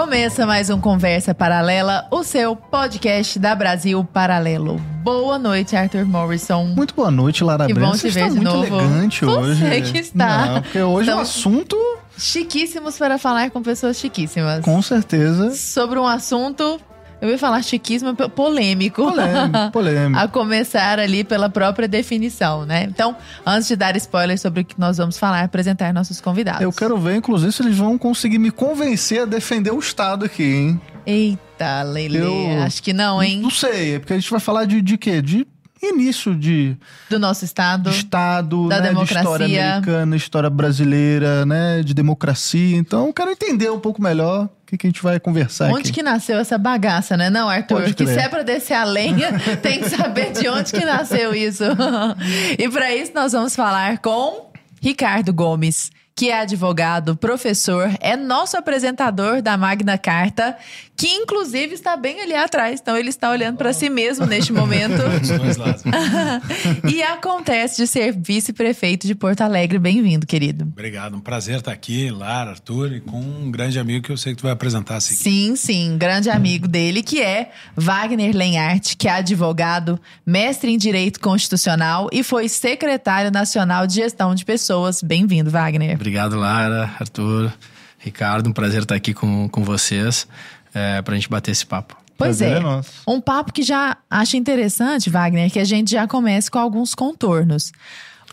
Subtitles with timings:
[0.00, 4.76] Começa mais um Conversa Paralela, o seu podcast da Brasil Paralelo.
[5.02, 6.64] Boa noite, Arthur Morrison.
[6.66, 7.92] Muito boa noite, Lara Que Brand.
[7.92, 8.78] bom te Você ver está de muito novo.
[8.78, 9.92] elegante Você hoje.
[9.92, 10.46] que está.
[10.48, 11.76] Não, porque hoje Então- o assunto,
[12.18, 14.62] Chiquíssimos para falar com pessoas chiquíssimas.
[14.62, 16.78] com certeza, Sobre um assunto,
[17.26, 19.02] eu ia falar chiquíssimo, p- polêmico.
[19.02, 19.70] polêmico.
[19.72, 20.18] polêmico.
[20.20, 22.84] A começar ali pela própria definição, né?
[22.84, 26.60] Então, antes de dar spoilers sobre o que nós vamos falar, apresentar nossos convidados.
[26.62, 30.42] Eu quero ver, inclusive, se eles vão conseguir me convencer a defender o Estado aqui,
[30.44, 30.80] hein?
[31.06, 33.40] Eita, Leile, Eu- acho que não, hein?
[33.40, 35.22] Não sei, é porque a gente vai falar de, de quê?
[35.22, 35.46] De
[35.82, 36.76] início de,
[37.08, 37.90] Do nosso estado.
[37.90, 38.92] de Estado, Da né?
[38.92, 39.72] de história democracia.
[39.74, 41.82] americana, história brasileira, né?
[41.82, 42.76] De democracia.
[42.76, 45.82] Então, eu quero entender um pouco melhor o que, que a gente vai conversar Onde
[45.82, 45.92] aqui.
[45.92, 47.30] que nasceu essa bagaça, né?
[47.30, 48.18] Não, Arthur, Pode que crer.
[48.18, 49.30] se é pra descer a lenha,
[49.62, 51.62] tem que saber de onde que nasceu isso.
[52.58, 54.50] e para isso nós vamos falar com
[54.82, 60.56] Ricardo Gomes, que é advogado, professor, é nosso apresentador da Magna Carta,
[60.96, 62.80] que inclusive está bem ali atrás.
[62.80, 64.94] Então ele está olhando para si mesmo neste momento.
[66.90, 69.78] E acontece de ser vice-prefeito de Porto Alegre.
[69.78, 70.64] Bem-vindo, querido.
[70.64, 74.32] Obrigado, um prazer estar aqui, Lara, Arthur, e com um grande amigo que eu sei
[74.32, 75.18] que tu vai apresentar a seguir.
[75.18, 81.20] Sim, sim, grande amigo dele, que é Wagner Lenhart, que é advogado, mestre em Direito
[81.20, 85.02] Constitucional e foi secretário nacional de Gestão de Pessoas.
[85.02, 85.98] Bem-vindo, Wagner.
[86.06, 87.52] Obrigado, Lara, Arthur,
[87.98, 88.48] Ricardo.
[88.48, 90.28] Um prazer estar aqui com, com vocês
[90.72, 91.96] é, para a gente bater esse papo.
[92.16, 92.56] Pois Prazer é.
[92.58, 92.92] é nosso.
[93.08, 97.72] Um papo que já acho interessante, Wagner, que a gente já comece com alguns contornos.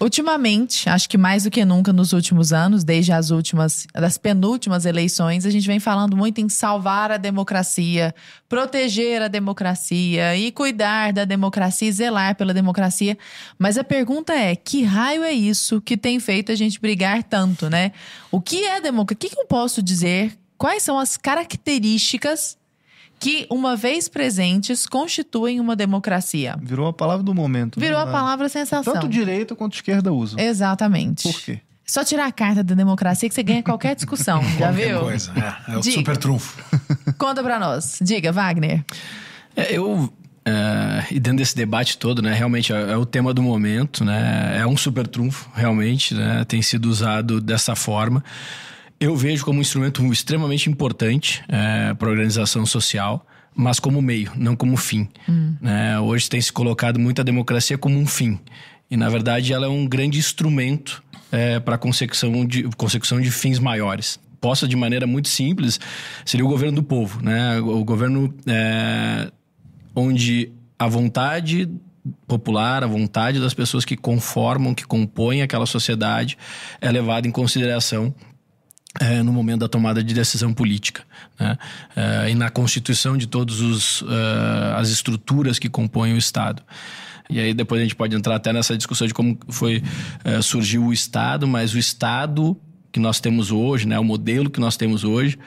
[0.02, 4.86] Ultimamente, acho que mais do que nunca nos últimos anos, desde as últimas, das penúltimas
[4.86, 8.14] eleições, a gente vem falando muito em salvar a democracia,
[8.50, 13.18] proteger a democracia e cuidar da democracia zelar pela democracia.
[13.58, 17.70] Mas a pergunta é: que raio é isso que tem feito a gente brigar tanto,
[17.70, 17.92] né?
[18.32, 19.16] O que é democracia?
[19.16, 20.38] O que, que eu posso dizer?
[20.58, 22.58] Quais são as características
[23.24, 26.56] que, uma vez presentes, constituem uma democracia?
[26.62, 27.80] Virou a palavra do momento.
[27.80, 27.86] né?
[27.86, 28.94] Virou a palavra sensação.
[28.94, 30.40] Tanto direita quanto esquerda usam.
[30.40, 31.24] Exatamente.
[31.24, 31.60] Por quê?
[31.86, 34.42] Só tirar a carta da democracia que você ganha qualquer discussão.
[34.58, 35.02] Já viu?
[35.02, 35.32] coisa.
[35.68, 35.98] É, é o Diga.
[35.98, 36.58] super trunfo.
[37.18, 38.00] Conta pra nós.
[38.02, 38.84] Diga, Wagner.
[39.56, 40.12] É, eu,
[40.46, 44.58] é, e dentro desse debate todo, né, realmente é, é o tema do momento, né,
[44.60, 48.24] é um super trunfo, realmente, né, tem sido usado dessa forma.
[49.04, 51.44] Eu vejo como um instrumento extremamente importante
[52.00, 55.10] para a organização social, mas como meio, não como fim.
[55.60, 56.00] né?
[56.00, 58.40] Hoje tem se colocado muito a democracia como um fim.
[58.90, 61.04] E, na verdade, ela é um grande instrumento
[61.66, 64.18] para a consecução de, consecução de fins maiores.
[64.40, 65.82] Posta de maneira muito simples,
[66.24, 67.22] seria o governo do povo.
[67.22, 67.60] Né?
[67.60, 69.30] O governo é,
[69.94, 70.50] onde
[70.80, 71.70] a vontade
[72.26, 76.38] popular, a vontade das pessoas que conformam, que compõem aquela sociedade
[76.80, 78.16] é levada em consideração
[79.00, 81.04] é, no momento da tomada de decisão política
[81.40, 81.58] né?
[81.96, 84.04] É, e na constituição de todas
[84.78, 86.62] as estruturas que compõem o Estado.
[87.30, 89.82] E aí depois a gente pode entrar até nessa discussão de como foi
[90.24, 92.56] é, surgiu o Estado, mas o Estado
[92.94, 95.38] que nós temos hoje, né, o modelo que nós temos hoje,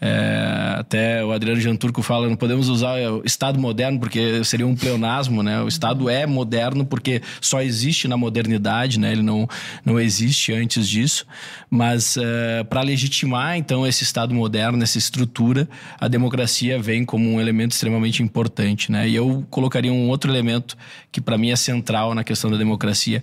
[0.00, 4.74] é, até o Adriano Janturco fala, não podemos usar o Estado moderno porque seria um
[4.74, 5.62] pleonasmo, né?
[5.62, 9.12] O Estado é moderno porque só existe na modernidade, né?
[9.12, 9.48] Ele não,
[9.84, 11.24] não existe antes disso,
[11.70, 15.68] mas é, para legitimar então esse Estado moderno, essa estrutura,
[15.98, 19.08] a democracia vem como um elemento extremamente importante, né?
[19.08, 20.76] E eu colocaria um outro elemento
[21.12, 23.22] que para mim é central na questão da democracia.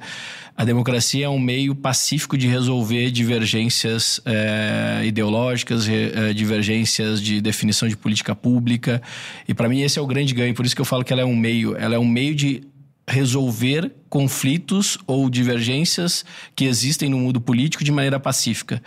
[0.55, 3.72] A democracia é um meio pacífico de resolver divergências
[4.25, 9.01] é, ideológicas, é, divergências de definição de política pública.
[9.47, 10.53] E para mim esse é o grande ganho.
[10.53, 11.75] Por isso que eu falo que ela é um meio.
[11.75, 12.63] Ela é um meio de
[13.07, 16.23] resolver conflitos ou divergências
[16.55, 18.81] que existem no mundo político de maneira pacífica.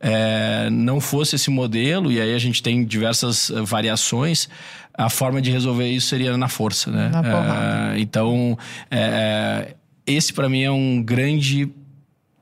[0.00, 4.48] É, não fosse esse modelo, e aí a gente tem diversas variações,
[4.94, 7.10] a forma de resolver isso seria na força, né?
[7.10, 7.94] Na.
[7.94, 8.58] É, então,
[8.90, 9.74] é,
[10.06, 11.70] esse para mim é um grande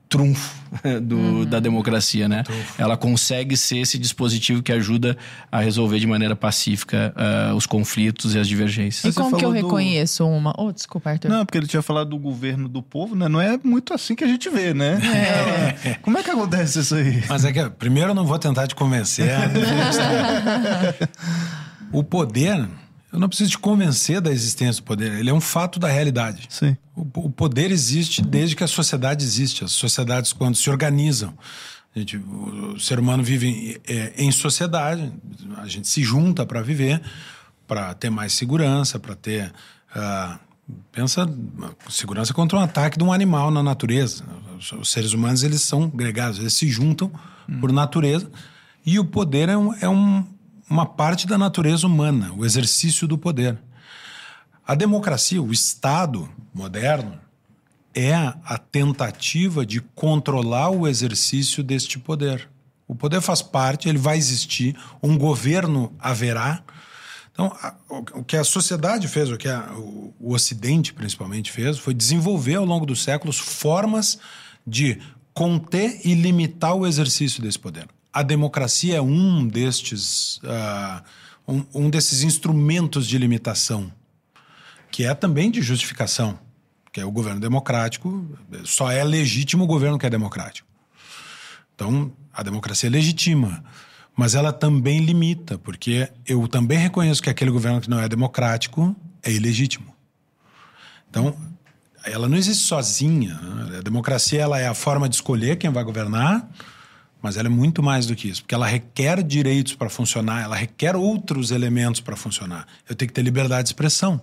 [0.09, 0.57] trunfo
[1.03, 2.43] do, da democracia, né?
[2.77, 5.15] Ela consegue ser esse dispositivo que ajuda
[5.51, 9.13] a resolver de maneira pacífica uh, os conflitos e as divergências.
[9.13, 10.53] E como que eu do- reconheço uma?
[10.57, 11.29] Oh, desculpa, Arthur.
[11.29, 13.29] Não, porque ele tinha falado do governo do povo, né?
[13.29, 14.99] Não é muito assim que a gente vê, né?
[15.85, 15.93] É.
[16.01, 17.23] Como é que acontece isso aí?
[17.29, 19.29] Mas é que, primeiro, eu não vou tentar te convencer.
[21.91, 22.67] o poder,
[23.11, 25.13] eu não preciso te convencer da existência do poder.
[25.13, 26.47] Ele é um fato da realidade.
[26.49, 26.77] Sim.
[26.95, 29.63] O, o poder existe desde que a sociedade existe.
[29.63, 31.33] As sociedades, quando se organizam,
[31.95, 35.11] a gente, o, o ser humano vive em, é, em sociedade,
[35.57, 37.01] a gente se junta para viver,
[37.67, 39.51] para ter mais segurança, para ter.
[39.93, 40.39] ah,
[40.91, 41.27] pensa
[41.89, 44.23] segurança contra um ataque de um animal na natureza.
[44.57, 47.11] Os, os seres humanos eles são gregários, eles se juntam
[47.59, 48.29] por natureza.
[48.85, 50.25] E o poder é um, é um,
[50.69, 53.57] uma parte da natureza humana, o exercício do poder.
[54.65, 57.19] A democracia, o Estado moderno,
[57.93, 62.47] é a tentativa de controlar o exercício deste poder.
[62.87, 66.63] O poder faz parte, ele vai existir, um governo haverá.
[67.31, 71.79] Então, a, o, que a sociedade fez, o que a, o, o Ocidente principalmente fez,
[71.79, 74.19] foi desenvolver ao longo dos séculos formas
[74.65, 74.99] de
[75.33, 77.87] conter e limitar o exercício desse poder.
[78.11, 81.03] A democracia é um destes, uh,
[81.47, 83.91] um, um desses instrumentos de limitação,
[84.91, 86.39] que é também de justificação,
[86.91, 88.27] que é o governo democrático,
[88.63, 90.67] só é legítimo o governo que é democrático.
[91.75, 93.63] Então, a democracia é legitima,
[94.15, 98.95] mas ela também limita, porque eu também reconheço que aquele governo que não é democrático
[99.23, 99.93] é ilegítimo.
[101.09, 101.35] Então,
[102.03, 103.35] ela não existe sozinha.
[103.35, 103.77] Né?
[103.77, 106.49] A democracia ela é a forma de escolher quem vai governar,
[107.21, 110.55] mas ela é muito mais do que isso, porque ela requer direitos para funcionar, ela
[110.55, 112.65] requer outros elementos para funcionar.
[112.87, 114.21] Eu tenho que ter liberdade de expressão.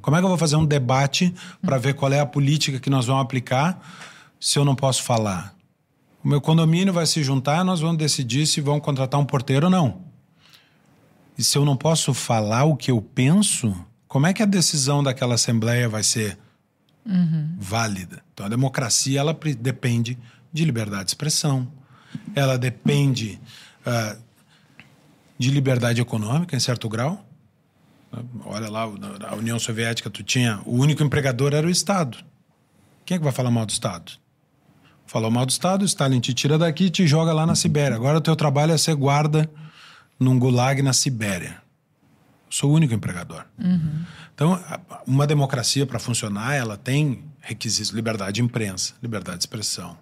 [0.00, 2.90] Como é que eu vou fazer um debate para ver qual é a política que
[2.90, 3.80] nós vamos aplicar
[4.40, 5.54] se eu não posso falar?
[6.24, 9.70] O meu condomínio vai se juntar, nós vamos decidir se vão contratar um porteiro ou
[9.70, 10.02] não.
[11.38, 13.74] E se eu não posso falar o que eu penso,
[14.08, 16.38] como é que a decisão daquela assembleia vai ser
[17.06, 17.56] uhum.
[17.58, 18.22] válida?
[18.34, 20.18] Então a democracia ela depende
[20.52, 21.70] de liberdade de expressão,
[22.34, 23.38] ela depende
[23.86, 24.20] uh,
[25.38, 27.24] de liberdade econômica em certo grau.
[28.44, 32.18] Olha lá, a União Soviética, tu tinha o único empregador era o Estado.
[33.04, 34.12] Quem é que vai falar mal do Estado?
[35.06, 37.96] Falou mal do Estado, Stalin te tira daqui e te joga lá na Sibéria.
[37.96, 39.50] Agora o teu trabalho é ser guarda
[40.18, 41.60] num gulag na Sibéria.
[42.48, 43.44] Sou o único empregador.
[43.58, 44.04] Uhum.
[44.34, 44.62] Então,
[45.06, 49.98] uma democracia para funcionar, ela tem requisitos: liberdade de imprensa, liberdade de expressão,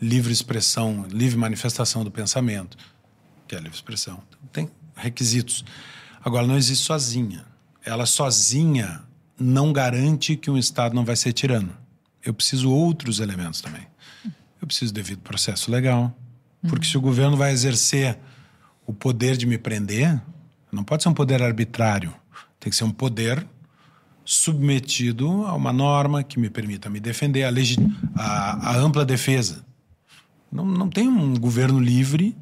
[0.00, 2.76] livre expressão, livre manifestação do pensamento,
[3.46, 4.22] que é a livre expressão.
[4.52, 5.64] Tem requisitos.
[6.24, 7.44] Agora, não existe sozinha.
[7.84, 9.02] Ela sozinha
[9.38, 11.76] não garante que um Estado não vai ser tirano.
[12.24, 13.86] Eu preciso outros elementos também
[14.60, 16.14] eu preciso de devido processo legal.
[16.68, 18.18] Porque se o governo vai exercer
[18.84, 20.20] o poder de me prender,
[20.72, 22.12] não pode ser um poder arbitrário.
[22.58, 23.46] Tem que ser um poder
[24.24, 27.50] submetido a uma norma que me permita me defender, a,
[28.16, 29.64] a, a ampla defesa.
[30.56, 32.34] Não, não tem um governo livre,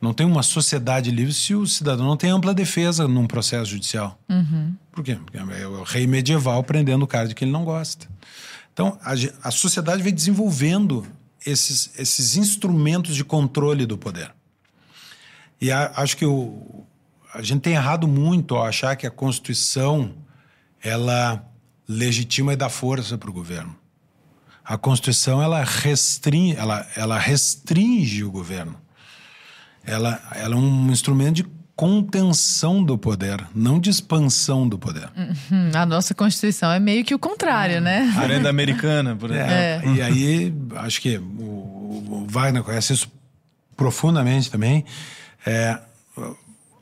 [0.00, 4.16] não tem uma sociedade livre se o cidadão não tem ampla defesa num processo judicial.
[4.28, 4.72] Uhum.
[4.92, 5.16] Por quê?
[5.16, 8.06] Porque é o rei medieval prendendo o cara de que ele não gosta.
[8.72, 11.04] Então, a, a sociedade vem desenvolvendo
[11.44, 14.32] esses, esses instrumentos de controle do poder.
[15.60, 16.86] E a, acho que o,
[17.34, 20.14] a gente tem errado muito ao achar que a Constituição
[20.80, 21.44] ela
[21.88, 23.77] legitima e dá força para o governo.
[24.68, 28.78] A Constituição ela restringe, ela, ela restringe o governo.
[29.82, 35.08] Ela, ela é um instrumento de contenção do poder, não de expansão do poder.
[35.16, 35.70] Uhum.
[35.72, 38.12] A nossa Constituição é meio que o contrário, né?
[38.14, 39.50] A renda americana, por exemplo.
[39.50, 39.82] É.
[39.82, 39.94] É.
[39.94, 43.10] E aí, acho que o, o, Wagner conhece isso
[43.74, 44.84] profundamente também.
[45.46, 45.78] É,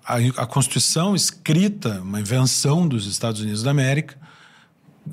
[0.04, 4.16] a, a Constituição escrita, uma invenção dos Estados Unidos da América,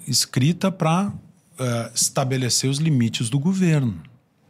[0.07, 1.11] escrita para
[1.59, 4.01] uh, estabelecer os limites do governo.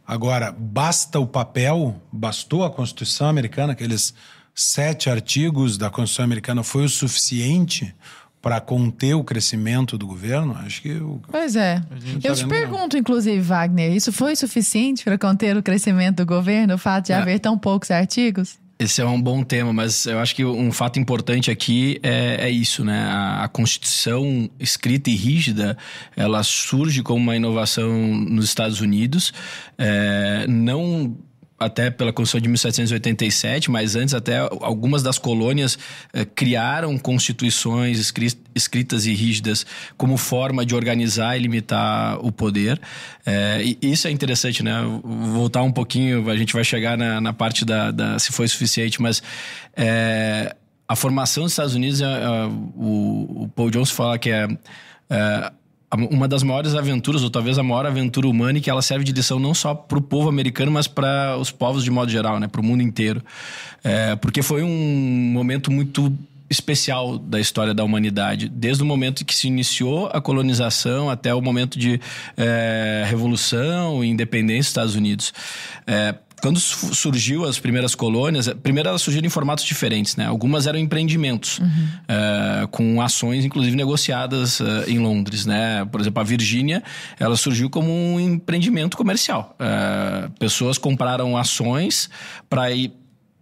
[0.06, 4.14] Agora, basta o papel, bastou a Constituição americana, aqueles
[4.54, 7.94] sete artigos da Constituição Americana foi o suficiente
[8.40, 10.54] para conter o crescimento do governo?
[10.58, 10.92] Acho que.
[10.92, 11.18] O...
[11.30, 11.82] Pois é.
[12.22, 13.00] Eu te pergunto, não.
[13.00, 17.16] inclusive, Wagner, isso foi suficiente para conter o crescimento do governo, o fato de é.
[17.16, 18.58] haver tão poucos artigos?
[18.76, 22.50] Esse é um bom tema, mas eu acho que um fato importante aqui é, é
[22.50, 23.04] isso, né?
[23.04, 25.78] A, a, Constituição escrita e rígida,
[26.16, 29.32] ela surge como uma inovação nos Estados Unidos,
[29.78, 31.16] é, não
[31.58, 35.78] até pela Constituição de 1787, mas antes até algumas das colônias
[36.12, 38.12] eh, criaram constituições
[38.54, 39.64] escritas e rígidas
[39.96, 42.80] como forma de organizar e limitar o poder.
[43.24, 44.74] Eh, e isso é interessante, né?
[45.02, 49.00] Voltar um pouquinho, a gente vai chegar na, na parte da, da, se foi suficiente,
[49.00, 49.22] mas
[49.76, 50.54] eh,
[50.88, 52.46] a formação dos Estados Unidos, é, é,
[52.76, 54.46] o, o, Paul Johnson fala que é,
[55.08, 55.52] é
[55.94, 59.12] uma das maiores aventuras, ou talvez a maior aventura humana, e que ela serve de
[59.12, 62.48] lição não só para o povo americano, mas para os povos de modo geral, né?
[62.48, 63.22] para o mundo inteiro.
[63.82, 66.12] É, porque foi um momento muito
[66.48, 71.40] especial da história da humanidade, desde o momento que se iniciou a colonização até o
[71.40, 72.00] momento de
[72.36, 75.32] é, revolução e independência dos Estados Unidos.
[75.86, 80.26] É, quando surgiu as primeiras colônias, primeiro elas surgiram em formatos diferentes, né?
[80.26, 81.66] Algumas eram empreendimentos, uhum.
[81.66, 85.84] uh, com ações, inclusive, negociadas uh, em Londres, né?
[85.86, 86.82] Por exemplo, a Virgínia,
[87.18, 89.56] ela surgiu como um empreendimento comercial.
[89.58, 92.10] Uh, pessoas compraram ações
[92.48, 92.92] para ir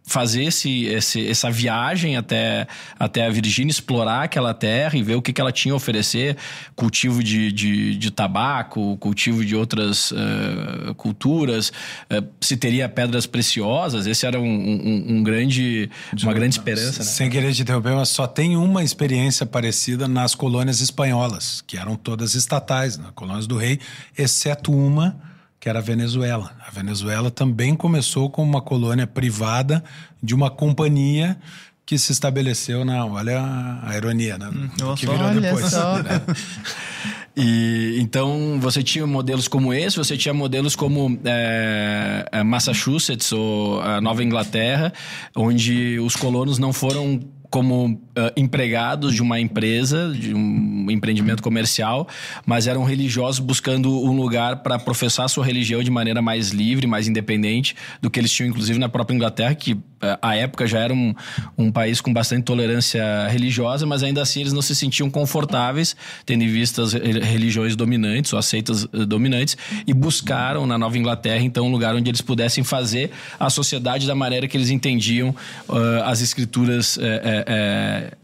[0.04, 2.66] fazer esse, esse, essa viagem até,
[2.98, 6.36] até a Virgínia, explorar aquela terra e ver o que, que ela tinha a oferecer
[6.74, 11.68] cultivo de, de, de tabaco, cultivo de outras uh, culturas,
[12.10, 14.06] uh, se teria pedras preciosas.
[14.06, 15.88] Esse era um, um, um grande,
[16.22, 16.98] uma grande esperança.
[16.98, 17.04] Né?
[17.04, 21.96] Sem querer te interromper, mas só tem uma experiência parecida nas colônias espanholas, que eram
[21.96, 23.06] todas estatais, né?
[23.14, 23.78] colônias do rei,
[24.18, 25.31] exceto uma
[25.62, 26.50] que era a Venezuela.
[26.66, 29.84] A Venezuela também começou como uma colônia privada
[30.20, 31.38] de uma companhia
[31.86, 33.06] que se estabeleceu na.
[33.06, 33.40] Olha
[33.80, 34.50] a, ironia, né?
[34.52, 35.72] Hum, que virou depois.
[35.72, 36.22] Né?
[37.34, 44.02] E então você tinha modelos como esse, você tinha modelos como é, Massachusetts ou a
[44.02, 44.92] Nova Inglaterra,
[45.34, 52.08] onde os colonos não foram como uh, empregados de uma empresa, de um empreendimento comercial,
[52.46, 57.08] mas eram religiosos buscando um lugar para professar sua religião de maneira mais livre, mais
[57.08, 59.80] independente do que eles tinham, inclusive, na própria Inglaterra, que uh,
[60.20, 61.14] à época já era um,
[61.56, 66.44] um país com bastante tolerância religiosa, mas ainda assim eles não se sentiam confortáveis, tendo
[66.44, 71.66] em vista as religiões dominantes ou aceitas uh, dominantes, e buscaram na Nova Inglaterra, então,
[71.66, 75.34] um lugar onde eles pudessem fazer a sociedade da maneira que eles entendiam
[76.04, 76.98] as escrituras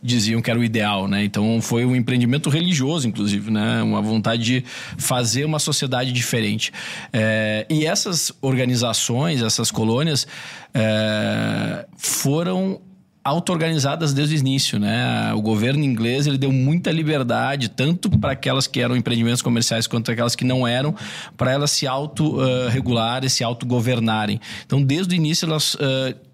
[0.02, 1.25] diziam que era o ideal, né?
[1.25, 3.82] Então foi um empreendimento religioso, inclusive, né?
[3.82, 4.64] Uma vontade de
[4.97, 6.73] fazer uma sociedade diferente.
[7.12, 10.26] É, e essas organizações, essas colônias,
[10.75, 12.80] é, foram
[13.28, 15.32] auto-organizadas desde o início, né?
[15.35, 20.11] O governo inglês ele deu muita liberdade tanto para aquelas que eram empreendimentos comerciais quanto
[20.11, 20.94] aquelas que não eram,
[21.37, 24.40] para elas se auto-regularem, se auto-governarem.
[24.64, 25.78] Então, desde o início elas uh,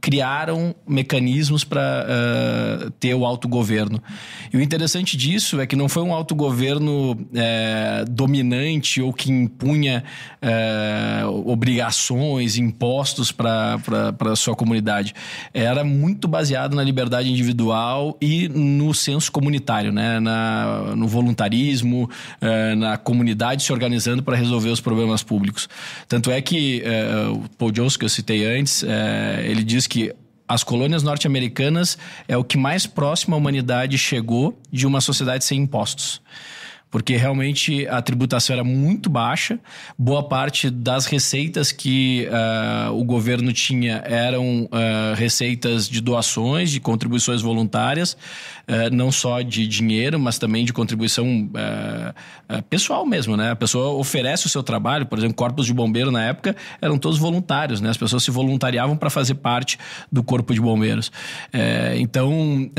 [0.05, 4.03] criaram mecanismos para uh, ter o autogoverno.
[4.53, 10.05] E o interessante disso é que não foi um autogoverno eh, dominante ou que impunha
[10.41, 13.81] eh, obrigações, impostos para
[14.21, 15.15] a sua comunidade.
[15.53, 20.21] Era muito baseado na liberdade individual e no senso comunitário, né?
[20.21, 22.09] na, no voluntarismo,
[22.41, 25.69] eh, na comunidade se organizando para resolver os problemas públicos.
[26.07, 26.83] Tanto é que
[27.33, 28.85] o Paul Jones, que eu citei antes,
[29.45, 30.13] ele diz que que
[30.49, 31.97] as colônias norte-americanas
[32.27, 36.21] é o que mais próximo à humanidade chegou de uma sociedade sem impostos
[36.95, 39.59] porque realmente a tributação era muito baixa.
[39.99, 44.69] Boa parte das receitas que uh, o governo tinha eram uh,
[45.17, 51.51] receitas de doações, de contribuições voluntárias, uh, não só de dinheiro, mas também de contribuição
[52.71, 53.51] pessoal mesmo, né?
[53.51, 57.19] A pessoa oferece o seu trabalho, por exemplo, corpos de bombeiro na época eram todos
[57.19, 57.91] voluntários, né?
[57.91, 59.79] As pessoas se voluntariavam para fazer parte
[60.13, 61.11] do corpo de bombeiros.
[61.99, 62.71] então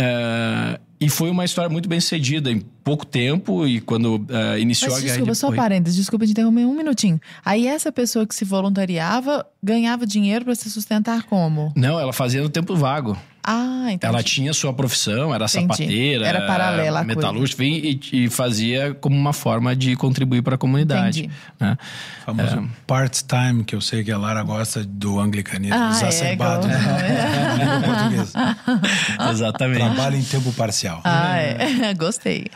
[1.06, 4.98] e foi uma história muito bem sucedida em pouco tempo e quando uh, iniciou Mas,
[4.98, 5.18] a guerra.
[5.18, 7.22] Desculpa, só parênteses, desculpa te interromper um minutinho.
[7.46, 11.72] Aí essa pessoa que se voluntariava ganhava dinheiro para se sustentar como?
[11.76, 13.16] Não, ela fazia no tempo vago.
[13.48, 14.06] Ah, entendi.
[14.06, 15.62] Ela tinha sua profissão, era entendi.
[15.62, 21.30] sapateira, era paralela metalúrgica e, e, fazia como uma forma de contribuir para a comunidade.
[21.60, 21.78] Né?
[22.24, 22.64] O famoso é.
[22.88, 26.68] part-time, que eu sei que a Lara gosta do anglicanismo ah, exacerbado.
[26.68, 28.34] É, português.
[29.32, 29.80] Exatamente.
[29.80, 31.02] Trabalho em tempo parcial.
[31.04, 31.94] Ah, é.
[31.94, 32.48] Gostei.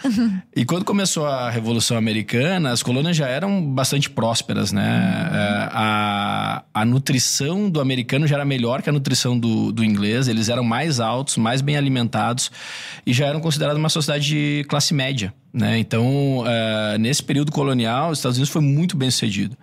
[0.55, 4.81] E quando começou a Revolução Americana, as colônias já eram bastante prósperas, né?
[4.81, 5.69] Hum.
[5.71, 10.49] A, a nutrição do americano já era melhor que a nutrição do, do inglês, eles
[10.49, 12.49] eram mais mais altos, mais bem alimentados
[13.05, 15.33] e já eram considerados uma sociedade de classe média.
[15.53, 15.77] Né?
[15.77, 19.57] Então, uh, nesse período colonial, os Estados Unidos foi muito bem sucedido.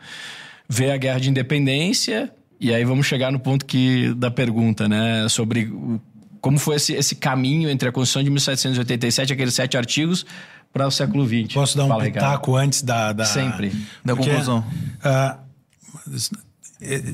[0.68, 2.30] Veio a Guerra de Independência,
[2.60, 5.28] e aí vamos chegar no ponto que, da pergunta, né?
[5.28, 5.72] Sobre
[6.40, 10.26] como foi esse, esse caminho entre a Constituição de 1787, aqueles sete artigos,
[10.72, 11.54] para o século XX.
[11.54, 12.56] Posso dar um Fala, pitaco Ricardo.
[12.56, 13.24] antes da, da...
[13.24, 13.72] Sempre.
[14.04, 14.64] Da Porque, conclusão.
[15.02, 15.46] Uh,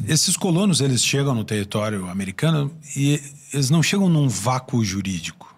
[0.09, 3.21] esses colonos, eles chegam no território americano e
[3.53, 5.53] eles não chegam num vácuo jurídico.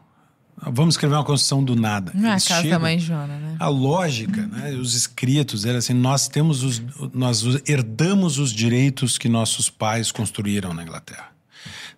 [0.66, 2.12] Vamos escrever uma Constituição do nada.
[2.14, 3.56] Não é a casa da mãe Jona, né?
[3.58, 4.70] A lógica, né?
[4.72, 6.82] os escritos, era assim, nós temos os,
[7.12, 11.32] nós herdamos os direitos que nossos pais construíram na Inglaterra.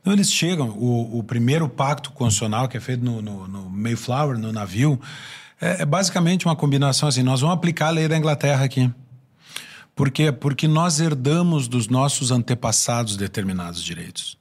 [0.00, 4.38] Então eles chegam, o, o primeiro pacto constitucional que é feito no, no, no Mayflower,
[4.38, 5.00] no navio,
[5.60, 8.90] é, é basicamente uma combinação assim, nós vamos aplicar a lei da Inglaterra aqui.
[9.94, 10.30] Por quê?
[10.30, 14.38] Porque nós herdamos dos nossos antepassados determinados direitos.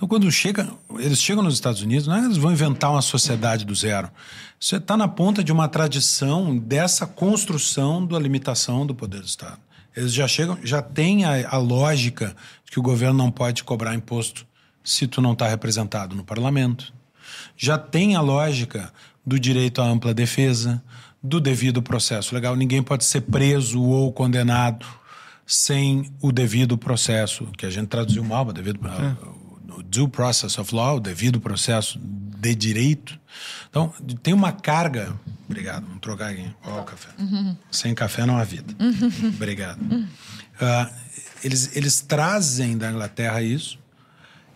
[0.00, 0.66] Então, quando chega,
[0.98, 4.08] eles chegam nos Estados Unidos, não é que eles vão inventar uma sociedade do zero.
[4.58, 9.58] Você está na ponta de uma tradição dessa construção da limitação do poder do Estado.
[9.94, 13.94] Eles já chegam, já têm a, a lógica de que o governo não pode cobrar
[13.94, 14.46] imposto
[14.82, 16.94] se tu não está representado no parlamento.
[17.54, 18.90] Já tem a lógica
[19.26, 20.82] do direito à ampla defesa,
[21.22, 22.56] do devido processo legal.
[22.56, 24.86] Ninguém pode ser preso ou condenado
[25.46, 29.39] sem o devido processo, que a gente traduziu mal, devido, é
[29.76, 33.18] o due process of law, o devido processo de direito.
[33.68, 35.14] Então, tem uma carga.
[35.48, 36.48] Obrigado, vamos trocar aqui.
[36.64, 37.08] Ó, o café.
[37.70, 38.74] Sem café não há vida.
[39.34, 39.80] Obrigado.
[39.80, 40.94] Uh,
[41.42, 43.78] eles, eles trazem da Inglaterra isso.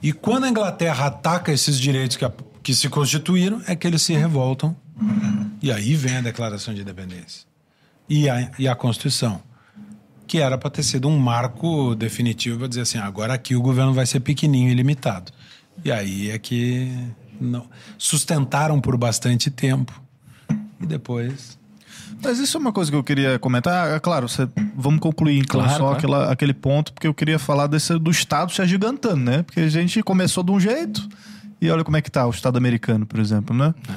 [0.02, 4.02] E quando a Inglaterra ataca esses direitos que, a, que se constituíram, é que eles
[4.02, 4.76] se revoltam.
[5.62, 7.46] E aí vem a Declaração de Independência.
[8.08, 9.42] E a, e a Constituição
[10.26, 13.92] que era para ter sido um marco definitivo para dizer assim, agora aqui o governo
[13.92, 15.30] vai ser pequenininho e limitado.
[15.84, 16.90] E aí é que
[17.40, 17.66] não,
[17.98, 19.92] sustentaram por bastante tempo
[20.80, 21.58] e depois
[22.22, 23.90] mas isso é uma coisa que eu queria comentar.
[23.90, 25.96] É claro, você, vamos concluir então Claro, só claro.
[25.98, 29.42] aquela- aquele ponto, porque eu queria falar desse, do Estado se agigantando, né?
[29.42, 31.06] Porque a gente começou de um jeito
[31.60, 33.74] e olha como é que tá o Estado americano, por exemplo, né?
[33.90, 33.92] É,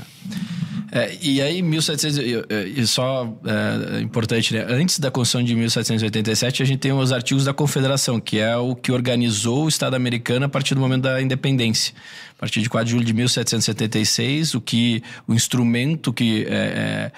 [1.21, 4.65] e aí, 1700, e- e- só é, importante, né?
[4.69, 8.75] Antes da Constituição de 1787, a gente tem os artigos da Confederação, que é o
[8.75, 11.93] que organizou o Estado americano a partir do momento da independência.
[12.37, 17.11] A partir de 4 de julho de 1776, o que o instrumento que é, é,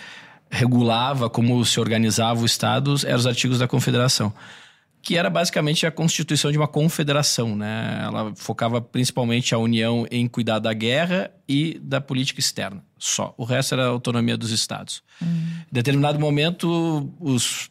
[0.50, 4.34] regulava como se organizava o Estado eram os artigos da Confederação
[5.02, 8.02] que era basicamente a constituição de uma confederação, né?
[8.04, 13.34] Ela focava principalmente a União em cuidar da guerra e da política externa, só.
[13.38, 15.02] O resto era a autonomia dos estados.
[15.22, 17.70] Em determinado momento, os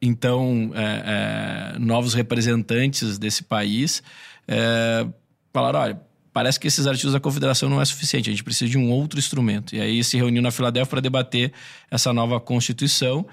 [0.00, 4.02] então é, é, novos representantes desse país
[4.48, 5.06] é,
[5.52, 6.00] falaram, olha,
[6.32, 9.18] parece que esses artigos da confederação não é suficiente, a gente precisa de um outro
[9.18, 9.76] instrumento.
[9.76, 11.52] E aí se reuniu na Filadélfia para debater
[11.88, 13.24] essa nova constituição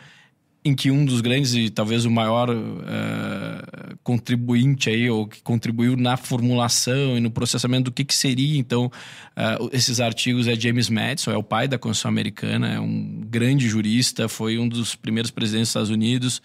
[0.63, 5.95] em que um dos grandes e talvez o maior eh, contribuinte aí, ou que contribuiu
[5.95, 8.91] na formulação e no processamento do que, que seria, então,
[9.35, 13.67] eh, esses artigos é James Madison, é o pai da Constituição Americana, é um grande
[13.69, 16.41] jurista, foi um dos primeiros presidentes dos Estados Unidos,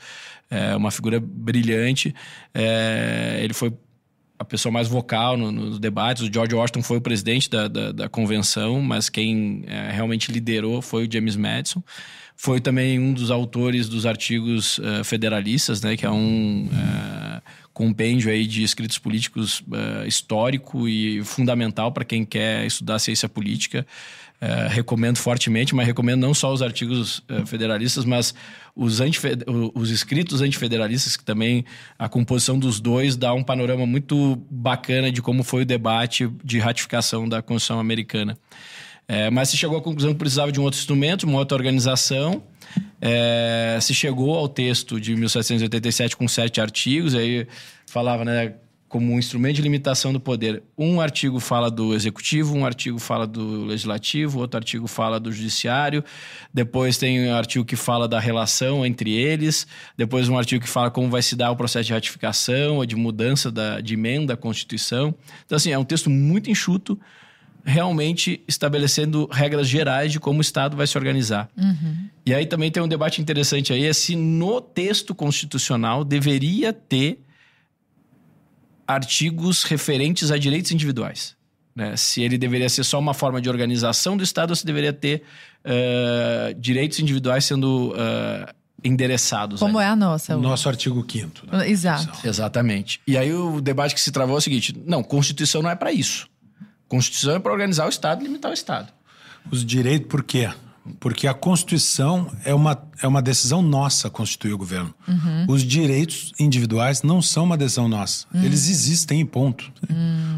[0.51, 2.15] é uma figura brilhante.
[2.55, 3.73] Eh, ele foi
[4.39, 6.23] a pessoa mais vocal no- nos debates.
[6.23, 10.83] O George Washington foi o presidente da, da, da convenção, mas quem eh, realmente liderou
[10.83, 11.83] foi o James Madison.
[12.37, 17.43] Foi também um dos autores dos artigos eh, federalistas, né, que é um eh,
[17.73, 23.87] compêndio aí de escritos políticos eh, histórico e fundamental para quem quer estudar ciência política.
[24.41, 28.35] Eh, recomendo fortemente, mas recomendo não só os artigos eh, federalistas, mas
[28.77, 29.01] os,
[29.75, 31.65] os escritos antifederalistas, que também
[31.99, 36.59] a composição dos dois dá um panorama muito bacana de como foi o debate de
[36.59, 38.37] ratificação da Constituição Americana.
[39.07, 42.43] Eh, mas se chegou à conclusão que precisava de um outro instrumento, uma outra organização.
[43.01, 47.47] Eh, se chegou ao texto de 1787 com sete artigos, aí
[47.87, 48.55] falava, né,
[48.95, 50.63] como um instrumento de limitação do poder.
[50.79, 56.05] Um artigo fala do executivo, um artigo fala do legislativo, outro artigo fala do judiciário,
[56.53, 60.93] depois tem um artigo que fala da relação entre eles, depois um artigo que fala
[60.93, 64.37] como vai se dar o processo de ratificação ou de mudança da, de emenda à
[64.37, 65.13] Constituição.
[65.45, 66.97] Então, assim, é um texto muito enxuto,
[67.65, 71.49] realmente estabelecendo regras gerais de como o Estado vai se organizar.
[72.27, 77.21] E aí também tem um debate interessante aí, é se no texto constitucional deveria ter
[78.87, 81.35] artigos referentes a direitos individuais.
[81.75, 81.97] Né?
[81.97, 85.23] Se ele deveria ser só uma forma de organização do Estado ou se deveria ter
[85.65, 88.53] eh, direitos individuais sendo eh,
[88.85, 89.59] endereçados.
[89.59, 89.89] Como ali.
[89.89, 90.37] é a nossa?
[90.37, 92.27] o- nosso artigo 5 da Exato.
[92.27, 93.01] Exatamente.
[93.07, 95.91] E aí o debate que se travou é o seguinte: não, Constituição não é para
[95.91, 96.29] isso.
[96.89, 98.93] Constituição é para organizar o Estado e limitar o Estado.
[99.51, 100.51] Os direitos, por quê?
[101.01, 104.95] Porque a Constituição é uma, é uma decisão nossa constituir o governo.
[105.49, 108.27] Os direitos individuais não são uma decisão nossa.
[108.35, 109.73] Eles existem e ponto.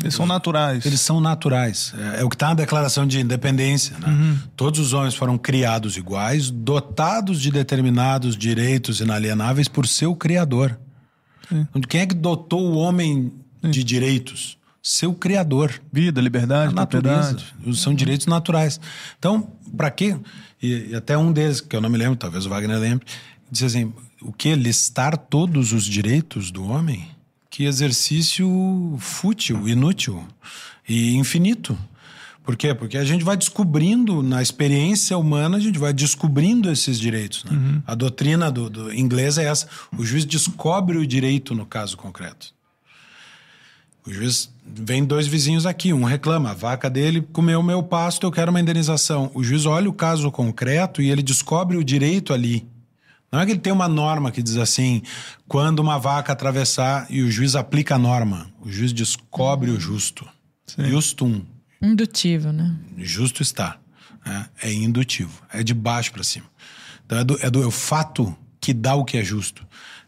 [0.00, 0.86] Eles são naturais.
[0.86, 1.92] Eles são naturais.
[2.14, 3.96] É, é o que está na Declaração de Independência.
[3.98, 4.38] Né?
[4.54, 10.78] Todos os homens foram criados iguais, dotados de determinados direitos inalienáveis por seu Criador.
[11.88, 13.32] Quem é que dotou o homem
[13.62, 14.55] de direitos?
[14.88, 15.74] Seu Criador.
[15.92, 17.44] Vida, liberdade, propriedade.
[17.74, 18.80] São direitos naturais.
[19.18, 20.16] Então, para quê?
[20.62, 23.04] E, e até um deles, que eu não me lembro, talvez o Wagner lembre,
[23.50, 24.54] diz assim: o que?
[24.54, 27.08] Listar todos os direitos do homem?
[27.50, 30.24] Que exercício fútil, inútil
[30.88, 31.76] e infinito.
[32.44, 32.72] Por quê?
[32.72, 37.42] Porque a gente vai descobrindo, na experiência humana, a gente vai descobrindo esses direitos.
[37.42, 37.82] né?
[37.84, 39.66] A doutrina do, do inglês é essa:
[39.98, 42.54] o juiz descobre o direito no caso concreto.
[44.06, 48.24] O juiz vem dois vizinhos aqui, um reclama, a vaca dele comeu o meu pasto,
[48.26, 49.30] eu quero uma indenização.
[49.34, 52.66] O juiz olha o caso concreto e ele descobre o direito ali.
[53.32, 55.02] Não é que ele tem uma norma que diz assim,
[55.48, 60.26] quando uma vaca atravessar e o juiz aplica a norma, o juiz descobre o justo.
[60.78, 61.42] Justum,
[61.80, 62.76] Indutivo, né?
[62.98, 63.78] justo está.
[64.24, 64.48] né?
[64.62, 66.46] É indutivo, é de baixo para cima.
[67.04, 69.66] Então é do, é do é o fato que dá o que é justo.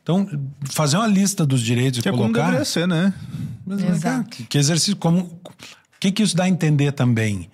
[0.09, 0.27] Então,
[0.71, 2.44] fazer uma lista dos direitos Que e é como colocar.
[2.47, 3.12] deveria ser, né?
[3.66, 4.31] Mas, vem cá, Exato.
[4.31, 5.21] que, que exercício como.
[5.21, 5.40] O
[6.01, 7.51] que, que isso dá a entender também?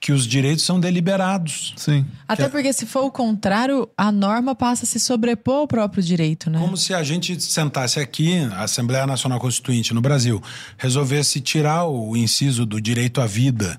[0.00, 1.74] Que os direitos são deliberados.
[1.76, 2.06] Sim.
[2.26, 6.48] Até porque se for o contrário, a norma passa a se sobrepor ao próprio direito,
[6.48, 6.58] né?
[6.58, 10.42] Como se a gente sentasse aqui, a Assembleia Nacional Constituinte no Brasil,
[10.78, 13.78] resolvesse tirar o inciso do direito à vida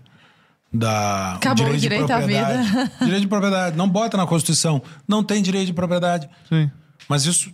[0.72, 2.68] da Acabou o de direito à propriedade.
[2.70, 2.92] vida.
[3.02, 3.76] direito de propriedade.
[3.78, 4.82] Não bota na Constituição.
[5.08, 6.30] Não tem direito de propriedade.
[6.48, 6.70] Sim.
[7.10, 7.52] Mas isso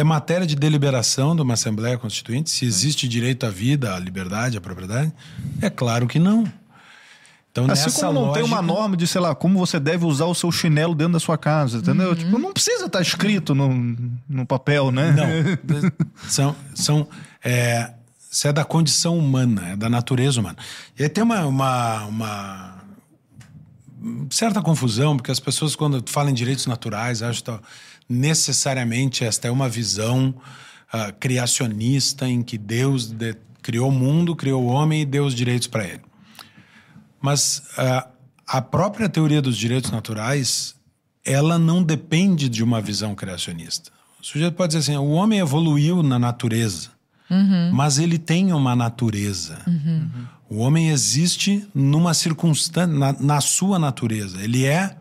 [0.00, 2.50] é matéria de deliberação de uma Assembleia Constituinte?
[2.50, 5.12] Se existe direito à vida, à liberdade, à propriedade?
[5.60, 6.44] É claro que não.
[7.50, 10.04] Então, Assim nessa como não tem uma lógica- norma de, sei lá, como você deve
[10.04, 12.14] usar o seu chinelo dentro da sua casa, entendeu?
[12.14, 13.96] Tipo, não precisa estar escrito no,
[14.28, 15.10] no papel, né?
[15.12, 15.90] Não.
[16.28, 17.08] são, são,
[17.42, 17.90] é,
[18.30, 20.56] isso é da condição humana, é da natureza humana.
[20.96, 22.74] E aí tem uma, uma, uma
[24.30, 27.60] certa confusão, porque as pessoas, quando falam em direitos naturais, acham que tá-
[28.08, 30.34] necessariamente esta é uma visão
[30.92, 35.34] ah, criacionista em que Deus de- criou o mundo, criou o homem e deu os
[35.34, 36.00] direitos para ele.
[37.20, 38.08] Mas ah,
[38.46, 40.74] a própria teoria dos direitos naturais,
[41.24, 43.90] ela não depende de uma visão criacionista.
[44.20, 46.90] O sujeito pode dizer assim: o homem evoluiu na natureza,
[47.72, 49.58] mas ele tem uma natureza.
[50.48, 54.42] O homem existe numa circunstância, na, na sua natureza.
[54.42, 54.96] Ele é,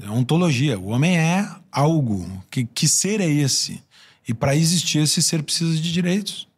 [0.00, 0.78] é ontologia.
[0.78, 2.42] O homem é algo.
[2.50, 3.82] Que, que ser é esse?
[4.26, 6.48] E para existir, esse ser precisa de direitos.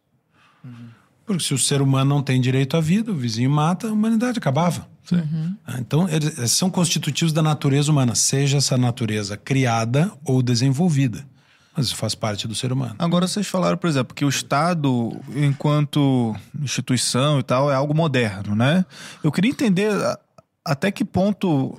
[1.25, 4.37] Porque se o ser humano não tem direito à vida, o vizinho mata, a humanidade
[4.37, 4.87] acabava.
[5.65, 11.25] Ah, Então, eles são constitutivos da natureza humana, seja essa natureza criada ou desenvolvida.
[11.75, 12.95] Mas isso faz parte do ser humano.
[12.97, 18.55] Agora vocês falaram, por exemplo, que o Estado, enquanto instituição e tal, é algo moderno,
[18.55, 18.85] né?
[19.23, 19.91] Eu queria entender
[20.63, 21.77] até que ponto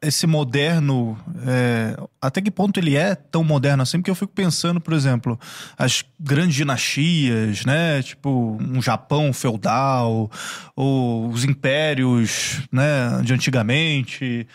[0.00, 4.80] esse moderno, é, até que ponto ele é tão moderno assim, porque eu fico pensando,
[4.80, 5.38] por exemplo,
[5.76, 8.02] as grandes dinastias, né?
[8.02, 10.30] Tipo, um Japão feudal,
[10.74, 14.46] ou os impérios, né, de antigamente.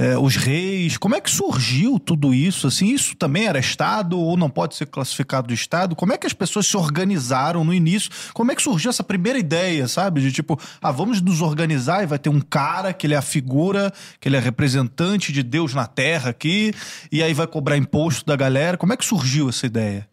[0.00, 2.68] É, os reis, como é que surgiu tudo isso?
[2.68, 5.96] Assim, isso também era Estado ou não pode ser classificado de Estado?
[5.96, 8.08] Como é que as pessoas se organizaram no início?
[8.32, 10.20] Como é que surgiu essa primeira ideia, sabe?
[10.20, 13.22] De tipo, ah, vamos nos organizar e vai ter um cara que ele é a
[13.22, 16.72] figura, que ele é representante de Deus na Terra aqui,
[17.10, 18.76] e aí vai cobrar imposto da galera.
[18.76, 20.08] Como é que surgiu essa ideia?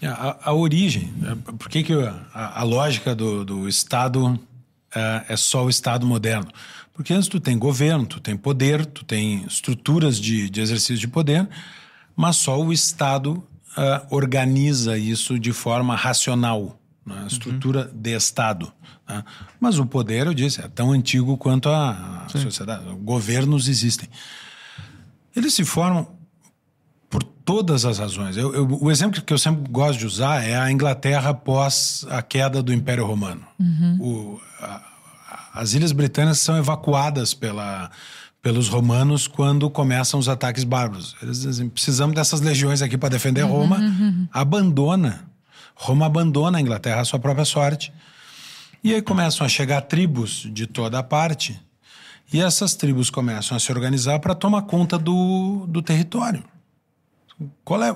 [0.00, 4.38] A, a origem, é, por que, que a, a lógica do, do Estado
[4.94, 6.46] é, é só o Estado moderno?
[7.02, 11.08] Porque antes tu tem governo, tu tem poder, tu tem estruturas de, de exercício de
[11.08, 11.48] poder,
[12.14, 13.42] mas só o Estado
[13.76, 17.24] é, organiza isso de forma racional, né?
[17.26, 18.72] estrutura de Estado.
[19.08, 19.24] né?
[19.58, 22.84] Mas o poder, eu disse, é tão antigo quanto a, sociedade.
[23.00, 24.08] Governos existem.
[25.34, 26.06] Eles se formam
[27.10, 28.36] por todas as razões.
[28.36, 32.22] Eu- eu- o exemplo que eu sempre gosto de usar é a Inglaterra após a
[32.22, 33.42] queda do Império Romano.
[34.00, 34.91] O- a- a-
[35.52, 37.90] as Ilhas Britânicas são evacuadas pela,
[38.40, 41.16] pelos romanos quando começam os ataques bárbaros.
[41.22, 43.78] Eles dizem: precisamos dessas legiões aqui para defender Roma.
[44.32, 45.28] Abandona.
[45.74, 47.92] Roma abandona a Inglaterra à sua própria sorte.
[48.84, 51.60] E aí começam a chegar tribos de toda a parte.
[52.32, 56.42] E essas tribos começam a se organizar para tomar conta do, do território.
[57.64, 57.90] Qual é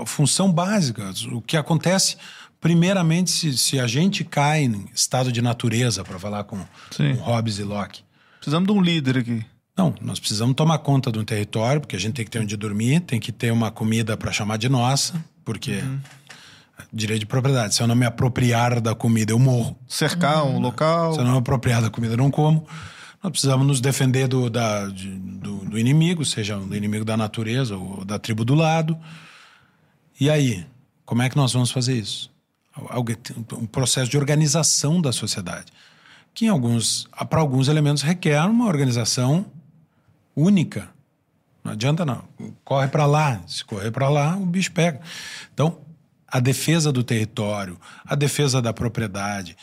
[0.00, 1.12] a função básica?
[1.32, 2.16] O que acontece,
[2.64, 6.56] primeiramente, se, se a gente cai em estado de natureza, para falar com,
[7.16, 8.00] com Hobbes e Locke.
[8.40, 9.44] Precisamos de um líder aqui.
[9.76, 12.56] Não, nós precisamos tomar conta de um território, porque a gente tem que ter onde
[12.56, 15.84] dormir, tem que ter uma comida para chamar de nossa, porque
[16.90, 17.74] direito de propriedade.
[17.74, 19.76] Se eu não me apropriar da comida, eu morro.
[19.86, 21.12] Cercar um local.
[21.12, 22.66] Se eu não me apropriar da comida, eu não como.
[23.22, 27.76] Nós precisamos nos defender do, da- de- do, do inimigo, seja do inimigo da natureza
[27.76, 28.96] ou da tribo do lado.
[30.18, 30.64] E aí,
[31.04, 32.32] como é que nós vamos fazer isso?
[33.52, 35.72] Um processo de organização da sociedade,
[36.32, 39.46] que em alguns, para alguns elementos requer uma organização
[40.34, 40.88] única.
[41.62, 42.24] Não adianta não.
[42.64, 45.00] Corre para lá, se correr para lá, o bicho pega.
[45.52, 45.78] Então,
[46.26, 49.56] a defesa do território, a defesa da propriedade,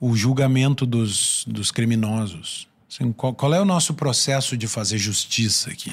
[0.00, 2.68] o julgamento dos, dos criminosos.
[2.90, 5.92] Assim, qual, qual é o nosso processo de fazer justiça aqui?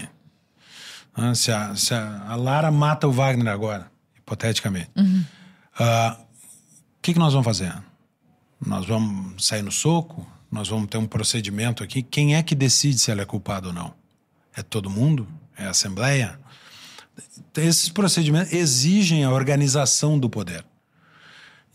[1.14, 4.90] Ah, se a, se a, a Lara mata o Wagner agora, hipoteticamente,
[5.78, 6.31] ah, o
[7.02, 7.74] que, que nós vamos fazer?
[8.66, 10.26] Nós vamos sair no soco?
[10.52, 12.02] Nós vamos ter um procedimento aqui?
[12.04, 13.94] Quem é que decide se ela é culpada ou não?
[14.56, 15.28] É todo mundo?
[15.58, 16.40] É a Assembleia?
[17.58, 20.66] Esses procedimentos exigem a organização do poder.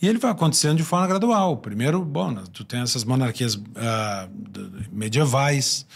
[0.00, 1.56] E ele vai acontecendo de forma gradual.
[1.56, 5.86] Primeiro, bom, tu tem essas monarquias d- medievais,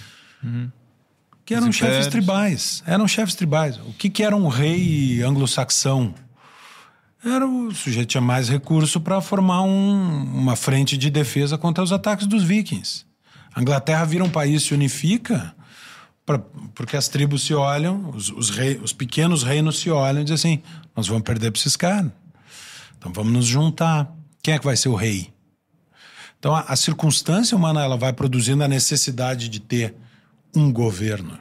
[1.44, 2.06] Que eram Os chefes impérios.
[2.12, 2.82] tribais.
[2.86, 3.76] Eram chefes tribais.
[3.78, 6.14] O que, que era um rei anglo-saxão?
[7.24, 11.92] Era o sujeito tinha mais recurso para formar um- uma frente de defesa contra os
[11.92, 13.04] ataques dos vikings.
[13.54, 15.54] A Inglaterra vira um país, se unifica,
[16.24, 16.38] pra-
[16.74, 20.34] porque as tribos se olham, os, os, rei- os pequenos reinos se olham e dizem
[20.34, 20.62] assim:
[20.96, 22.10] nós vamos perder para esses caras.
[22.96, 24.10] Então vamos nos juntar.
[24.42, 25.30] Quem é que vai ser o rei?
[26.38, 29.94] Então a, a circunstância humana ela vai produzindo a necessidade de ter
[30.56, 31.36] um governo.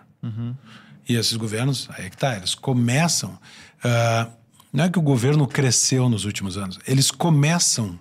[1.08, 3.40] E esses governos, aí é que tá, eles começam.
[3.84, 4.28] ah,
[4.72, 7.98] não é que o governo cresceu nos últimos anos, eles começam,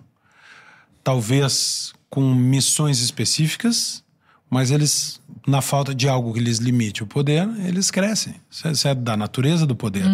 [1.02, 4.04] talvez, com missões específicas,
[4.50, 8.35] mas eles, na falta de algo que lhes limite o poder, eles crescem.
[8.50, 10.04] Isso é, é da natureza do poder.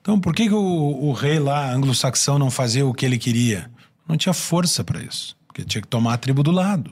[0.00, 3.70] Então, por que, que o, o rei lá, anglo-saxão, não fazia o que ele queria?
[4.08, 5.36] Não tinha força para isso.
[5.46, 6.90] Porque tinha que tomar a tribo do lado.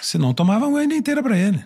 [0.00, 1.62] Se não, tomava a ilha inteira para ele.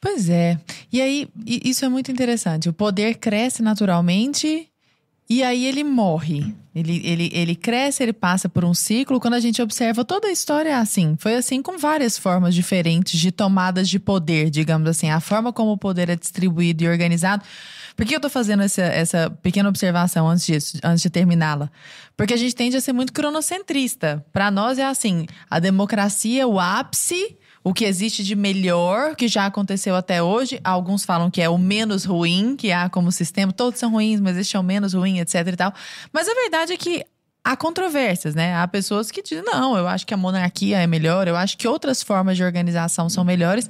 [0.00, 0.60] Pois é.
[0.92, 2.68] E aí, isso é muito interessante.
[2.68, 4.67] O poder cresce naturalmente
[5.28, 6.54] e aí ele morre.
[6.74, 9.20] Ele, ele, ele cresce, ele passa por um ciclo.
[9.20, 11.16] Quando a gente observa toda a história é assim.
[11.18, 15.10] Foi assim com várias formas diferentes de tomadas de poder, digamos assim.
[15.10, 17.44] A forma como o poder é distribuído e organizado.
[17.96, 21.68] Por que eu tô fazendo essa, essa pequena observação antes disso, antes de terminá-la?
[22.16, 24.24] Porque a gente tende a ser muito cronocentrista.
[24.32, 27.36] Para nós é assim: a democracia, o ápice
[27.68, 30.58] o que existe de melhor que já aconteceu até hoje.
[30.64, 33.52] Alguns falam que é o menos ruim que há como sistema.
[33.52, 35.74] Todos são ruins, mas este é o menos ruim, etc e tal.
[36.10, 37.04] Mas a verdade é que
[37.44, 38.56] há controvérsias, né?
[38.56, 41.68] Há pessoas que dizem, não, eu acho que a monarquia é melhor, eu acho que
[41.68, 43.68] outras formas de organização são melhores,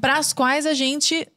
[0.00, 1.28] para as quais a gente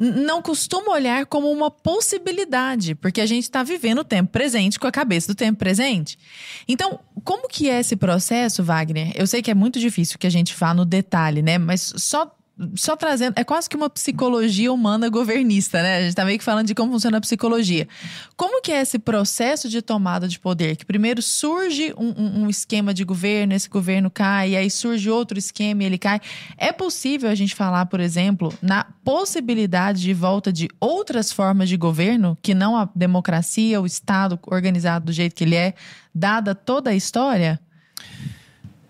[0.00, 4.86] não costuma olhar como uma possibilidade, porque a gente está vivendo o tempo presente com
[4.86, 6.18] a cabeça do tempo presente.
[6.66, 9.12] Então, como que é esse processo, Wagner?
[9.14, 11.58] Eu sei que é muito difícil que a gente vá no detalhe, né?
[11.58, 12.34] Mas só
[12.74, 15.98] só trazendo, é quase que uma psicologia humana governista, né?
[15.98, 17.88] A gente tá meio que falando de como funciona a psicologia.
[18.36, 20.76] Como que é esse processo de tomada de poder?
[20.76, 25.08] Que primeiro surge um, um- um esquema de governo, esse governo cai, e aí surge
[25.10, 26.20] outro esquema e ele cai.
[26.58, 31.76] É possível a gente falar, por exemplo, na possibilidade de volta de outras formas de
[31.76, 35.74] governo, que não a democracia, o Estado organizado do jeito que ele é,
[36.14, 37.60] dada toda a história?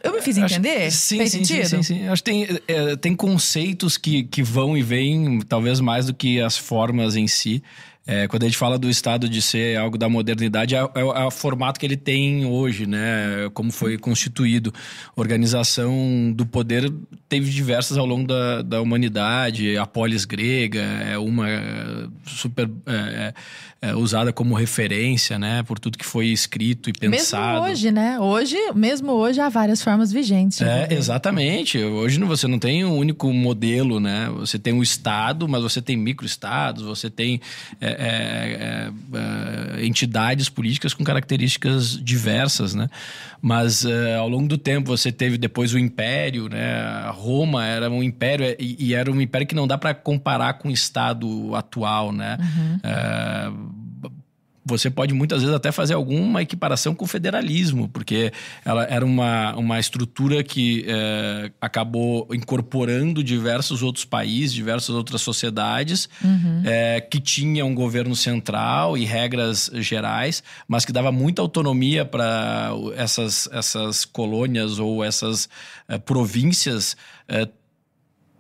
[0.03, 0.91] Eu me fiz Acho- entender?
[0.91, 1.69] Sim, Fez sim, sentido?
[1.69, 2.09] sim, sim, sim.
[2.09, 6.41] Acho que tem, é, tem conceitos que, que vão e vêm, talvez mais do que
[6.41, 7.63] as formas em si.
[8.07, 11.13] É, quando a gente fala do Estado de ser algo da modernidade, é, é o-
[11.13, 13.49] é o formato que ele tem hoje, né?
[13.55, 14.73] Como foi constituído.
[15.15, 16.93] Organização do poder
[17.29, 19.77] teve diversas ao longo da, da humanidade.
[19.77, 23.35] A polis grega é uma é, super é,
[23.83, 25.63] é, usada como referência, né?
[25.63, 27.61] Por tudo que foi escrito e pensado.
[27.63, 28.19] Mesmo hoje, né?
[28.19, 30.61] Hoje, mesmo hoje, há várias formas vigentes.
[30.63, 31.79] É, exatamente.
[31.79, 34.29] Hoje você não tem um único modelo, né?
[34.39, 37.41] Você tem um estado, mas você tem microestados, você tem
[37.81, 42.89] é, é, é, é, entidades políticas com características diversas, né?
[43.43, 47.11] Mas é, ao longo do tempo você teve depois o império, né?
[47.11, 50.69] Roma era um império e, e era um império que não dá para comparar com
[50.69, 52.39] o estado atual, né?
[52.83, 53.51] É,
[54.65, 58.33] você pode muitas vezes até fazer alguma equiparação com o federalismo, porque
[58.65, 66.09] ela era uma, uma estrutura que eh, acabou incorporando diversos outros países, diversas outras sociedades,
[66.65, 72.71] eh, que tinha um governo central e regras gerais, mas que dava muita autonomia para
[72.97, 75.49] essas, essas colônias ou essas
[75.89, 76.97] eh, províncias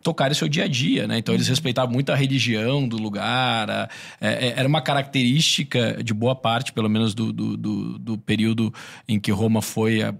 [0.03, 1.19] tocarem seu dia a dia, né?
[1.19, 3.89] Então eles respeitavam muito a religião do lugar, a-
[4.21, 8.73] é- é- era uma característica de boa parte, pelo menos do, do, do- do período
[9.07, 10.15] em que Roma foi a,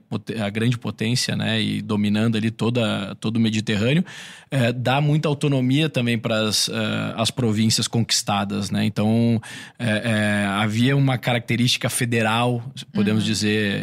[0.45, 1.61] a grande potência, né?
[1.61, 4.05] E dominando ali toda, todo o Mediterrâneo,
[4.51, 8.85] é, dá muita autonomia também para as, eh, as províncias conquistadas, né?
[8.85, 9.41] Então
[9.79, 12.63] é, é, havia uma característica federal,
[12.93, 13.83] podemos dizer.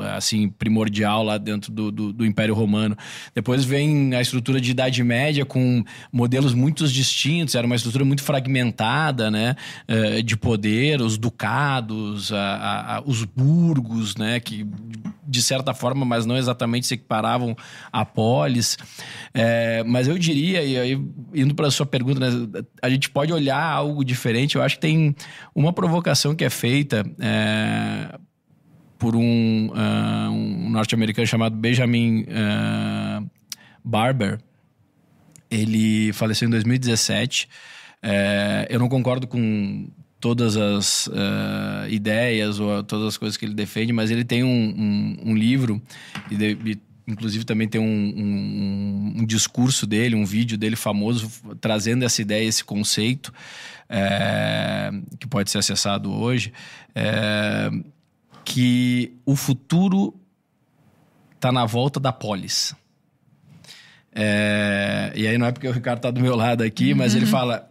[0.00, 2.96] É, assim, primordial lá dentro do, do, do Império Romano.
[3.34, 8.22] Depois vem a estrutura de Idade Média com modelos muito distintos, era uma estrutura muito
[8.22, 9.56] fragmentada, né,
[9.86, 14.66] eh, de poder, os ducados, a- a- a- os burgos, né, que
[15.26, 17.54] de certa forma, mas não exatamente se equiparavam
[17.92, 18.78] a polis.
[19.34, 21.00] Eh, mas eu diria, e aí
[21.34, 22.48] indo para a sua pergunta, né,
[22.82, 24.56] a gente pode olhar algo diferente.
[24.56, 25.14] Eu acho que tem
[25.54, 28.18] uma provocação que é feita eh,
[28.98, 33.22] por um, ah, um norte-americano chamado Benjamin ah,
[33.84, 34.38] Barber.
[35.50, 37.48] Ele faleceu em 2017.
[38.02, 39.88] É, eu não concordo com
[40.20, 44.48] todas as ah, ideias ou todas as coisas que ele defende, mas ele tem um,
[44.48, 45.80] um- um livro
[46.30, 46.78] e, de- e
[47.10, 52.62] inclusive também tem um, um, discurso dele, um vídeo dele famoso trazendo essa ideia, esse
[52.62, 53.32] conceito
[53.88, 56.52] é, que pode ser acessado hoje,
[56.94, 57.70] é,
[58.48, 60.18] que o futuro
[61.34, 62.74] está na volta da polis.
[64.10, 66.98] É, e aí não é porque o Ricardo está do meu lado aqui, uhum.
[66.98, 67.70] mas ele fala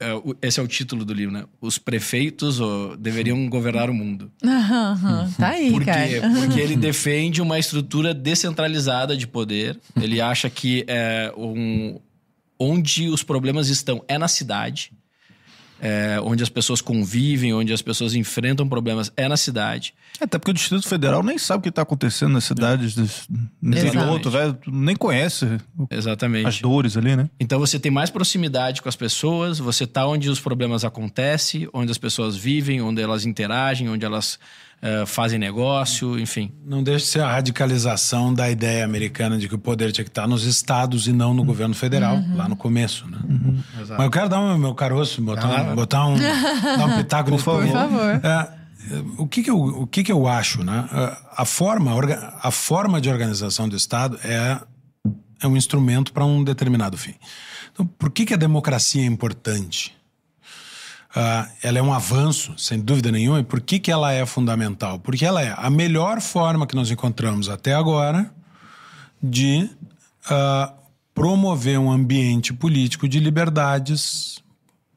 [0.00, 0.08] é,
[0.40, 1.44] esse é o título do livro, né?
[1.60, 2.58] Os prefeitos
[2.98, 4.32] deveriam governar o mundo.
[4.42, 6.08] Uhum, tá aí, Por cara.
[6.40, 9.78] Porque ele defende uma estrutura descentralizada de poder.
[10.00, 12.00] Ele acha que é um,
[12.58, 14.92] onde os problemas estão é na cidade
[15.80, 19.94] é, onde as pessoas convivem, onde as pessoas enfrentam problemas, é na cidade.
[20.20, 23.08] É, até porque o Distrito Federal nem sabe o que está acontecendo nas cidades do
[23.62, 25.58] interior, velho, nem conhece
[25.90, 26.46] Exatamente.
[26.46, 27.28] as dores ali, né?
[27.38, 31.90] Então você tem mais proximidade com as pessoas, você está onde os problemas acontecem, onde
[31.90, 34.38] as pessoas vivem, onde elas interagem, onde elas
[34.82, 36.52] uh, fazem negócio, enfim.
[36.64, 40.10] Não deixa de ser a radicalização da ideia americana de que o poder tinha que
[40.10, 41.46] estar nos estados e não no uhum.
[41.46, 42.36] governo federal, uhum.
[42.36, 43.18] lá no começo, né?
[43.28, 43.58] Uhum.
[43.90, 47.30] Mas eu quero dar um, meu caroço, botar, ah, um, botar um, dar um pitaco
[47.30, 47.62] Por favor.
[47.62, 48.20] Por favor.
[48.22, 48.56] É,
[49.18, 50.88] o que que eu, o que que eu acho, né?
[51.36, 51.92] A forma,
[52.40, 54.60] a forma de organização do Estado é,
[55.42, 57.14] é um instrumento para um determinado fim.
[57.72, 59.95] Então, por que que a democracia é importante?
[61.16, 63.40] Uh, ela é um avanço, sem dúvida nenhuma.
[63.40, 64.98] E por que, que ela é fundamental?
[64.98, 68.30] Porque ela é a melhor forma que nós encontramos até agora
[69.22, 69.70] de
[70.26, 70.74] uh,
[71.14, 74.44] promover um ambiente político de liberdades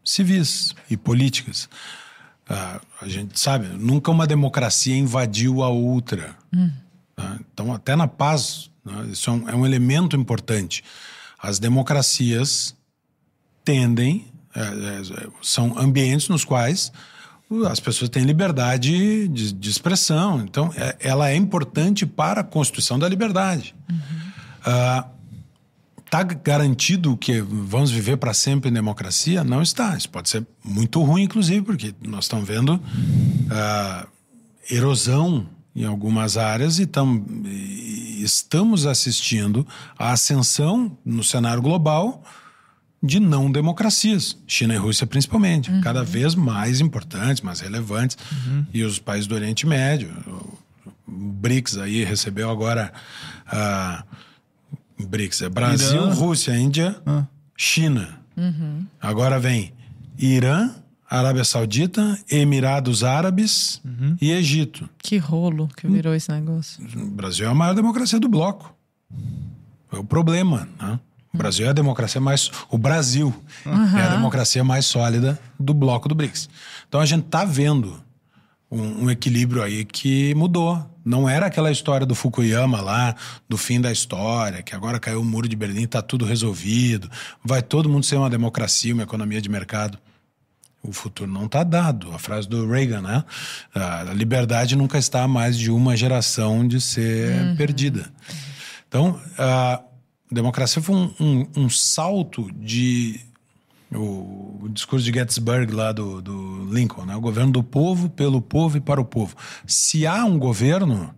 [0.04, 1.70] civis e políticas.
[2.50, 6.36] Uh, a gente sabe, nunca uma democracia invadiu a outra.
[6.54, 6.70] Hum.
[7.16, 7.40] Tá?
[7.54, 10.84] Então, até na paz, né, isso é um, é um elemento importante.
[11.42, 12.76] As democracias
[13.64, 14.29] tendem
[14.60, 16.92] é, é, são ambientes nos quais
[17.68, 20.42] as pessoas têm liberdade de, de expressão.
[20.42, 23.74] Então, é, ela é importante para a constituição da liberdade.
[24.60, 26.32] Está uhum.
[26.32, 29.44] uh, garantido que vamos viver para sempre em democracia?
[29.44, 29.98] Não está.
[29.98, 34.08] Isso pode ser muito ruim, inclusive, porque nós estamos vendo uh,
[34.70, 39.66] erosão em algumas áreas e, tam, e estamos assistindo
[39.98, 42.22] a ascensão no cenário global
[43.02, 45.82] de não democracias, China e Rússia principalmente, uhum.
[45.82, 48.66] cada vez mais importantes, mais relevantes, uhum.
[48.74, 50.12] e os países do Oriente Médio.
[50.28, 50.58] O
[51.08, 52.92] BRICS aí recebeu agora
[53.48, 54.04] uh,
[55.08, 56.14] BRICS é Brasil, Irã.
[56.14, 57.26] Rússia, Índia, ah.
[57.56, 58.20] China.
[58.36, 58.86] Uhum.
[59.02, 59.74] Agora vem
[60.18, 60.72] Irã,
[61.10, 64.16] Arábia Saudita, Emirados Árabes uhum.
[64.22, 64.90] e Egito.
[64.98, 66.86] Que rolo que virou esse negócio.
[66.96, 68.74] O Brasil é a maior democracia do bloco.
[69.92, 71.00] É o problema, né?
[71.34, 72.50] O Brasil é a democracia mais.
[72.70, 73.34] O Brasil
[73.66, 73.98] uhum.
[73.98, 76.50] é a democracia mais sólida do bloco do BRICS.
[76.88, 78.02] Então a gente está vendo
[78.72, 80.84] um, um, equilíbrio aí que mudou.
[81.06, 83.16] Não era aquela história do Fukuyama lá,
[83.48, 87.10] do fim da história, que agora caiu o muro de Berlim, está tudo resolvido,
[87.44, 89.98] vai todo mundo ser uma democracia, uma economia de mercado.
[90.82, 92.12] O futuro não está dado.
[92.14, 93.24] A frase do Reagan, né?
[93.76, 97.56] A liberdade nunca está a mais de uma geração de ser uhum.
[97.56, 98.10] perdida.
[98.88, 99.89] Então, uh,
[100.32, 103.20] democracia foi um, um, um salto de.
[103.92, 107.16] O, o, discurso de Gettysburg lá do, do Lincoln, né?
[107.16, 109.36] o governo do povo, pelo povo e para o povo.
[109.66, 111.12] Se há um governo,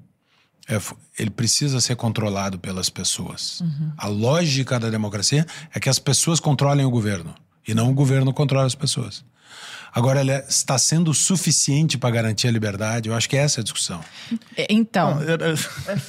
[0.69, 0.79] é,
[1.19, 3.59] ele precisa ser controlado pelas pessoas.
[3.59, 3.91] Uhum.
[3.97, 7.35] A lógica da democracia é que as pessoas controlem o governo
[7.67, 9.25] e não o governo controla as pessoas.
[9.93, 13.09] Agora, ela está sendo suficiente para garantir a liberdade?
[13.09, 13.99] Eu acho que é essa a discussão.
[14.55, 15.17] É, então,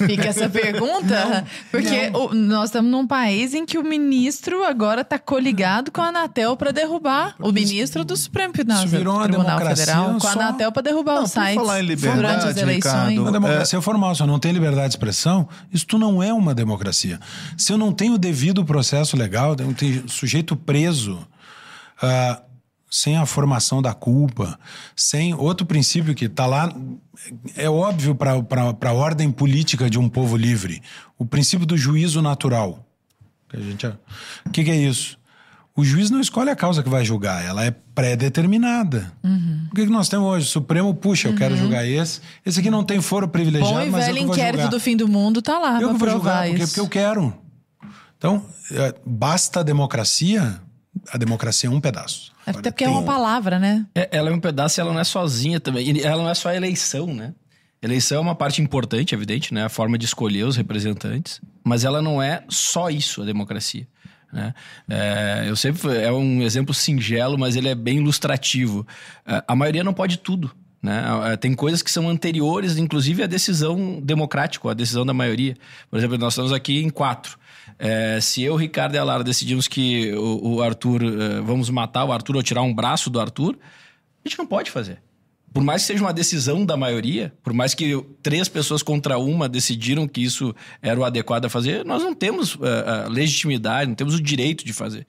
[0.07, 2.27] fica essa pergunta, não, porque não.
[2.27, 6.55] O, nós estamos num país em que o ministro agora está coligado com a Anatel
[6.55, 11.23] para derrubar o ministro do Supremo Tribunal, Tribunal Federal, com a Anatel para derrubar não,
[11.23, 11.59] o site
[11.95, 13.09] durante as eleições.
[13.09, 13.81] Ricardo, uma democracia é...
[13.81, 17.19] formal, se eu não tenho liberdade de expressão, isto não é uma democracia.
[17.57, 21.27] Se eu não tenho o devido processo legal, eu tenho sujeito preso.
[22.01, 22.52] Uh,
[22.93, 24.59] sem a formação da culpa,
[24.95, 26.71] sem outro princípio que está lá,
[27.55, 28.35] é óbvio para
[28.87, 30.79] a ordem política de um povo livre,
[31.17, 32.87] o princípio do juízo natural.
[33.49, 35.17] Que a gente, o que, que, é isso?
[35.75, 39.11] O juiz não escolhe a causa que vai julgar, ela é pré-determinada.
[39.23, 39.69] Uhum.
[39.71, 40.45] O que, que nós temos hoje?
[40.45, 41.37] O Supremo, puxa, eu uhum.
[41.39, 42.21] quero julgar esse.
[42.45, 44.69] Esse aqui não tem foro privilegiado, Bom e mas velho eu inquérito julgar.
[44.69, 47.33] do fim do mundo tá lá eu vou julgar, porque, porque eu quero.
[48.19, 50.61] Então, é, basta a democracia
[51.11, 52.31] a democracia é um pedaço.
[52.45, 53.85] Agora, Até porque é uma palavra, né?
[53.95, 56.01] É, ela é um pedaço e ela não é sozinha também.
[56.01, 57.33] Ela não é só a eleição, né?
[57.81, 59.65] Eleição é uma parte importante, evidente, né?
[59.65, 61.41] A forma de escolher os representantes.
[61.63, 63.87] Mas ela não é só isso, a democracia.
[64.31, 64.53] Né?
[64.89, 68.85] É, eu sempre é um exemplo singelo, mas ele é bem ilustrativo.
[69.25, 71.01] É, a maioria não pode tudo Né?
[71.31, 75.55] Eh, tem coisas que são anteriores, inclusive, à decisão democrática, à decisão da maioria.
[75.89, 77.37] Por exemplo, nós estamos aqui em quatro.
[77.77, 82.05] É, se eu, Ricardo e a Lara decidimos que o, o Arthur, é, vamos matar
[82.05, 83.57] o Arthur ou tirar um braço do Arthur,
[84.23, 85.01] a gente não pode fazer.
[85.53, 89.47] Por mais que seja uma decisão da maioria, por mais que três pessoas contra uma
[89.47, 94.15] decidiram que isso era o adequado a fazer, nós não temos uh, legitimidade, não temos
[94.15, 95.05] o direito de fazer.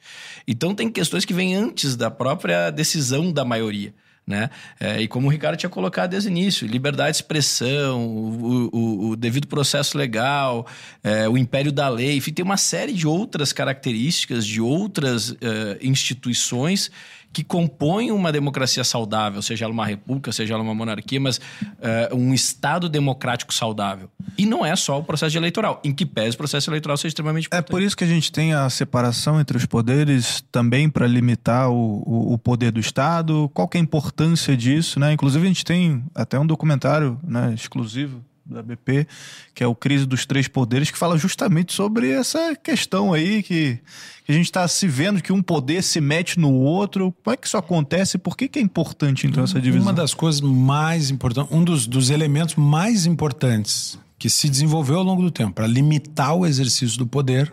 [0.47, 3.95] Então, tem questões que vêm antes da própria decisão da maioria.
[4.27, 4.49] Né?
[4.81, 9.09] É, e como o Ricardo tinha colocado desde o início, liberdade de expressão, o, o,
[9.11, 10.67] o devido processo legal,
[11.03, 15.37] é, o império da lei, enfim, tem uma série de outras características de outras uh,
[15.83, 16.91] instituições
[17.35, 22.15] que compõem uma democracia saudável, seja ela uma república, seja ela uma monarquia, mas uh,
[22.15, 24.09] um Estado democrático saudável.
[24.39, 27.47] E não é só o processo eleitoral, em que pese o processo eleitoral seja extremamente
[27.49, 27.69] importante.
[27.69, 31.71] É por isso que a gente tem a separação entre os poderes também para limitar
[31.71, 33.51] o, o, o, poder do Estado.
[33.53, 35.01] Qual que é a importância disso?
[35.01, 35.13] Né?
[35.13, 39.07] Inclusive, a gente tem até um documentário né, exclusivo da BP,
[39.55, 43.79] que é o Crise dos Três Poderes, que fala justamente sobre essa questão aí que,
[44.25, 47.15] que a gente está se vendo que um poder se mete no outro.
[47.23, 48.19] Como é que isso acontece?
[48.19, 49.87] Por que, que é importante, então, essa divisão?
[49.87, 55.05] Uma das coisas mais importantes, um dos, dos elementos mais importantes que se desenvolveu ao
[55.05, 57.53] longo do tempo para limitar o exercício do poder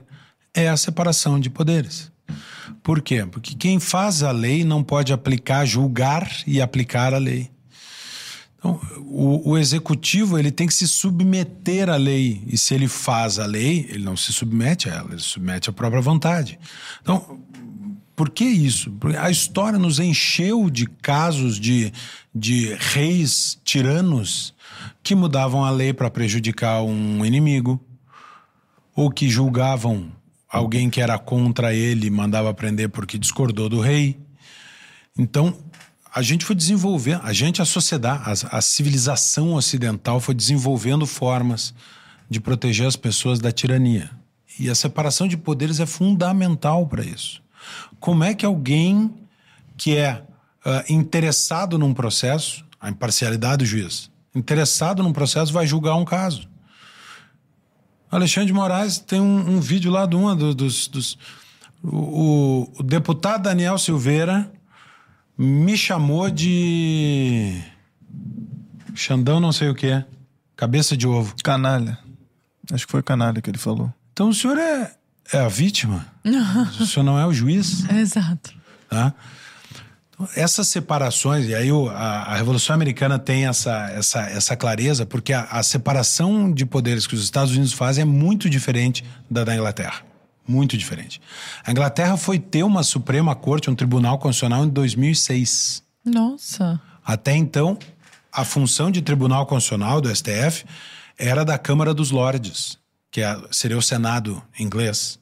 [0.53, 2.11] é a separação de poderes.
[2.83, 3.25] Por quê?
[3.25, 7.49] Porque quem faz a lei não pode aplicar, julgar e aplicar a lei.
[8.61, 12.43] Então, o, o, executivo ele tem que se submeter à lei.
[12.45, 15.71] E se ele faz a lei, ele não se submete a ela, ele se submete
[15.71, 16.59] à própria vontade.
[17.01, 17.39] Então,
[18.15, 18.91] por que isso?
[18.99, 21.91] Porque a história nos encheu de casos de,
[22.35, 24.53] de reis tiranos
[25.01, 27.83] que mudavam a lei para prejudicar um inimigo,
[28.95, 30.11] ou que julgavam
[30.47, 34.19] alguém que era contra ele e mandava prender porque discordou do rei.
[35.17, 35.57] Então,
[36.13, 41.73] a gente foi desenvolvendo, a gente, a sociedade, a, a, civilização ocidental foi desenvolvendo formas
[42.29, 44.11] de proteger as pessoas da tirania.
[44.59, 47.41] E a separação de poderes é fundamental para isso.
[47.99, 49.13] Como é que alguém
[49.77, 50.21] que é
[50.65, 56.49] uh, interessado num processo, a imparcialidade do juiz, interessado num processo, vai julgar um caso?
[58.11, 60.87] Alexandre de Moraes tem um, um vídeo lá de uma dos.
[60.87, 61.17] dos
[61.81, 64.51] o, o, o deputado Daniel Silveira
[65.37, 67.61] me chamou de.
[68.93, 70.05] Xandão, não sei o que é.
[70.55, 71.35] Cabeça de ovo.
[71.43, 71.97] Canalha.
[72.71, 73.91] Acho que foi canalha que ele falou.
[74.13, 74.91] Então o senhor é,
[75.33, 76.05] é a vítima?
[76.79, 77.89] o senhor não é o juiz?
[77.89, 78.53] Exato.
[78.89, 79.13] Tá?
[80.09, 85.05] Então, essas separações, e aí o, a, a, Revolução Americana tem essa, essa, essa clareza,
[85.05, 89.43] porque a, a separação de poderes que os Estados Unidos fazem é muito diferente da
[89.43, 90.10] da Inglaterra.
[90.51, 91.21] Muito diferente.
[91.65, 95.81] A Inglaterra foi ter uma Suprema Corte, um Tribunal Constitucional em 2006.
[96.03, 96.79] Nossa.
[97.05, 97.77] Até então,
[98.31, 100.65] a função de Tribunal Constitucional do STF
[101.17, 102.77] era da Câmara dos Lordes,
[103.09, 105.17] que é, seria o Senado inglês,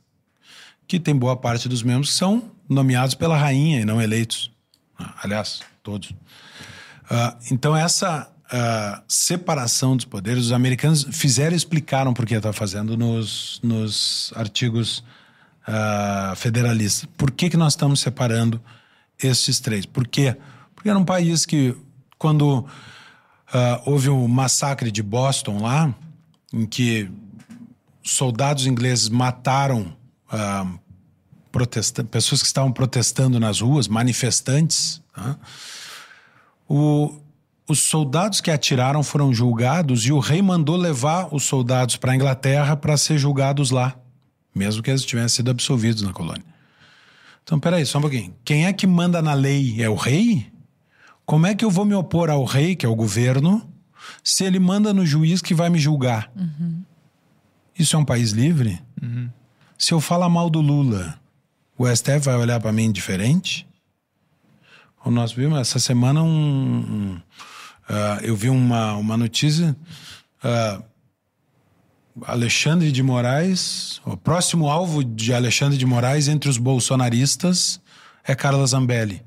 [0.87, 4.51] que tem boa parte dos membros que são nomeados pela rainha e não eleitos.
[4.97, 6.09] Ah, aliás, todos.
[6.09, 12.53] Uh, então, essa uh, separação dos poderes, os americanos fizeram e explicaram por que está
[12.53, 15.03] fazendo nos, nos artigos
[15.69, 17.07] uh, federalistas.
[17.17, 18.59] Por que, que nós estamos separando
[19.21, 19.85] esses três?
[19.85, 20.35] Por quê?
[20.73, 21.75] Porque era um país que,
[22.17, 22.65] quando uh,
[23.85, 25.93] houve o um massacre de Boston lá,
[26.51, 27.09] em que
[28.01, 29.93] soldados ingleses mataram
[30.33, 30.79] uh,
[32.09, 35.35] pessoas que estavam protestando nas ruas, manifestantes, uh,
[36.67, 37.19] o,
[37.67, 42.15] os soldados que atiraram foram julgados e o rei mandou levar os soldados para a
[42.15, 43.95] Inglaterra para ser julgados lá,
[44.59, 46.43] mesmo que eles tivessem sido absolvidos na colônia.
[47.43, 48.35] Então, peraí, só um pouquinho.
[48.43, 49.81] Quem é que manda na lei?
[49.81, 50.51] É o rei?
[51.25, 53.67] Como é que eu vou me opor ao rei, que é o governo,
[54.23, 56.29] se ele manda no juiz que vai me julgar?
[56.35, 56.83] Uhum.
[57.77, 58.81] Isso é um país livre?
[59.01, 59.29] Uhum.
[59.77, 61.17] Se eu falar mal do Lula,
[61.77, 63.65] o STF vai olhar para mim diferente?
[65.05, 67.21] Nós vimos essa semana um, um
[67.89, 69.75] Uh, eu vi uma, uma notícia.
[70.43, 70.83] Uh,
[72.23, 77.79] Alexandre de Moraes, o próximo alvo de Alexandre de Moraes entre os bolsonaristas
[78.23, 79.23] é Carla Zambelli.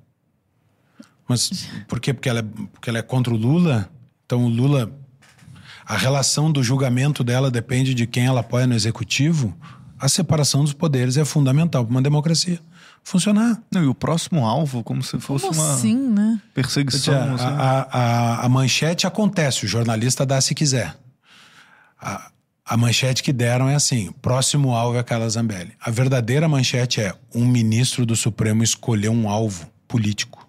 [1.28, 2.12] Mas por quê?
[2.12, 3.88] Porque ela, é, porque ela é contra o Lula?
[4.26, 4.92] Então o Lula.
[5.84, 9.56] A relação do julgamento dela depende de quem ela apoia no executivo.
[9.98, 12.60] A separação dos poderes é fundamental para uma democracia
[13.02, 13.60] funcionar.
[13.70, 16.40] Não, e o próximo alvo, como se fosse como uma assim, né?
[16.54, 17.14] perseguição.
[17.14, 17.44] A, assim.
[17.44, 20.96] a, a, a, manchete acontece, o jornalista dá se quiser.
[22.00, 22.30] A,
[22.72, 25.72] a manchete que deram é assim: próximo alvo é Carla Zambelli.
[25.78, 30.48] A verdadeira manchete é: um ministro do Supremo escolheu um alvo político.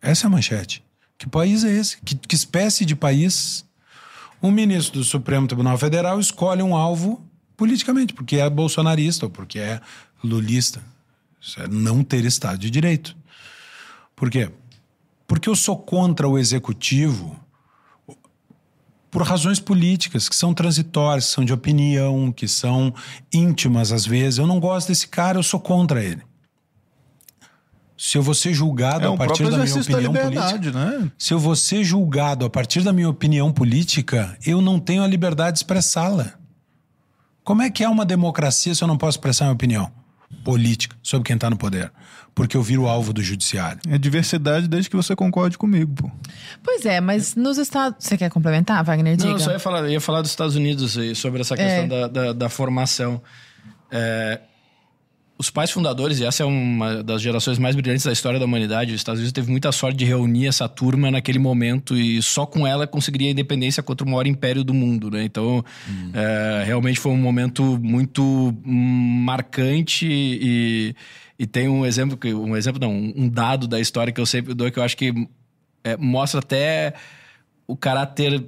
[0.00, 0.82] Essa é a manchete.
[1.18, 1.98] Que país é esse?
[1.98, 3.66] Que, que espécie de país?
[4.42, 7.22] Um ministro do Supremo Tribunal Federal escolhe um alvo
[7.54, 9.78] politicamente, porque é bolsonarista ou porque é
[10.24, 10.80] lulista.
[11.38, 13.14] Isso é não ter Estado de Direito.
[14.16, 14.50] Por quê?
[15.26, 17.38] Porque eu sou contra o executivo
[19.18, 22.94] por razões políticas que são transitórias, que são de opinião, que são
[23.34, 24.38] íntimas às vezes.
[24.38, 26.22] Eu não gosto desse cara, eu sou contra ele.
[27.96, 31.10] Se eu vou ser julgado É a partir da minha da opinião liberdade, política, né?
[31.18, 35.06] se eu vou ser julgado a partir da minha opinião política, eu não tenho a
[35.08, 36.34] liberdade de expressá-la.
[37.42, 39.97] Como é que é uma democracia se eu não posso expressar minha opinião
[40.48, 41.92] política sobre quem está no poder?
[42.34, 43.78] Porque eu viro alvo do judiciário.
[43.86, 46.10] É diversidade desde que você concorde comigo, pô.
[46.64, 48.02] Pois é, mas nos Estados.
[48.02, 49.14] Você quer complementar, Wagner?
[49.14, 49.28] Diga.
[49.28, 51.86] Não, eu só ia falar, eu ia falar dos Estados Unidos sobre essa questão É.
[51.86, 53.20] da, da, da formação.
[53.90, 54.40] É,
[55.38, 58.92] os pais fundadores, e essa é uma das gerações mais brilhantes da história da humanidade,
[58.92, 62.66] os Estados Unidos teve muita sorte de reunir essa turma naquele momento e só com
[62.66, 65.22] ela conseguiria a independência contra o maior império do mundo, né?
[65.22, 65.64] Então,
[66.12, 68.22] é, realmente foi um momento muito
[68.66, 70.96] hum, marcante e,
[71.38, 74.54] e tem um exemplo, que- um exemplo não, um dado da história que eu sempre
[74.54, 75.14] dou que eu acho que
[75.84, 76.94] é, mostra até
[77.64, 78.44] o caráter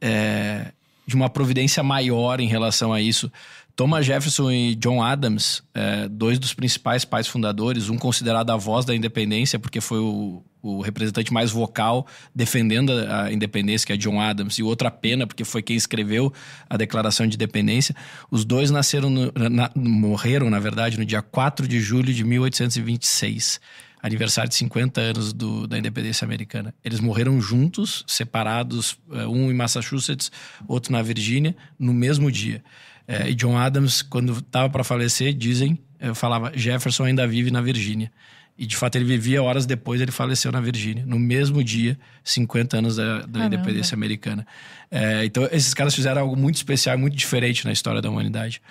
[0.00, 0.72] é,
[1.06, 3.30] de uma providência maior em relação a isso.
[3.76, 8.84] Thomas Jefferson e John Adams, é, dois dos principais pais fundadores, um considerado a voz
[8.84, 14.20] da independência, porque foi o, o representante mais vocal defendendo a independência, que é John
[14.20, 16.32] Adams, e o outro a pena, porque foi quem escreveu
[16.70, 17.96] a Declaração de Independência.
[18.30, 23.60] Os dois nasceram no- na- morreram, na verdade, no dia 4 de julho de 1826
[24.00, 26.74] aniversário de 50 anos do- da independência americana.
[26.84, 30.30] Eles morreram juntos, separados, eh, um em Massachusetts,
[30.68, 32.62] outro na Virgínia, no mesmo dia.
[33.06, 37.60] Eh, e John Adams, quando estava para falecer, dizem, eh, falava Jefferson ainda vive na
[37.60, 38.10] Virgínia.
[38.56, 42.78] E de fato ele vivia horas depois, ele faleceu na Virgínia, no mesmo dia, 50
[42.78, 44.46] anos da, da independência americana.
[44.90, 48.62] Eh, então esses caras fizeram algo muito especial, muito diferente na história da humanidade.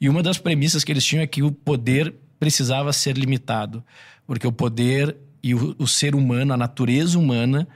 [0.00, 3.84] E uma das premissas que eles tinham é que o poder precisava ser limitado,
[4.26, 7.68] porque o poder e o, o ser humano, a natureza humana,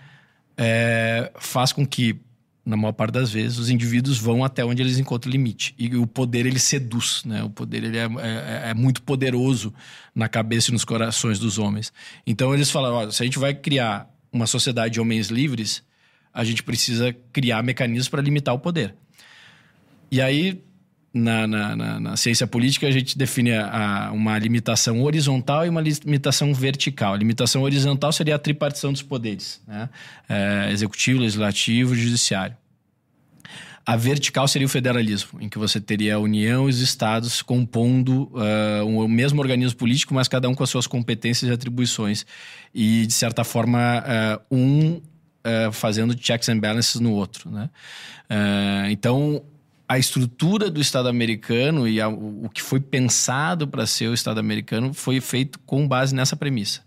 [0.56, 2.20] é, faz com que,
[2.64, 5.74] na maior parte das vezes, os indivíduos vão até onde eles encontram limite.
[5.78, 7.42] E o poder, ele seduz, né?
[7.42, 9.74] O poder, ele é, é- é muito poderoso
[10.14, 11.92] na cabeça e nos corações dos homens.
[12.26, 15.82] Então, eles falaram, olha, se a gente vai criar uma sociedade de homens livres,
[16.32, 18.94] a gente precisa criar mecanismos para limitar o poder.
[20.10, 20.62] E aí,
[21.14, 25.68] na, na, na- na ciência política, a gente define a- a- uma limitação horizontal e
[25.68, 27.14] uma limitação vertical.
[27.14, 29.88] A limitação horizontal seria a tripartição dos poderes, né?
[30.28, 32.56] É, executivo, legislativo judiciário.
[33.84, 38.30] A vertical seria o federalismo, em que você teria a União e os estados compondo
[38.36, 42.24] ah, o mesmo organismo político, mas cada um com as suas competências e atribuições.
[42.72, 45.02] E, de certa forma, ah, um
[45.42, 47.50] ah, fazendo checks and balances no outro.
[47.50, 47.68] Né?
[48.90, 49.42] Então,
[49.92, 54.38] a estrutura do Estado americano e a- o que foi pensado para ser o Estado
[54.40, 56.80] americano foi feito com base nessa premissa.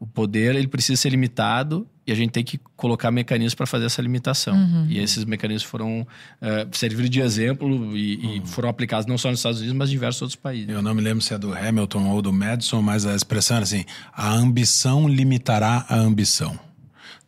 [0.00, 3.86] O poder ele precisa ser limitado e a gente tem que colocar mecanismos para fazer
[3.86, 4.54] essa limitação.
[4.88, 6.06] E esses mecanismos foram
[6.40, 9.92] eh, serviram de exemplo e, e foram aplicados não só nos Estados Unidos, mas em
[9.92, 10.68] diversos outros países.
[10.68, 13.64] Eu não me lembro se é do Hamilton ou do Madison, mas a expressão era
[13.64, 16.56] assim: a ambição limitará a ambição.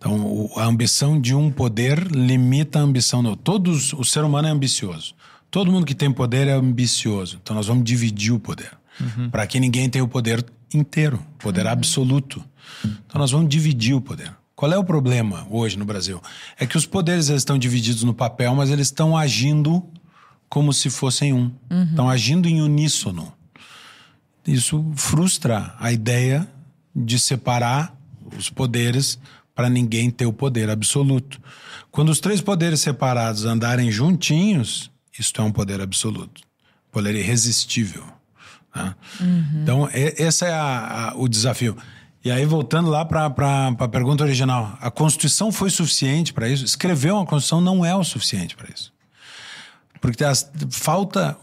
[0.00, 4.50] Então, a ambição de um poder limita a ambição do Todos, o ser humano é
[4.50, 5.14] ambicioso.
[5.50, 7.38] Todo mundo que tem poder é ambicioso.
[7.42, 8.72] Então, nós vamos dividir o poder.
[9.30, 10.42] Para que ninguém tenha o poder
[10.72, 12.42] inteiro, poder absoluto.
[12.82, 14.34] Então, nós vamos dividir o poder.
[14.56, 16.20] Qual é o problema hoje no Brasil?
[16.58, 19.84] É que os poderes eles estão divididos no papel, mas eles estão agindo
[20.48, 21.52] como se fossem um.
[21.90, 23.32] Estão agindo em uníssono.
[24.46, 26.48] Isso frustra a ideia
[26.96, 27.94] de separar
[28.36, 29.18] os poderes
[29.60, 31.38] para ninguém ter o poder absoluto.
[31.90, 36.40] Quando os três poderes separados andarem juntinhos, isto é um poder absoluto,
[36.90, 38.02] poder irresistível.
[38.74, 38.94] né?
[39.62, 41.76] Então, e- esse é a- a- o desafio.
[42.24, 46.64] E aí, voltando lá para a pergunta original, a Constituição foi suficiente para isso?
[46.64, 48.90] Escrever uma Constituição não é o suficiente para isso.
[50.00, 51.36] Porque as- falta.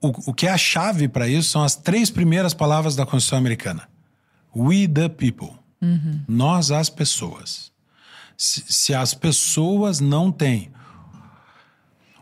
[0.00, 3.36] O, o que é a chave para isso são as três primeiras palavras da Constituição
[3.38, 3.86] americana:
[4.56, 5.58] We the people.
[6.28, 7.72] Nós, as pessoas.
[8.36, 10.70] Se, se as pessoas não têm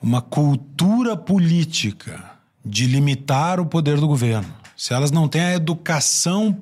[0.00, 2.22] uma cultura política
[2.64, 6.60] de limitar o poder do governo, se elas não têm a educação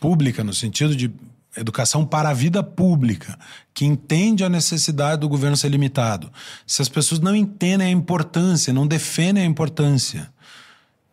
[0.00, 1.12] pública, no sentido de
[1.56, 3.38] educação para a vida pública,
[3.72, 6.30] que entende a necessidade do governo ser limitado.
[6.66, 10.30] Se as pessoas não entendem a importância, não defendem a importância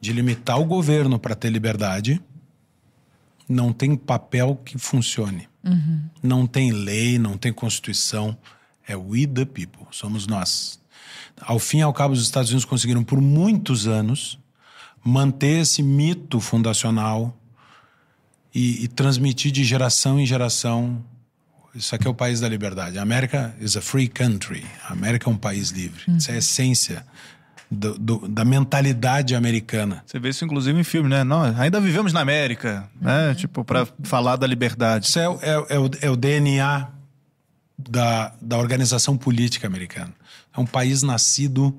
[0.01, 2.21] de limitar o governo para ter liberdade,
[3.53, 5.47] não tem papel que funcione.
[6.21, 8.37] Não tem lei, não tem constituição.
[8.85, 10.79] É we the people, somos nós.
[11.39, 14.37] Ao fim e ao cabo, os Estados Unidos conseguiram por muitos anos
[15.03, 17.37] manter esse mito fundacional
[18.53, 21.03] e, e transmitir de geração em geração.
[21.73, 22.99] Isso aqui é o país da liberdade.
[22.99, 24.65] A América is a free country.
[24.87, 26.03] A América é um país livre.
[26.17, 27.05] Isso é a essência
[27.69, 30.03] do- do- da mentalidade americana.
[30.05, 31.23] Você vê isso inclusive em filme, né?
[31.23, 33.33] Nós ainda vivemos na América, né?
[33.35, 35.07] Tipo, pra falar da liberdade.
[35.07, 36.87] Isso é, o- é o- é o, é o DNA
[37.77, 40.13] da, da organização política americana.
[40.55, 41.75] É um país nascido.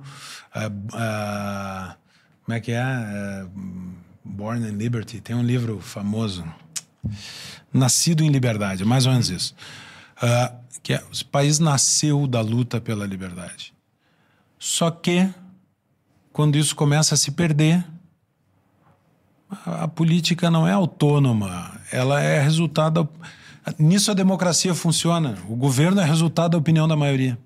[0.54, 1.96] ah, ah,
[2.44, 2.80] como é que é?
[2.82, 3.46] Ah,
[4.24, 5.20] Born in Liberty.
[5.20, 6.44] Tem um livro famoso.
[7.72, 9.54] Nascido em liberdade, é mais ou menos isso.
[10.82, 13.72] Que é, o país nasceu da luta pela liberdade.
[14.58, 15.28] Só que,
[16.34, 17.82] quando isso começa a se perder,
[19.64, 23.08] a, a política não é autônoma, ela é resultado.
[23.78, 25.38] Nisso a democracia funciona.
[25.48, 27.38] O governo é resultado da opinião da maioria.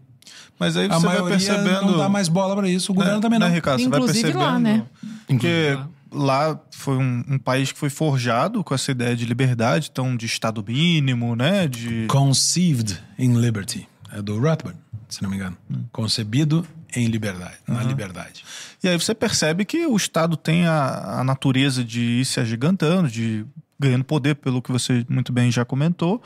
[0.58, 1.86] Mas aí A você vai maioria percebendo.
[1.92, 3.48] não dá mais bola para isso, o governo né, também não.
[3.48, 3.82] Né, Ricardo?
[3.82, 4.52] Você vai Inclusive percebendo.
[4.52, 4.86] lá, né?
[5.26, 5.78] Porque
[6.10, 10.24] lá foi um, um país que foi forjado com essa ideia de liberdade, então de
[10.24, 11.68] Estado mínimo, né?
[11.68, 12.06] De.
[12.08, 13.86] Conceived in Liberty.
[14.10, 14.78] É do Rothbard,
[15.10, 15.58] se não me engano.
[15.92, 18.44] Concebido em liberdade, na liberdade.
[18.82, 23.08] E aí você percebe que o Estado tem a, a natureza de ir se agigantando,
[23.08, 23.44] de
[23.78, 26.22] ganhando poder, pelo que você muito bem já comentou.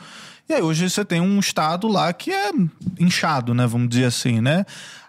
[0.49, 2.51] E aí hoje você tem um Estado lá que é
[2.99, 3.67] inchado, né?
[3.67, 4.65] Vamos dizer assim, né?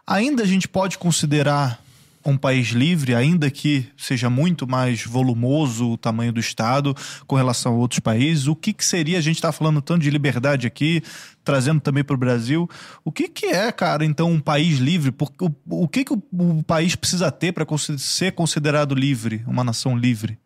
[0.05, 1.82] Ainda a gente pode considerar
[2.25, 6.95] um país livre, ainda que seja muito mais volumoso o tamanho do Estado
[7.27, 8.47] com relação a outros países.
[8.47, 11.01] O que, que seria, a gente está falando tanto de liberdade aqui,
[11.43, 12.69] trazendo também para o Brasil.
[13.03, 15.11] O que, que é, cara, então, um país livre?
[15.11, 17.65] Por- O, o que, que o, país precisa ter para
[17.97, 20.37] ser considerado livre, uma nação livre?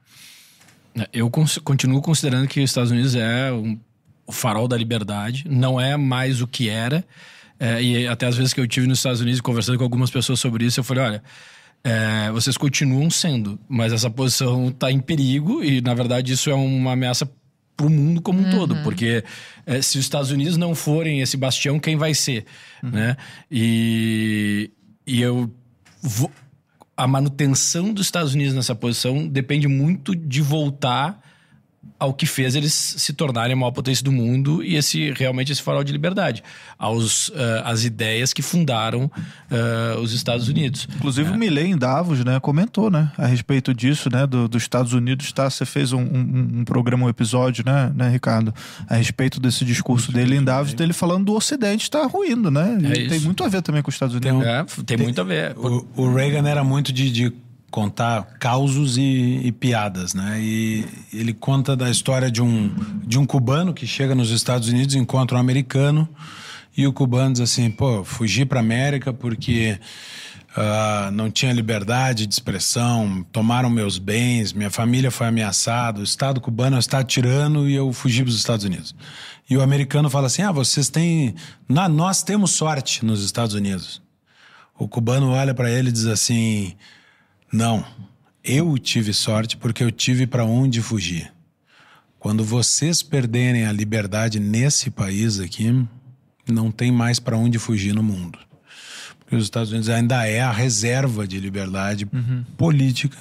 [1.13, 3.77] Eu cons- continuo considerando que os Estados Unidos é um-
[4.25, 7.05] o farol da liberdade, não é mais o que era.
[7.59, 10.39] É, e até às vezes que eu tive nos Estados Unidos conversando com algumas pessoas
[10.39, 11.23] sobre isso, eu falei: olha,
[11.87, 16.53] é, vocês continuam sendo, mas essa posição está em perigo e na verdade isso é
[16.53, 17.25] uma ameaça
[17.77, 19.23] para o mundo como um todo, porque
[19.65, 22.45] é, se os Estados Unidos não forem esse bastião, quem vai ser,
[22.83, 23.15] né?
[23.49, 24.69] E,
[25.05, 25.49] e eu
[26.01, 26.29] vou,
[26.97, 31.21] a manutenção dos Estados Unidos nessa posição depende muito de voltar
[31.99, 35.61] ao que fez eles se tornarem a maior potência do mundo e esse realmente esse
[35.61, 36.43] farol de liberdade,
[36.77, 39.09] aos eh, as ideias que fundaram
[39.49, 40.87] eh, os Estados Unidos.
[40.95, 44.93] Inclusive o Milley em Davos, né, comentou, né, a respeito disso, né, do- dos Estados
[44.93, 45.49] Unidos, tá?
[45.49, 48.53] Você fez um, um- um programa, um episódio, né, né, Ricardo,
[48.87, 52.77] a respeito desse discurso dele em Davos, dele falando do Ocidente está ruindo, né?
[52.83, 54.29] É E tem muito a ver também com os Estados Unidos.
[54.31, 55.55] Tem um- É, tem muito a ver.
[55.57, 57.33] O, o Reagan era muito de, de
[57.77, 60.39] contar causos e, e piadas, né?
[60.41, 62.73] E ele conta da história de um,
[63.05, 66.09] de um cubano que chega nos Estados Unidos, encontra um americano
[66.75, 69.79] e o cubano diz assim: pô, fugi para América porque
[70.55, 76.41] ah, não tinha liberdade de expressão, tomaram meus bens, minha família foi ameaçada, o Estado
[76.41, 78.95] cubano é um Estado tirano e eu fugi para os Estados Unidos.
[79.47, 81.35] E o americano fala assim: ah, vocês têm.
[81.69, 84.01] Na, nós temos sorte nos Estados Unidos.
[84.79, 86.75] O cubano olha para ele e diz assim:
[87.51, 87.85] Não,
[88.43, 91.31] eu tive sorte porque eu tive para onde fugir.
[92.19, 95.85] Quando vocês perderem a liberdade nesse país aqui,
[96.49, 98.39] não tem mais para onde fugir no mundo.
[99.19, 102.07] Porque os Estados Unidos ainda é a reserva de liberdade
[102.57, 103.17] política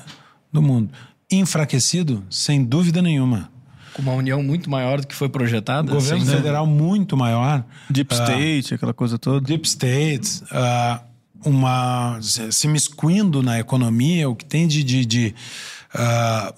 [0.52, 0.90] do mundo.
[1.30, 3.50] Enfraquecido, sem dúvida nenhuma.
[3.92, 5.90] Com uma união muito maior do que foi projetada.
[5.90, 6.36] Governo assim, né?
[6.36, 7.64] federal muito maior.
[7.90, 9.44] Deep Ah, State, aquela coisa toda.
[9.46, 11.02] deep states, ah,
[11.44, 15.34] uma se miscuindo na economia, o que tem de, de, de,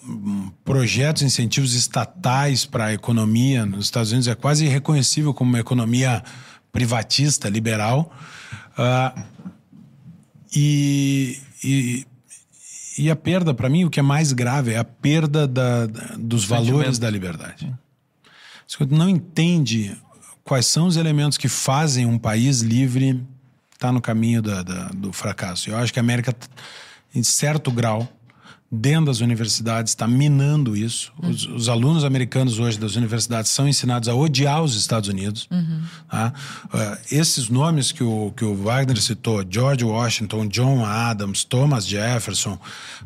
[0.05, 5.59] hum, projetos, incentivos estatais para a economia nos Estados Unidos é quase irreconhecível como uma
[5.61, 6.23] economia
[6.73, 8.13] privatista, liberal.
[8.77, 9.15] Ah,
[10.55, 12.07] e, e,
[12.97, 16.17] e a perda, para mim, o que é mais grave é a perda da- da-
[16.19, 17.73] dos valores da liberdade.
[18.67, 19.97] Você não entende
[20.45, 23.23] quais são os elementos que fazem um país livre
[23.79, 25.71] estar no caminho da- da- do fracasso.
[25.71, 26.35] Eu acho que a América,
[27.15, 28.09] em certo grau,
[28.71, 31.11] dentro das universidades, está minando isso.
[31.23, 35.49] Os, os alunos americanos hoje das universidades são ensinados a odiar os Estados Unidos.
[36.11, 36.35] tá?
[36.73, 42.59] Ah, esses nomes que o, que o Wagner citou, George Washington, John Adams, Thomas Jefferson,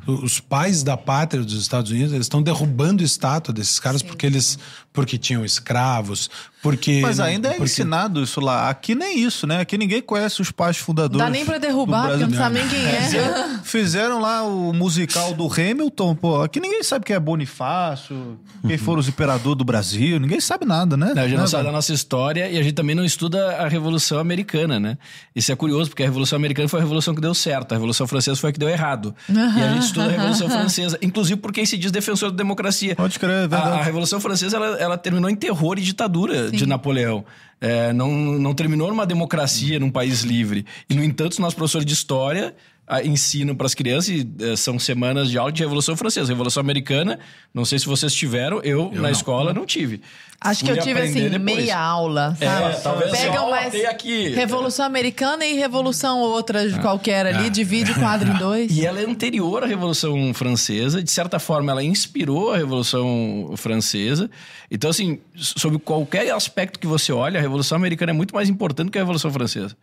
[0.07, 4.59] os pais da pátria dos Estados Unidos, eles estão derrubando estátua desses caras porque eles
[4.93, 6.29] porque tinham escravos,
[6.63, 8.71] Porque, Mas ainda é porque- ensinado isso lá.
[8.71, 9.61] Aqui nem isso, né?
[9.61, 11.19] Aqui ninguém conhece os pais fundadores.
[11.27, 13.03] Dá nem pra derrubar, porque não sabe nem quem é.
[13.03, 16.41] Fizeram, fizeram lá o musical do Hamilton, pô.
[16.41, 20.21] Aqui ninguém sabe quem é Bonifácio, quem foram os imperadores do Brasil.
[20.21, 21.13] Ninguém sabe nada, né?
[21.15, 23.69] Não, a gente não sabe da nossa história e a gente também não estuda a
[23.69, 24.97] Revolução Americana, né?
[25.35, 28.07] Isso é curioso, porque a Revolução Americana foi a revolução que deu certo, a Revolução
[28.07, 29.15] Francesa foi a que deu errado.
[29.29, 32.97] E a gente estuda a Revolução Francesa, inclusive porque quem se diz defensor da democracia.
[32.97, 33.81] Pode crer, é A, verdade.
[33.81, 37.25] a Revolução Francesa ela, ela terminou em terror e ditadura de Napoleão.
[37.61, 40.67] É, não, não terminou numa democracia, num país livre.
[40.91, 42.55] E, no entanto, os nossos professores de história
[42.95, 46.31] ah, ensinam para as crianças, e eh, são semanas de aula de Revolução Francesa.
[46.31, 47.19] Revolução Americana,
[47.55, 49.11] não sei se vocês tiveram, eu, na não.
[49.11, 50.03] escola não tive.
[50.39, 51.41] Acho que Fui eu tive assim, depois.
[51.41, 52.83] meia aula, É, sabe?
[52.83, 54.29] talvez assim, Pegam mais tem aqui.
[54.31, 58.77] Revolução Americana e Revolução outra qualquer ali, divide o quadro em dois.
[58.77, 64.29] E ela é anterior à Revolução Francesa, de certa forma ela inspirou a Revolução Francesa.
[64.71, 68.91] Então, assim, sobre qualquer aspecto que você olha, a Revolução Americana é muito mais importante
[68.91, 69.77] que a Revolução Francesa.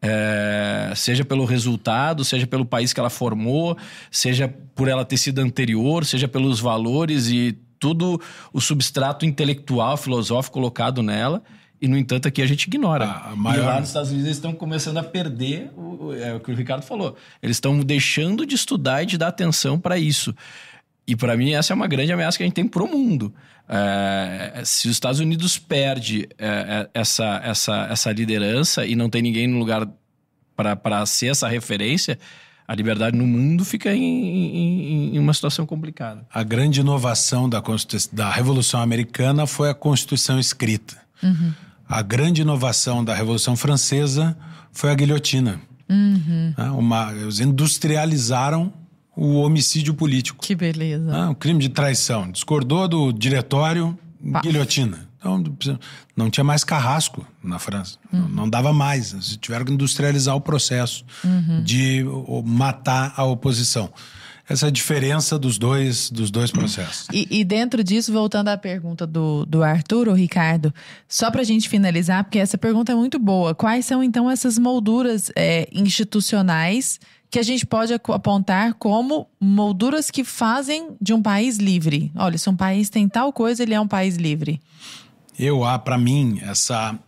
[0.00, 3.76] É, seja pelo resultado, seja pelo país que ela formou,
[4.10, 8.20] seja por ela ter sido anterior, seja pelos valores e tudo
[8.52, 11.42] o substrato intelectual, filosófico colocado nela.
[11.80, 13.04] E, no entanto, aqui a gente ignora.
[13.06, 16.34] A- maior- E lá nos Estados Unidos eles estão começando a perder o, o- é
[16.34, 17.16] o que o Ricardo falou.
[17.40, 20.34] Eles estão deixando de estudar e de dar atenção para isso.
[21.06, 23.32] E para mim essa é uma grande ameaça que a gente tem pro mundo.
[23.68, 29.20] É, se os Estados Unidos perde é, é, essa, essa, essa liderança e não tem
[29.22, 29.86] ninguém no lugar
[30.56, 32.18] para ser essa referência,
[32.66, 36.26] a liberdade no mundo fica em, em- em uma situação complicada.
[36.32, 37.62] A grande inovação da,
[38.12, 40.96] da Revolução Americana foi a Constituição escrita.
[41.88, 44.36] A grande inovação da Revolução Francesa
[44.72, 45.60] foi a guilhotina.
[45.88, 46.70] Né?
[46.70, 48.72] Uma- eles industrializaram
[49.20, 50.44] o homicídio político.
[50.44, 51.28] Que beleza.
[51.30, 52.30] Um crime de traição.
[52.30, 53.98] Discordou do diretório,
[54.32, 54.40] Pá.
[54.40, 55.08] guilhotina.
[55.18, 55.42] Então,
[56.16, 57.98] não tinha mais carrasco na França.
[58.12, 59.12] Não- Não dava mais.
[59.12, 61.04] Eles tiveram que industrializar o processo
[61.64, 63.90] de o, matar a oposição.
[64.48, 67.06] Essa é a diferença dos dois, dos dois processos.
[67.12, 70.72] E, e dentro disso, voltando à pergunta do, do Arthur, ou Ricardo,
[71.06, 73.54] só para a gente finalizar, porque essa pergunta é muito boa.
[73.54, 76.98] Quais são, então, essas molduras é, institucionais
[77.30, 82.10] que a gente pode apontar como molduras que fazem de um país livre?
[82.14, 84.60] Olha, se um país tem tal coisa, ele é um país livre.
[85.38, 86.98] Eu, ah, para mim, essa,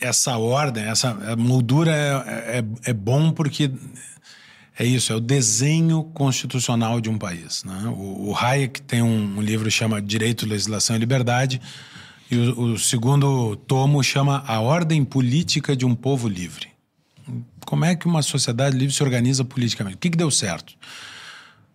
[0.00, 3.70] essa ordem, essa moldura é, é, é bom porque
[4.78, 7.64] é isso, é o desenho constitucional de um país.
[7.64, 7.82] Né?
[7.86, 11.60] O, o Hayek tem um, um livro que chama Direito, Legislação e Liberdade,
[12.30, 16.69] e o, o segundo tomo chama A Ordem Política de um Povo Livre.
[17.70, 19.94] Como é que uma sociedade livre se organiza politicamente?
[19.94, 20.74] O que, que deu certo?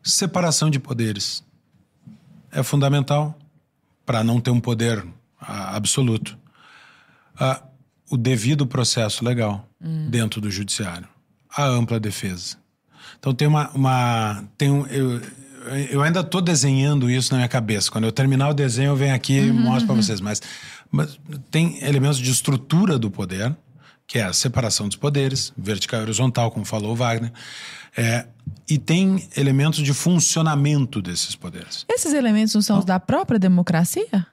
[0.03, 1.41] Separação de poderes.
[2.51, 3.33] É fundamental
[4.05, 5.05] para não ter um poder
[5.39, 6.37] ah, absoluto.
[7.39, 7.63] Ah,
[8.11, 9.65] o devido processo legal
[10.09, 11.07] dentro do judiciário.
[11.49, 12.57] A ampla defesa.
[13.17, 13.69] Então tem uma.
[13.69, 15.21] uma tem um, eu,
[15.91, 17.89] eu ainda estou desenhando isso na minha cabeça.
[17.89, 20.19] Quando eu terminar o desenho, eu venho aqui e mostro para vocês.
[20.19, 20.41] Mas,
[20.91, 21.17] mas
[21.49, 23.55] tem elementos de estrutura do poder,
[24.07, 27.31] que é a separação dos poderes, vertical e horizontal, como falou Wagner.
[27.97, 28.27] É,
[28.69, 31.85] e tem elementos de funcionamento desses poderes.
[31.89, 34.27] Esses elementos não são os da própria democracia?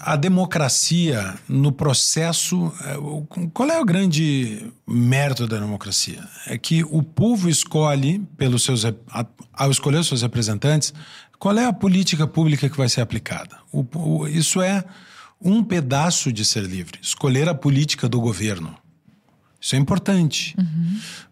[0.00, 2.72] A democracia, no processo.
[2.84, 6.24] é, Qual é o grande mérito da democracia?
[6.46, 8.82] É que o povo escolhe, pelos seus,
[9.52, 10.92] ao escolher os seus representantes,
[11.38, 13.58] qual é a política pública que vai ser aplicada.
[13.70, 14.82] O- o- isso é
[15.40, 18.74] um pedaço de ser livre escolher a política do governo.
[19.60, 20.54] Isso é importante.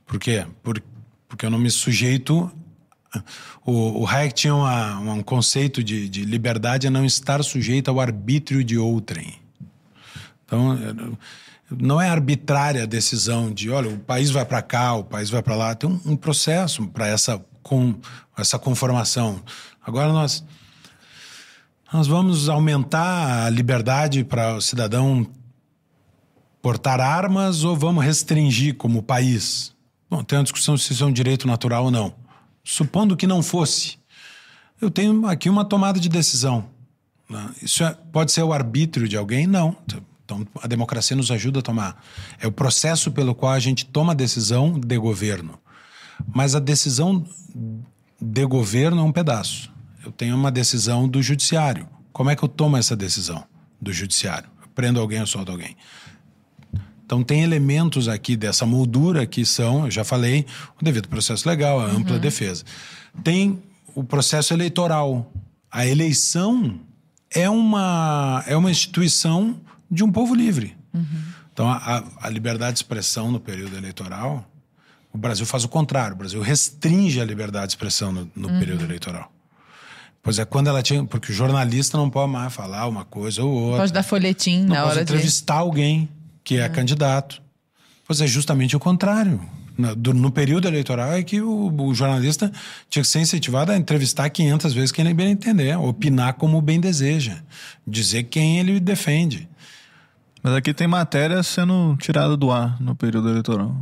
[0.07, 0.47] Por quê?
[0.63, 0.83] Por-
[1.29, 2.51] porque eu não me sujeito
[3.65, 8.01] o, o Hayek tinha uma- um conceito de, de liberdade a não estar sujeito ao
[8.01, 9.35] arbítrio de outrem.
[10.45, 10.77] Então,
[11.71, 15.43] não é arbitrária a decisão de, olha, o país vai para cá, o país vai
[15.43, 15.75] para lá.
[15.75, 17.95] Tem um, um processo para essa, com,
[18.37, 19.41] essa conformação.
[19.85, 20.45] Agora nós,
[21.93, 25.27] nós vamos aumentar a liberdade para o cidadão
[26.65, 29.75] portar armas ou vamos restringir como país?
[30.09, 32.15] Bom, tem uma discussão se isso é um direito natural ou não.
[32.65, 33.99] Supondo que não fosse,
[34.81, 36.65] eu tenho aqui uma tomada de decisão.
[37.29, 37.51] né?
[37.61, 39.47] Isso é- pode ser o arbítrio de alguém?
[39.47, 39.77] Não.
[40.25, 42.03] Então, a democracia nos ajuda a tomar.
[42.41, 45.59] É o processo pelo qual a gente toma a decisão de governo.
[46.35, 47.27] Mas a decisão
[48.19, 49.71] de governo é um pedaço.
[50.03, 51.87] Eu tenho uma decisão do judiciário.
[52.11, 53.45] Como é que eu tomo essa decisão
[53.79, 54.49] do judiciário?
[54.63, 55.77] Eu prendo alguém ou solto alguém?
[57.05, 60.47] Então tem elementos aqui dessa moldura que são, eu já falei,
[60.81, 62.65] o devido processo legal, a ampla defesa.
[63.23, 63.63] Tem
[63.95, 65.31] o processo eleitoral.
[65.71, 66.81] A eleição
[67.31, 70.77] é uma, é uma instituição de um povo livre.
[71.53, 74.45] Então, a, a liberdade de expressão no período eleitoral,
[75.13, 76.15] o Brasil faz o contrário.
[76.15, 79.31] O Brasil restringe a liberdade de expressão no, no período eleitoral.
[80.23, 81.05] Pois é, quando ela tinha.
[81.05, 83.81] Porque o jornalista não pode mais falar uma coisa ou outra.
[83.81, 85.13] Pode dar folhetim não na pode hora de.
[85.13, 86.09] entrevistar alguém
[86.45, 87.43] que é candidato.
[88.07, 89.41] Pois é justamente o contrário.
[89.77, 92.53] No, do- no período eleitoral é que o, o jornalista
[92.89, 96.79] tinha que ser incentivado a entrevistar 500 vezes quem ele bem entender, opinar como bem
[96.79, 97.39] deseja,
[97.87, 99.49] dizer quem ele defende.
[100.43, 103.75] Mas aqui tem matéria sendo tirada do ar no período eleitoral.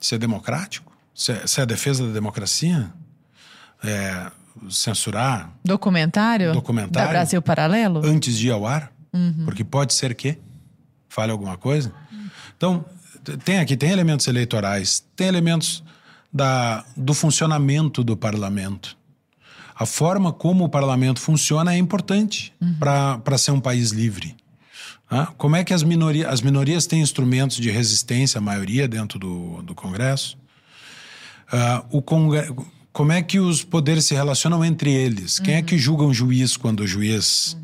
[0.00, 0.92] Isso é democrático?
[1.14, 2.90] Isso é, isso é a defesa da democracia?
[3.84, 4.30] É,
[4.70, 6.52] censurar Documentário?
[6.52, 6.92] Documentário?
[7.08, 8.00] Da Brasil Paralelo?
[8.04, 8.92] antes de ir ao ar?
[9.44, 10.38] Porque pode ser que
[11.18, 11.92] fale alguma coisa.
[12.56, 12.84] Então,
[13.44, 15.82] tem aqui, tem elementos eleitorais, tem elementos
[16.32, 18.96] da, do funcionamento do parlamento.
[19.74, 24.36] A forma como o parlamento funciona é importante para ser um país livre.
[25.10, 29.18] Ah, Como é que as minorias, as minorias têm instrumentos de resistência, a maioria dentro
[29.18, 30.38] do, do Congresso?
[31.50, 32.54] Ah, o congre...
[32.92, 35.40] Como é que os poderes se relacionam entre eles?
[35.40, 37.56] Quem é que julga um juiz quando o juiz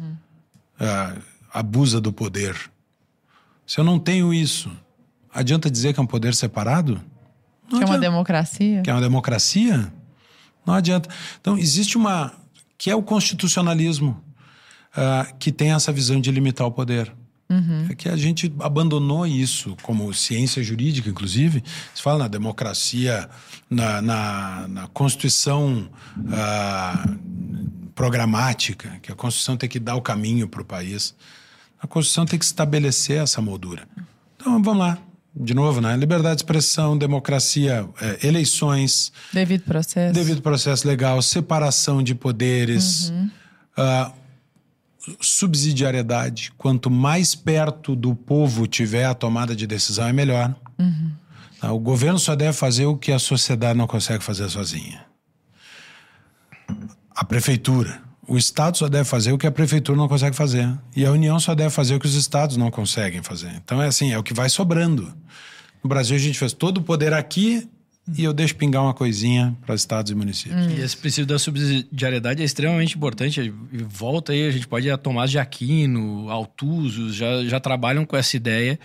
[0.80, 1.14] ah,
[1.52, 2.73] abusa do poder?
[3.66, 4.70] Se eu não tenho isso,
[5.32, 7.00] adianta dizer que é um poder separado?
[7.70, 8.82] Não Que é uma democracia?
[8.82, 9.92] Que é uma democracia?
[10.66, 11.08] Não adianta.
[11.40, 12.32] Então, existe uma.
[12.76, 14.22] que é o constitucionalismo,
[14.96, 17.12] ah, que tem essa visão de limitar o poder.
[17.90, 21.62] É que a gente abandonou isso como ciência jurídica, inclusive.
[21.94, 23.28] Se fala na democracia,
[23.68, 25.88] na, na, na Constituição
[26.32, 27.06] ah,
[27.94, 31.14] programática, que a Constituição tem que dar o caminho para o país.
[31.84, 33.86] A Constituição tem que estabelecer essa moldura.
[34.36, 34.98] Então, vamos lá.
[35.36, 35.94] De novo, né?
[35.98, 40.14] Liberdade de expressão, democracia, eh, eleições, Devido processo?
[40.14, 43.12] devido processo legal, separação de poderes,
[43.76, 44.10] ah,
[45.20, 46.52] subsidiariedade.
[46.56, 50.54] Quanto mais perto do povo tiver a tomada de decisão, é melhor.
[51.60, 51.70] Tá?
[51.70, 55.04] O governo só deve fazer o que a sociedade não consegue fazer sozinha.
[57.14, 58.00] A prefeitura.
[58.26, 60.72] O Estado só deve fazer o que a prefeitura não consegue fazer.
[60.94, 63.52] E a União só deve fazer o que os Estados não conseguem fazer.
[63.64, 65.14] Então é assim, é o que vai sobrando.
[65.82, 67.68] No Brasil a gente fez todo o poder aqui
[68.16, 70.66] e eu deixo pingar uma coisinha para estados e municípios.
[70.72, 73.40] E esse princípio da subsidiariedade é extremamente importante.
[73.40, 78.04] E Volta aí, a gente pode ir a Tomás de Aquino, Altuzos, já, já trabalham
[78.04, 78.78] com essa ideia.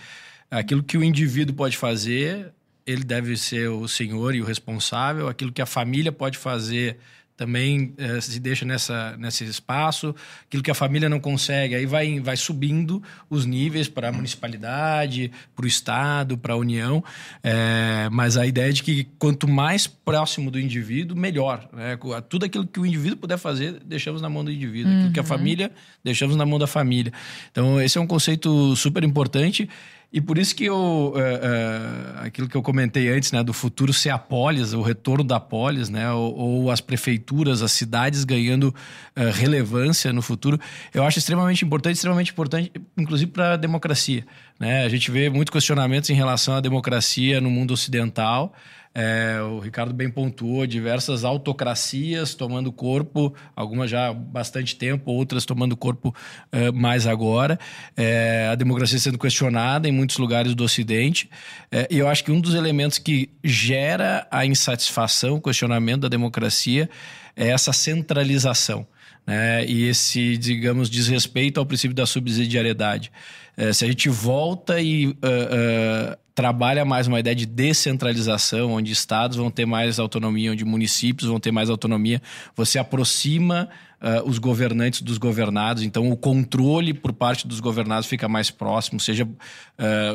[0.50, 2.52] Aquilo que o indivíduo pode fazer,
[2.86, 5.28] ele deve ser o senhor e o responsável.
[5.28, 6.96] Aquilo que a família pode fazer
[7.40, 10.14] também eh, se deixa nessa, nesse espaço.
[10.46, 15.32] Aquilo que a família não consegue, aí vai, vai subindo os níveis para a municipalidade,
[15.56, 17.02] para o Estado, para a União.
[17.42, 21.66] Eh, mas a ideia é de que quanto mais próximo do indivíduo, melhor.
[21.72, 21.98] Né?
[22.28, 24.92] Tudo aquilo que o indivíduo puder fazer, deixamos na mão do indivíduo.
[24.92, 25.72] Aquilo que a família,
[26.04, 27.10] deixamos na mão da família.
[27.50, 29.66] Então, esse é um conceito super importante.
[30.12, 33.92] E por isso que eu, é, é, aquilo que eu comentei antes, né, do futuro
[33.92, 38.74] ser a polis, o retorno da polis, né, ou, ou as prefeituras, as cidades ganhando
[39.14, 40.58] é, relevância no futuro,
[40.92, 44.26] eu acho extremamente importante, extremamente importante, inclusive para a democracia.
[44.58, 44.84] Né?
[44.84, 48.52] A gente vê muitos questionamentos em relação à democracia no mundo ocidental.
[48.92, 55.44] É, o Ricardo bem pontuou diversas autocracias tomando corpo, algumas já há bastante tempo, outras
[55.44, 56.14] tomando corpo
[56.50, 57.58] é, mais agora.
[57.96, 61.30] É, a democracia sendo questionada em muitos lugares do Ocidente.
[61.70, 66.08] É, e eu acho que um dos elementos que gera a insatisfação, o questionamento da
[66.08, 66.90] democracia,
[67.36, 68.86] é essa centralização.
[69.24, 69.64] Né?
[69.66, 73.12] E esse, digamos, desrespeito ao princípio da subsidiariedade.
[73.60, 78.90] É, se a gente volta e uh, uh, trabalha mais uma ideia de descentralização, onde
[78.90, 82.22] estados vão ter mais autonomia, onde municípios vão ter mais autonomia,
[82.56, 83.68] você aproxima
[84.00, 88.98] uh, os governantes dos governados, então o controle por parte dos governados fica mais próximo,
[89.00, 89.28] seja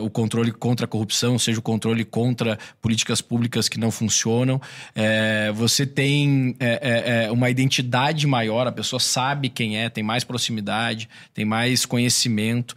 [0.02, 4.62] o controle contra a corrupção, seja o controle contra políticas públicas que não funcionam.
[4.94, 10.24] É, você tem é, é, uma identidade maior, a pessoa sabe quem é, tem mais
[10.24, 12.76] proximidade, tem mais conhecimento.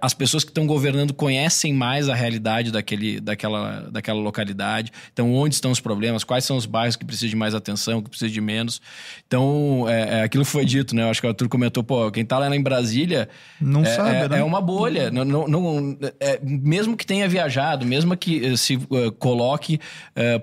[0.00, 4.92] As pessoas que estão governando conhecem mais a realidade daquele, daquela, daquela localidade.
[5.12, 6.24] Então, onde estão os problemas?
[6.24, 8.80] Quais são os bairros que precisam de mais atenção, que precisam de menos?
[9.26, 11.02] Então, é, é aquilo que foi dito, né?
[11.02, 13.28] Eu acho que o Arthur comentou, pô, quem tá lá em Brasília
[13.60, 14.38] Não é, sabe, é, né?
[14.40, 15.10] é uma bolha.
[15.10, 19.78] Não, não, não- é, mesmo que tenha viajado, mesmo que eh, se eh, coloque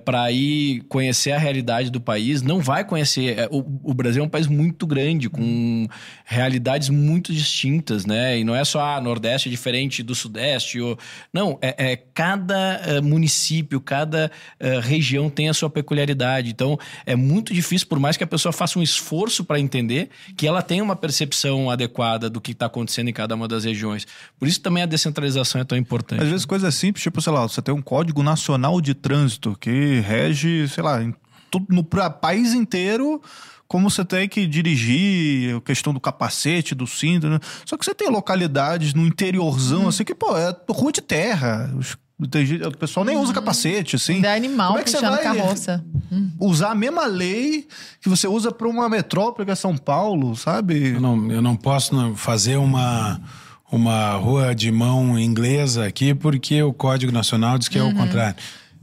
[0.06, 3.48] para ir conhecer a realidade do país, não vai conhecer.
[3.52, 5.88] O, o Brasil é um país muito grande, com
[6.26, 8.40] realidades muito distintas, né?
[8.40, 10.80] E não é só ah, Nordeste é diferente do Sudeste.
[10.80, 10.98] Ou...
[11.34, 16.50] Não, é, é cada eh, município, cada eh, região tem a sua peculiaridade.
[16.50, 20.10] Então, é muito difícil, por mais que a pessoa faça um esforço para entender entender
[20.38, 24.06] que ela tem uma percepção adequada do que está acontecendo em cada uma das regiões.
[24.38, 26.22] Por isso também a descentralização é tão importante.
[26.22, 30.00] Às vezes coisas simples, tipo, sei lá, você tem um código nacional de trânsito que
[30.02, 31.14] rege, sei lá, em
[31.52, 33.22] tudo, no pra- país inteiro
[33.68, 37.40] como você tem que dirigir, a questão do capacete, do cinto, né?
[37.66, 41.72] Só que você tem localidades no interiorzão, assim, que, pô, é rua de terra.
[41.78, 44.24] Os- o pessoal nem usa capacete, assim.
[44.26, 45.84] É animal Como é que você vai- carroça.
[46.40, 47.68] Usar a mesma lei
[48.02, 50.94] que você usa para uma metrópole que é São Paulo, sabe?
[50.96, 53.22] Eu não, eu não posso fazer uma,
[53.72, 58.36] uma rua de mão inglesa aqui porque o Código Nacional diz que é o contrário.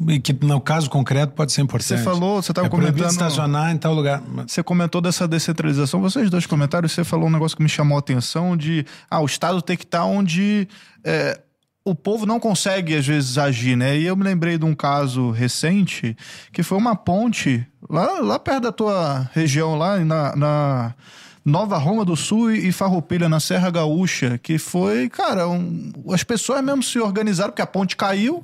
[0.09, 1.99] E que no caso concreto pode ser importante.
[1.99, 4.23] Você falou, você estava é comentando- estacionar em tal lugar.
[4.47, 8.01] Você comentou dessa descentralização, vocês dois comentários, você falou um negócio que me chamou a
[8.01, 10.69] atenção de ah, o Estado tem que estar onde
[11.03, 11.41] é,
[11.87, 13.97] o povo não consegue, às vezes, agir, né?
[13.97, 16.17] E eu me lembrei de um caso recente,
[16.53, 20.95] que foi uma ponte lá, lá perto da tua região, lá na, na
[21.45, 26.61] Nova Roma do Sul e Farroupilha, na Serra Gaúcha, que foi, cara, um- as pessoas
[26.63, 28.43] mesmo se organizaram, porque a ponte caiu,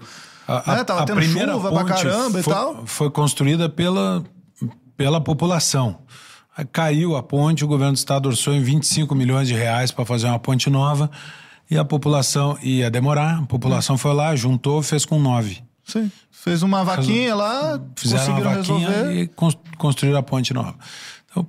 [0.77, 0.85] né?
[0.85, 1.21] Tava tendo
[1.53, 2.87] chuva pra ponte caramba foi, e tal.
[2.87, 4.23] Foi construída pela,
[4.97, 5.99] pela população.
[6.57, 10.05] Aí caiu a ponte, o governo do estado orçou em 25 milhões de reais para
[10.05, 11.11] fazer uma ponte nova
[11.73, 13.39] e a população ia demorar.
[13.39, 15.63] A população foi lá, juntou, fez com nove.
[15.85, 16.11] Sim.
[16.31, 19.13] Fez uma vaquinha lá, Fizeram uma vaquinha resolver.
[19.23, 20.75] e cons- construíram a ponte nova.
[21.31, 21.47] Então,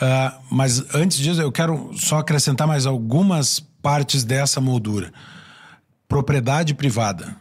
[0.00, 5.12] ah, mas antes disso, eu quero só acrescentar mais algumas partes dessa moldura.
[6.06, 7.36] Propriedade privada.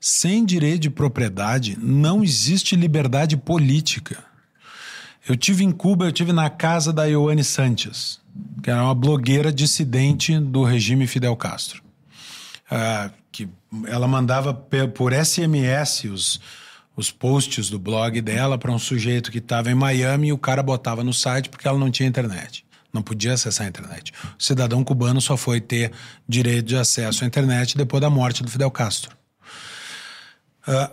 [0.00, 4.24] Sem direito de propriedade, não existe liberdade política.
[5.28, 8.20] Eu tive em Cuba, eu tive na casa da Ioane Sanches,
[8.62, 11.82] que era uma blogueira dissidente do regime Fidel Castro.
[12.70, 13.48] Ah, que
[13.86, 16.40] ela mandava por SMS os,
[16.96, 20.62] os posts do blog dela para um sujeito que estava em Miami e o cara
[20.62, 22.64] botava no site porque ela não tinha internet.
[22.92, 24.12] Não podia acessar a internet.
[24.38, 25.92] O cidadão cubano só foi ter
[26.26, 29.16] direito de acesso à internet depois da morte do Fidel Castro.
[30.66, 30.90] Ah,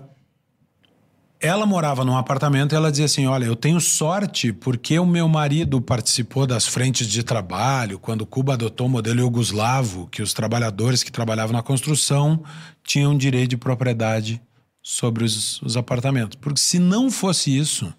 [1.40, 5.28] ela morava num apartamento e ela dizia assim: Olha, eu tenho sorte porque o meu
[5.28, 11.04] marido participou das frentes de trabalho quando Cuba adotou o modelo iugoslavo, que os trabalhadores
[11.04, 12.44] que trabalhavam na construção
[12.84, 14.42] tinham direito de propriedade
[14.82, 16.38] sobre os, os apartamentos.
[16.40, 17.94] Porque se não fosse isso,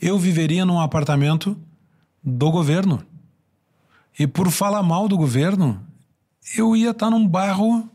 [0.00, 1.56] eu viveria num apartamento
[2.22, 3.04] do governo.
[4.18, 5.82] E por falar mal do governo,
[6.56, 7.88] eu ia estar num bairro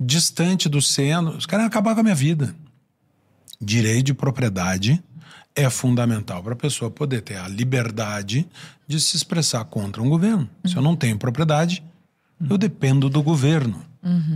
[0.00, 1.36] distante do centro.
[1.36, 2.54] Os caras iam acabar com a minha vida
[3.64, 5.02] direito de propriedade
[5.56, 8.46] é fundamental para a pessoa poder ter a liberdade
[8.86, 10.48] de se expressar contra um governo.
[10.66, 11.82] Se eu não tenho propriedade,
[12.50, 13.84] eu dependo do governo.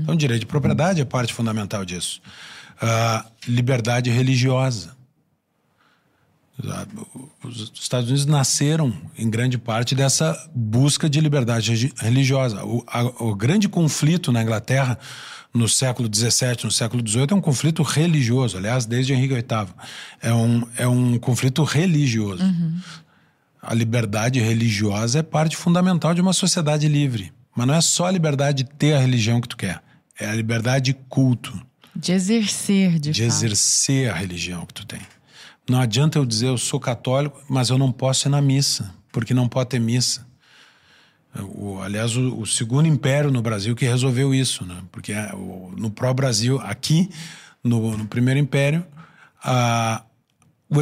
[0.03, 2.21] Então, direito de propriedade é parte fundamental disso.
[2.81, 4.97] Ah, liberdade religiosa.
[6.65, 6.87] Ah,
[7.45, 12.65] Os Estados Unidos nasceram, em grande parte, dessa busca de liberdade religiosa.
[12.65, 14.99] O, a- o grande conflito na Inglaterra
[15.59, 18.57] no século XVII, no século XVIII, é um conflito religioso.
[18.57, 19.69] Aliás, desde Henrique VIII.
[20.23, 22.43] É um, é um conflito religioso.
[23.61, 27.33] A liberdade religiosa é parte fundamental de uma sociedade livre.
[27.57, 29.83] Mas não é só a liberdade de ter a religião que tu quer.
[30.19, 31.61] É a liberdade de culto
[31.95, 33.33] De exercer, de, de fato.
[33.35, 35.01] exercer a religião que tu tem.
[35.69, 39.35] Não adianta eu dizer eu sou católico, mas eu não posso ir na missa, porque
[39.35, 40.27] não pode ter missa.
[41.55, 44.77] O, aliás, o, o segundo império no Brasil que resolveu isso, né?
[44.91, 47.09] Porque é, o- no pró-Brasil, aqui,
[47.63, 48.85] no, no primeiro império,
[49.43, 50.03] a,
[50.69, 50.77] o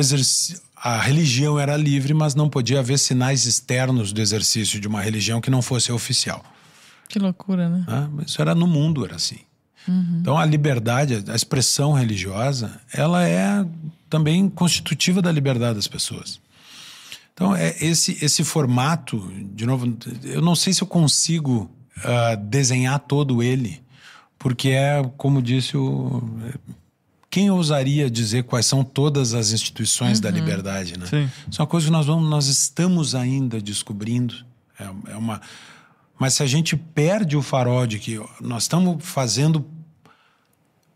[0.76, 5.40] a religião era livre, mas não podia haver sinais externos do exercício de uma religião
[5.40, 6.44] que não fosse oficial.
[7.08, 7.84] Que loucura, né?
[8.12, 9.38] Mas Isso era no mundo, era assim.
[10.20, 13.64] Então a liberdade, a expressão religiosa, ela é
[14.10, 16.40] também constitutiva da liberdade das pessoas.
[17.36, 21.70] Então é esse esse formato, de novo, eu não sei se eu consigo
[22.02, 23.82] ah, desenhar todo ele,
[24.38, 26.22] porque é como disse o
[27.28, 31.04] quem ousaria dizer quais são todas as instituições da liberdade, né?
[31.04, 31.30] Sim.
[31.50, 34.34] Isso é uma coisa que nós vamos, nós estamos ainda descobrindo.
[34.80, 35.42] É, é uma,
[36.18, 39.66] mas se a gente perde o farol de que nós estamos fazendo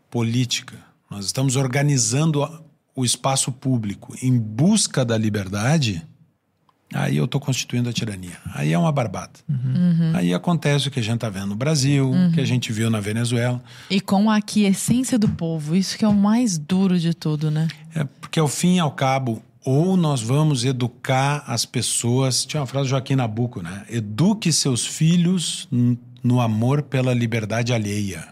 [0.09, 0.75] política,
[1.07, 2.63] nós estamos organizando
[2.95, 6.03] o espaço público em busca da liberdade,
[6.93, 8.37] aí eu estou constituindo a tirania.
[8.53, 9.39] Aí é uma barbada.
[10.13, 12.89] Aí acontece o que a gente está vendo no Brasil, o que a gente viu
[12.89, 13.61] na Venezuela.
[13.89, 15.75] E com a aquiescência do povo.
[15.75, 17.67] Isso que é o mais duro de tudo, né?
[17.95, 22.45] É porque ao fim e ao cabo, ou nós vamos educar as pessoas.
[22.45, 23.85] Tinha uma frase do Joaquim Nabuco, né?
[23.89, 25.67] Eduque seus filhos
[26.23, 28.27] no amor pela liberdade alheia.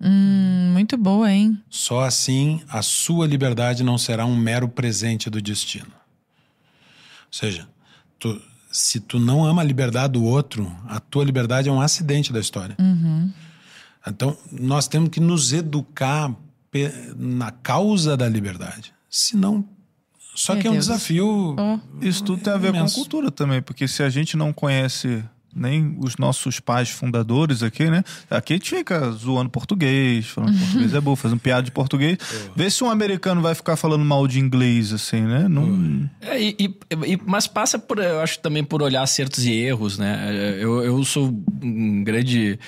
[0.00, 1.56] Hum, muito boa, hein?
[1.70, 5.86] Só assim a sua liberdade não será um mero presente do destino.
[5.86, 7.68] Ou seja,
[8.22, 12.32] tu se tu não ama a liberdade do outro, a tua liberdade é um acidente
[12.32, 12.74] da história.
[14.06, 16.34] Então, nós temos que nos educar
[17.16, 18.94] na causa da liberdade.
[19.10, 19.68] Senão,
[20.34, 20.86] só Meu que é um Deus.
[20.86, 21.54] desafio.
[21.58, 21.78] Oh.
[22.00, 22.94] Isso tudo tem a ver com Imenso.
[22.94, 25.22] cultura também, porque se a gente não conhece
[25.54, 28.02] nem os nossos pais fundadores aqui, né?
[28.30, 32.18] Aqui a gente fica zoando português, falando português é bom, fazendo piada de português.
[32.56, 35.46] Vê se um americano vai ficar falando mal de inglês, assim, né?
[35.48, 36.08] Não...
[36.20, 39.98] É, e, e- e- mas passa por, eu acho também por olhar acertos e erros,
[39.98, 40.56] né?
[40.58, 41.28] Eu, eu sou
[41.62, 42.58] um grande.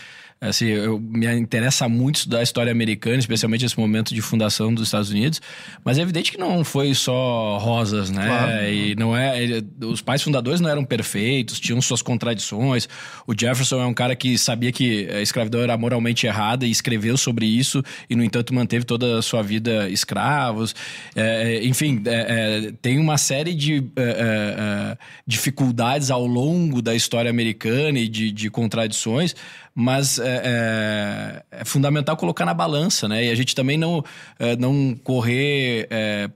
[0.41, 4.85] Assim, eu, me interessa muito estudar a história americana, especialmente esse momento de fundação dos
[4.89, 5.41] Estados Unidos.
[5.83, 8.27] Mas é evidente que não foi só rosas, né?
[8.27, 8.67] Claro.
[8.69, 9.43] E não é.
[9.43, 12.89] ele- os pais fundadores não eram perfeitos, tinham suas contradições.
[13.27, 17.17] O Jefferson é um cara que sabia que a escravidão era moralmente errada e escreveu
[17.17, 20.75] sobre isso, e, no entanto, manteve toda a sua vida escravos.
[21.17, 26.95] É, é, enfim, é, é, tem uma série de é, é, dificuldades ao longo da
[26.95, 29.35] história americana e de, de contradições,
[29.75, 33.25] mas é, é, é fundamental colocar na balança, né?
[33.27, 34.05] E a gente também não,
[34.39, 35.89] é, não correr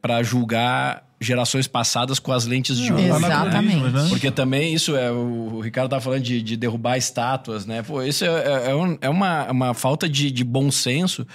[0.03, 3.07] para julgar gerações passadas com as lentes de hoje.
[3.07, 3.33] Exatamente.
[3.35, 4.07] Anacronismos, né?
[4.09, 5.11] Porque também isso é.
[5.11, 7.83] O Ricardo tá falando de, de derrubar estátuas, né?
[7.83, 11.27] Pô, isso é, é, é um- é uma, uma falta de, de bom senso.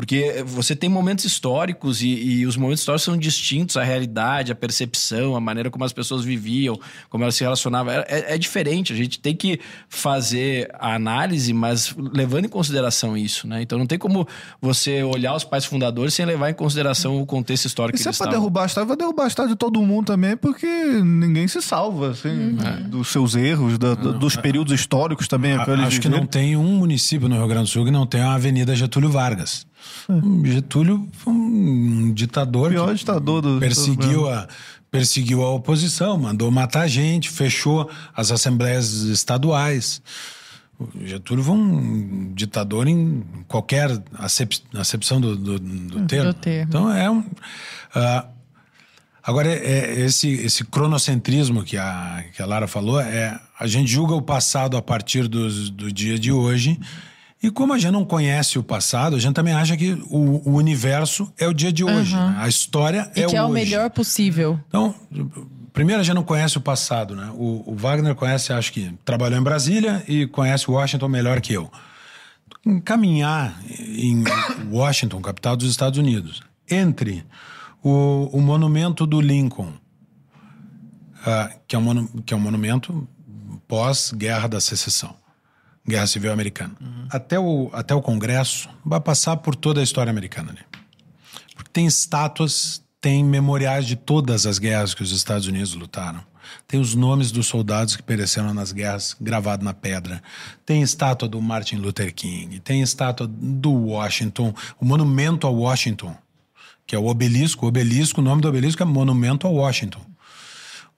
[0.00, 4.54] Porque você tem momentos históricos e, e os momentos históricos são distintos, a realidade, a
[4.54, 6.80] percepção, a maneira como as pessoas viviam,
[7.10, 7.92] como elas se relacionavam.
[7.92, 8.94] É, é- é diferente.
[8.94, 13.60] A gente tem que fazer a análise, mas levando em consideração isso, né?
[13.60, 14.26] Então não tem como
[14.60, 18.08] você olhar os pais fundadores sem levar em consideração o contexto histórico E que se
[18.08, 18.40] é eles pra estavam.
[18.40, 22.12] derrubar a estátua, vai derrubar a estátua de todo mundo também, porque ninguém se salva,
[22.12, 22.56] assim,
[22.88, 25.52] dos seus erros, da- da- dos períodos históricos também.
[25.52, 27.90] A- pra eles Acho que não tem um município no Rio Grande do Sul que
[27.90, 29.66] não tenha a Avenida Getúlio Vargas.
[30.44, 34.48] Getúlio foi um ditador O pior ditador do- perseguiu a
[34.90, 40.02] perseguiu a oposição, mandou matar gente, fechou as assembleias estaduais.
[40.80, 46.34] O Getúlio foi um ditador em qualquer acep- acepção do, do, do termo.
[46.34, 46.66] termo.
[46.68, 47.24] Então é um.
[47.94, 48.24] ah,
[49.22, 53.88] Agora, é, é esse, esse cronocentrismo que a, que a Lara falou, é a gente
[53.92, 56.80] julga o passado a partir dos, do dia de hoje.
[57.42, 60.54] E como a gente não conhece o passado, a gente também acha que o, o
[60.56, 62.14] universo é o dia de hoje.
[62.14, 62.36] né?
[62.38, 63.54] A história E é que o é o hoje.
[63.54, 64.60] melhor possível.
[64.68, 64.94] Então,
[65.72, 67.30] primeiro a gente não conhece o passado, né?
[67.34, 71.70] O, o Wagner conhece, acho que trabalhou em Brasília e conhece Washington melhor que eu.
[72.84, 74.22] Caminhar em
[74.70, 77.24] Washington, capital dos Estados Unidos, entre
[77.82, 79.72] o, o monumento do Lincoln,
[81.24, 83.08] ah, que, é um que é um monumento
[83.66, 85.14] pós-guerra da secessão,
[85.90, 86.74] guerra civil americana,
[87.10, 90.60] até, o, até o Congresso, vai passar por toda a história americana ali.
[91.54, 96.22] Porque tem estátuas, tem memoriais de todas as guerras que os Estados Unidos lutaram.
[96.66, 100.22] Tem os nomes dos soldados que pereceram nas guerras gravado na pedra.
[100.66, 102.58] Tem estátua do Martin Luther King.
[102.60, 106.16] Tem estátua do Washington, o monumento a Washington,
[106.86, 107.66] que é o obelisco.
[107.66, 110.00] O obelisco, o nome do obelisco é Monumento a Washington.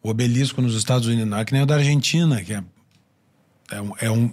[0.02, 2.64] O obelisco nos Estados Unidos não é que nem o da Argentina, que é,
[3.70, 4.32] é, um, é um-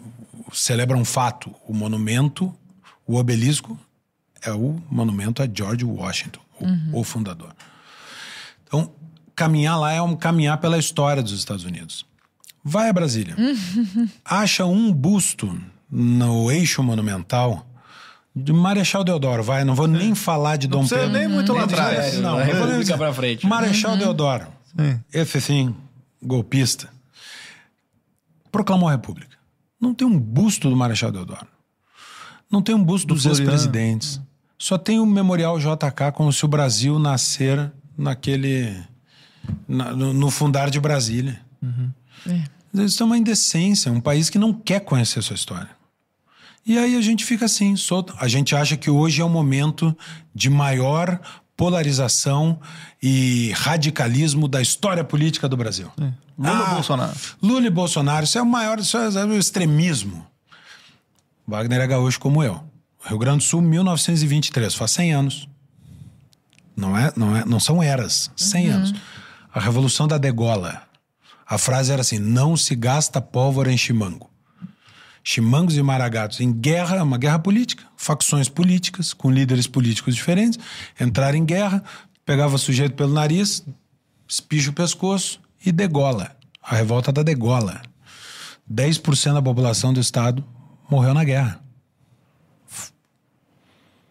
[0.54, 1.54] celebra um fato.
[1.68, 2.54] O monumento,
[3.06, 3.78] o obelisco
[4.42, 6.42] é o monumento a George Washington,
[6.94, 7.54] o, o fundador.
[8.68, 8.92] Então,
[9.36, 12.06] caminhar lá é um caminhar pela história dos Estados Unidos.
[12.64, 13.36] Vai a Brasília.
[14.24, 17.66] Acha um busto no eixo monumental
[18.36, 19.44] de Marechal Deodoro.
[19.44, 21.18] Vai, não vou nem falar de Dom precisa Pedro.
[21.18, 22.20] nem muito lá atrás.
[22.20, 22.98] Não, eu vou nem dizer.
[22.98, 23.46] pra frente.
[23.48, 24.48] Marechal Deodoro.
[25.12, 25.76] Esse sim,
[26.22, 26.90] golpista.
[28.52, 29.39] Proclamou a República.
[29.80, 31.48] Não tem um busto do Marechal Deodoro.
[32.52, 33.44] Não tem um busto dos Floriano.
[33.52, 34.20] ex-presidentes.
[34.58, 38.76] Só tem o Memorial JK como se o Brasil nascer naquele.
[39.68, 41.40] na- no, no fundar de Brasília.
[42.28, 42.84] É.
[42.84, 45.70] Isso é uma indecência, um país que não quer conhecer sua história.
[46.66, 48.14] E aí a gente fica assim, solto.
[48.20, 49.96] A gente acha que hoje é o momento
[50.36, 51.20] de maior
[51.60, 52.58] polarização
[53.04, 55.92] e radicalismo da história política do Brasil.
[56.38, 57.14] Lula Ah, Bolsonaro.
[57.44, 60.26] Lula e Bolsonaro, isso é o maior, isso é o extremismo.
[61.46, 62.64] Wagner é gaúcho como eu.
[63.04, 65.50] Rio Grande do Sul, 1923, faz 100 anos.
[66.78, 68.94] Não, é, não, é, não são eras, 100 anos.
[69.54, 70.84] A Revolução da Degola.
[71.46, 74.29] A frase era assim: não se gasta pólvora em chimango.
[75.34, 80.58] Chimangos e maragatos em guerra, uma guerra política, facções políticas, com líderes políticos diferentes,
[81.00, 81.84] entraram em guerra,
[82.26, 83.64] pegava o sujeito pelo nariz,
[84.28, 86.36] espija o pescoço e degola.
[86.64, 87.80] A revolta da degola.
[88.74, 90.44] 10% da população do estado
[90.90, 91.60] morreu na guerra.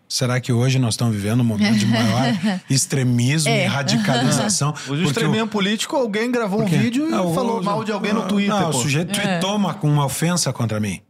[0.08, 2.26] Será que hoje nós estamos vivendo um momento de maior
[2.70, 3.64] extremismo É.
[3.64, 4.70] e radicalização?
[4.86, 7.90] Hoje, Porque o extremismo político, alguém gravou um vídeo e Não, falou o- mal de
[7.90, 8.54] alguém no Twitter.
[8.54, 11.00] Não, o sujeito tweetou uma, com uma ofensa contra mim.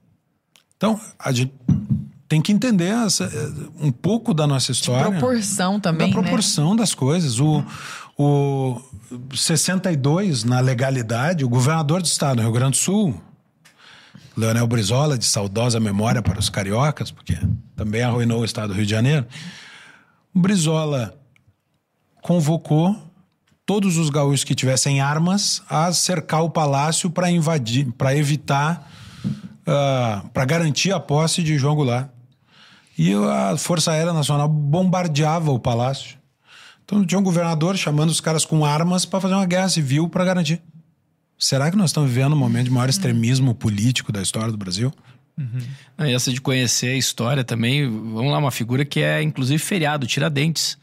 [0.79, 1.53] Então, a gente
[2.29, 3.51] tem que entender essa- eh,
[3.81, 5.11] um pouco da nossa história.
[5.19, 6.23] Proporção também, da né?
[6.23, 7.39] proporção das coisas.
[7.41, 7.65] O,
[8.17, 8.81] o
[9.35, 13.21] 62, na legalidade, o governador do estado do Rio Grande do Sul,
[14.37, 17.37] Leonel Brizola, de saudosa memória para os cariocas, porque
[17.75, 19.27] também arruinou o estado do Rio de Janeiro,
[20.33, 21.19] o Brizola
[22.23, 22.97] convocou
[23.67, 28.89] todos os gaúchos que tivessem armas a cercar o palácio para invadir, para evitar,
[30.33, 32.09] para garantir a posse de João Goulart.
[32.99, 36.19] E a Força Aérea Nacional bombardeava o palácio.
[36.85, 40.25] Então tinha um governador chamando os caras com armas para fazer uma guerra civil para
[40.25, 40.61] garantir.
[41.39, 44.93] Será que nós estamos vivendo um momento de maior extremismo político da história do Brasil?
[45.97, 49.59] Ah, E essa de conhecer a história também, vamos lá, uma figura que é inclusive
[49.63, 50.77] feriado, Tiradentes.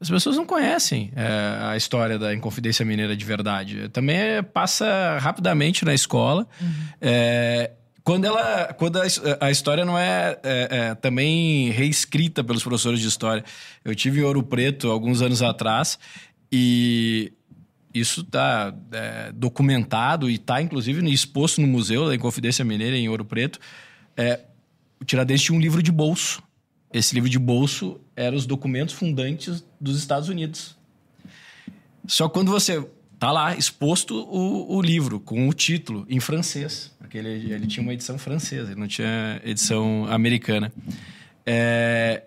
[0.00, 3.88] As pessoas não conhecem é, a história da Inconfidência Mineira de verdade.
[3.90, 6.46] Também é, passa rapidamente na escola.
[7.00, 7.70] É,
[8.04, 9.04] quando ela, quando a,
[9.40, 13.42] a história não é, é, é, também reescrita pelos professores de história.
[13.82, 15.98] Eu tive em Ouro Preto alguns anos atrás
[16.52, 17.32] e
[17.94, 18.74] isso está
[19.34, 23.58] documentado e está, inclusive, exposto no Museu da Inconfidência Mineira, em Ouro Preto.
[24.16, 24.40] É,
[25.00, 26.42] o Tiradentes tinha um livro de bolso.
[26.92, 30.76] Esse livro de bolso era os documentos fundantes dos Estados Unidos.
[32.06, 32.86] Só quando você
[33.18, 37.82] tá lá exposto o, o livro com o título em francês, porque ele, ele tinha
[37.82, 40.72] uma edição francesa, ele não tinha edição americana.
[41.44, 42.22] É,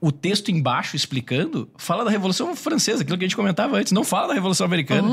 [0.00, 4.04] o texto embaixo explicando fala da Revolução Francesa, aquilo que a gente comentava antes, não
[4.04, 5.08] fala da Revolução Americana.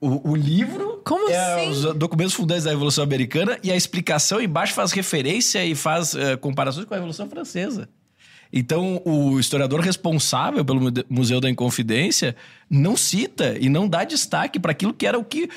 [0.00, 1.70] O, o livro Como é assim?
[1.70, 6.36] os documentos fundantes da Revolução Americana e a explicação embaixo faz referência e faz eh,
[6.36, 7.88] comparações com a Revolução Francesa.
[8.52, 12.36] Então, o historiador responsável pelo Museu da Inconfidência
[12.70, 15.48] não cita e não dá destaque para aquilo que era o que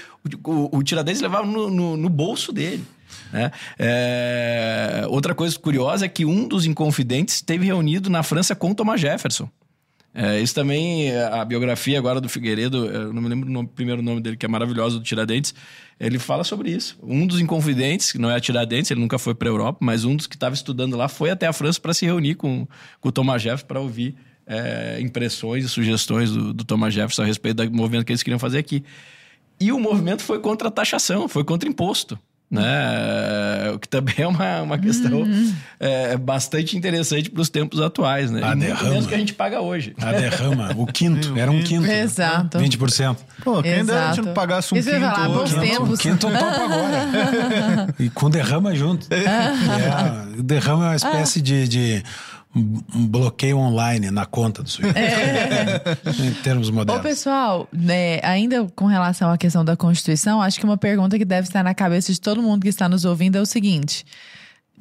[0.45, 2.83] o, o, o Tiradentes levava no, no- no bolso dele.
[3.31, 3.51] né?
[3.77, 8.99] É, outra coisa curiosa é que um dos Inconfidentes esteve reunido na França com Thomas
[8.99, 9.49] Jefferson.
[10.19, 14.01] É, isso também, a biografia agora do Figueiredo, eu não me lembro o nome- primeiro
[14.01, 15.53] nome dele, que é maravilhoso, do Tiradentes,
[15.99, 16.97] ele fala sobre isso.
[17.03, 20.15] Um dos inconfidentes, que não é Tiradentes, ele nunca foi para a Europa, mas um
[20.15, 22.67] dos que estava estudando lá foi até a França para se reunir com,
[22.99, 24.15] com o Thomas Jefferson para ouvir
[24.47, 28.39] é, impressões e sugestões do, do Thomas Jefferson a respeito do movimento que eles queriam
[28.39, 28.83] fazer aqui.
[29.59, 32.17] E o movimento foi contra a taxação, foi contra imposto.
[32.49, 33.71] Né?
[33.73, 35.23] O que também é uma, uma questão
[35.79, 38.41] é, bastante interessante para os tempos atuais, né?
[38.43, 38.89] A E derrama.
[38.89, 39.93] menos que a gente paga hoje.
[40.01, 41.85] A derrama, o quinto, era um quinto.
[41.85, 42.01] né?
[42.01, 42.57] Exato.
[42.57, 43.17] 20%.
[43.43, 44.21] Pô, quem dera a gente Exato.
[44.27, 45.57] não pagasse um Isso quinto falar, bons hoje.
[45.57, 45.67] né?
[45.67, 45.99] tempos.
[45.99, 47.95] O quinto eu topo agora.
[47.99, 49.07] e com derrama junto.
[49.13, 52.03] É, o derrama é uma espécie de, de
[52.57, 54.97] um bloqueio online na conta do sujeito.
[56.21, 57.03] em termos Ô, modernos.
[57.03, 61.47] pessoal, né, ainda com relação à questão da Constituição, acho que uma pergunta que deve
[61.47, 64.05] estar na cabeça de todo mundo que está nos ouvindo é o seguinte.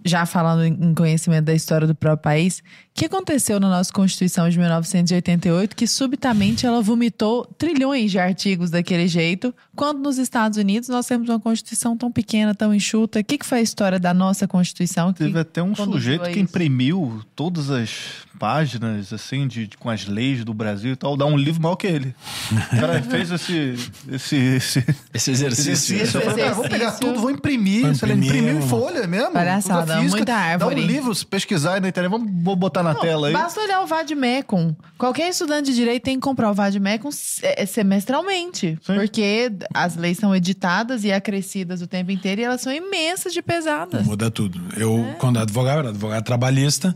[0.04, 2.62] Já falando em conhecimento da história do próprio país,
[2.96, 9.06] que aconteceu na nossa Constituição de 1988 que subitamente ela vomitou trilhões de artigos daquele
[9.06, 13.20] jeito, quando nos Estados Unidos nós temos uma Constituição tão pequena, tão enxuta?
[13.20, 15.12] O que, que foi a história da nossa Constituição?
[15.12, 17.90] Que Teve até um sujeito que imprimiu todas as
[18.38, 21.76] páginas, assim, de, de- com as leis do Brasil e tal, dá um livro maior
[21.76, 22.14] que ele.
[22.52, 23.74] O cara fez esse,
[24.10, 25.72] esse, esse Esse exercício.
[25.96, 26.20] exercício.
[26.20, 27.80] Falei, cara, vou pegar tudo, vou imprimir.
[27.82, 29.32] Vou imprimir, imprimir em folha mesmo.
[29.32, 30.74] Palhaçada, muita árvore.
[30.76, 33.32] Dá um livro, se pesquisar aí na internet, vamos vou botar na Não, tela aí.
[33.32, 34.74] Basta olhar o Vademecum.
[34.96, 38.78] Qualquer estudante de direito tem que comprar o Vademecum se- é, semestralmente.
[38.82, 38.94] Sim.
[38.94, 43.42] Porque as leis são editadas e acrescidas o tempo inteiro e elas são imensas de
[43.42, 44.06] pesadas.
[44.06, 44.60] Muda tudo.
[44.76, 46.94] Eu, quando advogava, era advogado trabalhista,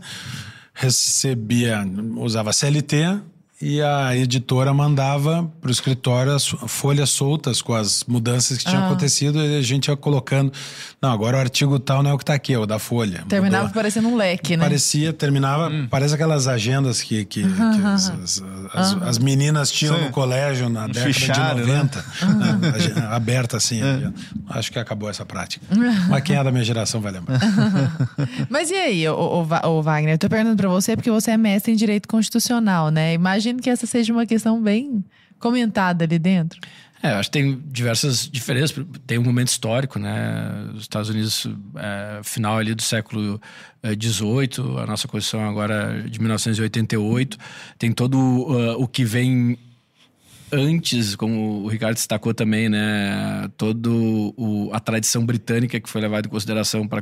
[0.73, 1.85] recebia,
[2.17, 3.19] usava CLT
[3.61, 8.81] e a editora mandava para o escritório as folhas soltas com as mudanças que tinham
[8.83, 8.87] Ah.
[8.87, 10.51] acontecido e a gente ia colocando.
[11.01, 13.23] Não, agora o artigo tal não é o que está aqui, é o da folha.
[13.27, 13.75] Terminava Mudou.
[13.75, 14.63] parecendo um leque, né?
[14.63, 18.43] Parecia, terminava, parece aquelas agendas que, que, que as, as-
[18.73, 20.05] as- as meninas tinham Sim.
[20.05, 21.77] no colégio na Um década fichário, de né?
[21.77, 22.05] 90.
[22.59, 22.71] né?
[22.75, 23.81] Agen- Aberta assim.
[24.49, 25.65] Acho que acabou essa prática.
[26.09, 27.39] Mas quem é da minha geração vai lembrar.
[28.49, 30.13] Mas e aí, ô, Va- ô, Wagner?
[30.15, 33.13] Eu tô perguntando pra você porque você é mestre em direito constitucional, né?
[33.51, 35.03] Imagino que essa seja uma questão bem
[35.37, 36.59] comentada ali dentro.
[37.03, 38.85] É, acho que tem diversas diferenças.
[39.07, 40.69] Tem um momento histórico, né?
[40.73, 43.41] Os Estados Unidos, é, final ali do século
[43.83, 47.37] XVIII, a nossa Constituição agora é de 1988,
[47.79, 49.57] tem todo uh, o que vem
[50.51, 53.49] antes, como o Ricardo destacou também, né?
[53.57, 57.01] Todo o, a tradição britânica que foi levada em consideração para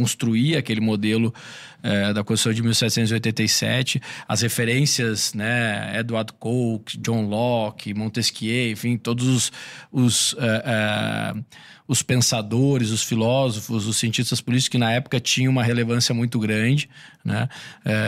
[0.00, 1.32] construir aquele modelo
[1.82, 9.26] é, da Constituição de 1787, as referências, né, Edward Coke, John Locke, Montesquieu, enfim, todos
[9.26, 9.52] os,
[9.92, 11.34] os, é, é,
[11.86, 16.88] os pensadores, os filósofos, os cientistas políticos que na época tinham uma relevância muito grande,
[17.22, 17.46] né,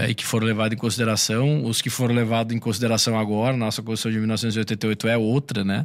[0.09, 4.13] e que foram levados em consideração, os que foram levados em consideração agora, nossa Constituição
[4.13, 5.85] de 1988 é outra, né,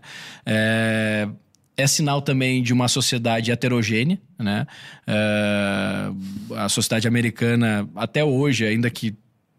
[1.77, 4.65] é, sinal também de uma sociedade heterogênea, né?
[5.07, 9.15] Uh, a sociedade americana, até hoje, ainda que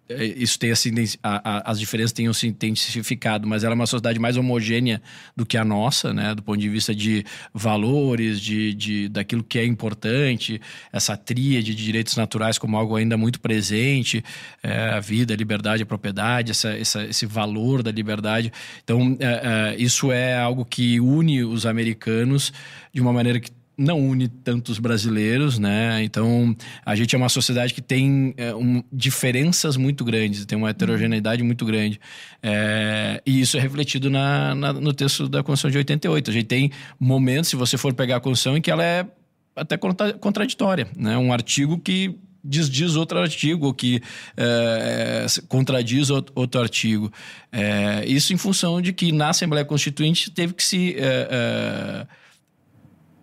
[0.08, 0.90] isso tenha se,
[1.22, 5.02] a, a, as diferenças tenham se intensificado, mas ela é uma sociedade mais homogênea
[5.36, 6.34] do que a nossa, né?
[6.34, 10.60] Do ponto de vista de valores, de, de daquilo que é importante,
[10.92, 14.24] essa tríade de direitos naturais como algo ainda muito presente,
[14.62, 18.52] é, a vida, a liberdade, a propriedade, essa, essa, esse valor da liberdade.
[18.82, 22.52] Então, é, é, isso é algo que une os americanos
[22.92, 26.02] de uma maneira que não une tantos brasileiros, né?
[26.02, 30.70] Então a gente é uma sociedade que tem é, um, diferenças muito grandes, tem uma
[30.70, 32.00] heterogeneidade muito grande.
[32.42, 36.28] É, e isso é refletido na, na, no texto da Constituição de 88.
[36.30, 39.06] A gente tem momentos, se você for pegar a Constituição, em que ela é
[39.54, 41.16] até contraditória, né?
[41.16, 44.00] Um artigo que desdiz outro artigo, que
[44.36, 47.12] é, contradiz outro artigo.
[47.52, 52.27] É, isso em função de que na Assembleia Constituinte teve que se é, é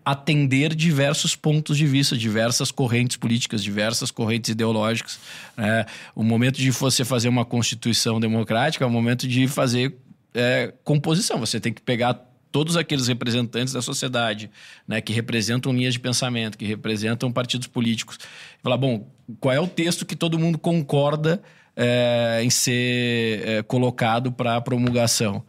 [0.05, 5.19] atender diversos pontos de vista, diversas correntes políticas, diversas correntes ideológicas.
[5.57, 9.97] É, o momento de você fazer uma constituição democrática é o momento de fazer
[10.33, 11.39] é, composição.
[11.39, 12.13] Você tem que pegar
[12.51, 14.49] todos aqueles representantes da sociedade,
[14.87, 18.17] né, que representam linhas de pensamento, que representam partidos políticos,
[18.63, 19.09] falar, bom,
[19.41, 21.41] qual é o texto que todo mundo concorda
[21.75, 25.43] é, em ser é, colocado para promulgação?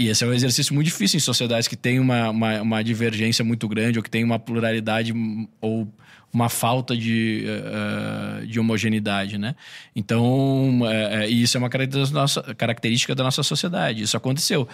[0.00, 3.44] E esse é um exercício muito difícil em sociedades que têm uma, uma, uma divergência
[3.44, 5.12] muito grande ou que tem uma pluralidade
[5.60, 5.86] ou
[6.32, 9.54] uma falta de, uh, de homogeneidade, né?
[9.94, 14.02] Então, uh, isso é uma característica da, nossa, sociedade.
[14.02, 14.66] Isso aconteceu.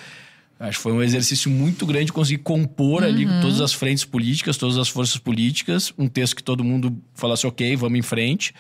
[0.61, 3.09] Acho que foi um exercício muito grande conseguir compor uhum.
[3.09, 7.45] ali todas as frentes políticas, todas as forças políticas, um texto que todo mundo falasse,
[7.49, 8.55] ok, vamos em frente.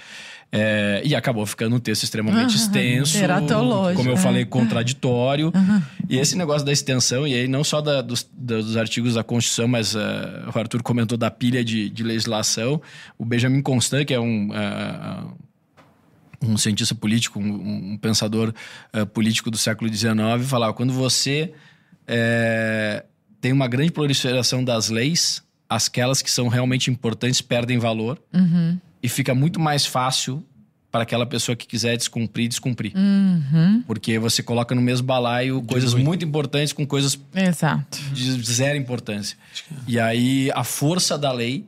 [0.53, 3.19] É, e acabou ficando um texto extremamente uhum, extenso.
[3.97, 4.17] Como eu é.
[4.17, 5.53] falei, contraditório.
[5.55, 5.83] Uhum.
[6.09, 9.67] E esse negócio da extensão, e aí não só da, dos, dos, artigos da Constituição,
[9.67, 9.99] mas uh,
[10.55, 12.81] o Arthur comentou da pilha de, de legislação.
[13.19, 14.51] O Benjamin Constant, que é um.
[14.51, 15.47] Uh,
[16.43, 18.53] um cientista político, um, um pensador
[18.95, 21.53] uh, político do século XIX, falava: quando você
[23.41, 28.23] tem uma grande proliferação das leis, aquelas que são realmente importantes perdem valor.
[28.33, 30.45] Uhum e fica muito mais fácil
[30.91, 32.93] para aquela pessoa que quiser descumprir, descumprir.
[32.97, 33.85] Uhum.
[33.87, 36.07] Porque você coloca no mesmo balaio coisas muito.
[36.07, 37.99] muito importantes com coisas Exato.
[38.13, 39.39] de zero importância.
[39.87, 41.67] E aí a força da lei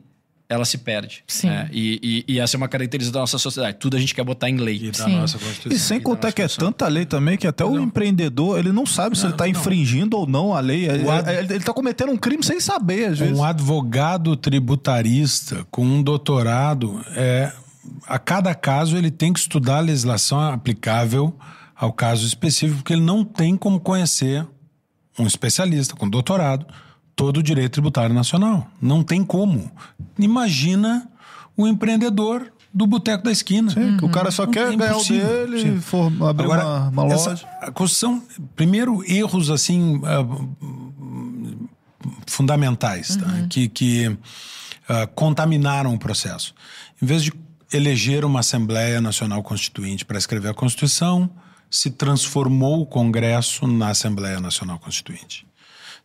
[0.49, 1.23] ela se perde.
[1.27, 1.47] Sim.
[1.47, 1.69] Né?
[1.71, 3.77] E, e, e, essa é uma característica da nossa sociedade.
[3.77, 4.77] Tudo a gente quer botar em lei.
[4.77, 5.71] E, da nossa Constituição.
[5.71, 7.73] e sem contar que é tanta lei também que até não.
[7.73, 10.89] o empreendedor ele não sabe se não, ele está infringindo ou não a lei.
[10.89, 11.29] Ele, ad...
[11.31, 13.37] ele está cometendo um crime sem saber, às vezes.
[13.37, 17.53] Um advogado tributarista com um doutorado, é,
[18.07, 21.31] a cada caso ele tem que estudar a legislação aplicável
[21.75, 24.45] ao caso específico, porque ele não tem como conhecer
[25.17, 26.65] um especialista com doutorado
[27.19, 28.65] todo o direito tributário nacional.
[28.81, 29.69] Não tem como.
[30.17, 31.05] Imagina
[31.57, 33.71] o empreendedor do boteco da esquina.
[33.71, 33.97] Sim, uhum.
[34.03, 37.45] O cara só quer é ganhar o dele, for abrir Agora, uma, uma loja.
[37.61, 38.23] a Constituição,
[38.55, 40.57] primeiro, erros assim uh,
[42.25, 43.27] fundamentais tá?
[43.27, 43.49] uhum.
[43.49, 44.17] que, que uh,
[45.13, 46.55] contaminaram o processo.
[47.01, 47.33] Em vez de
[47.73, 51.29] eleger uma Assembleia Nacional Constituinte para escrever a Constituição,
[51.69, 55.48] se transformou o Congresso na Assembleia Nacional Constituinte.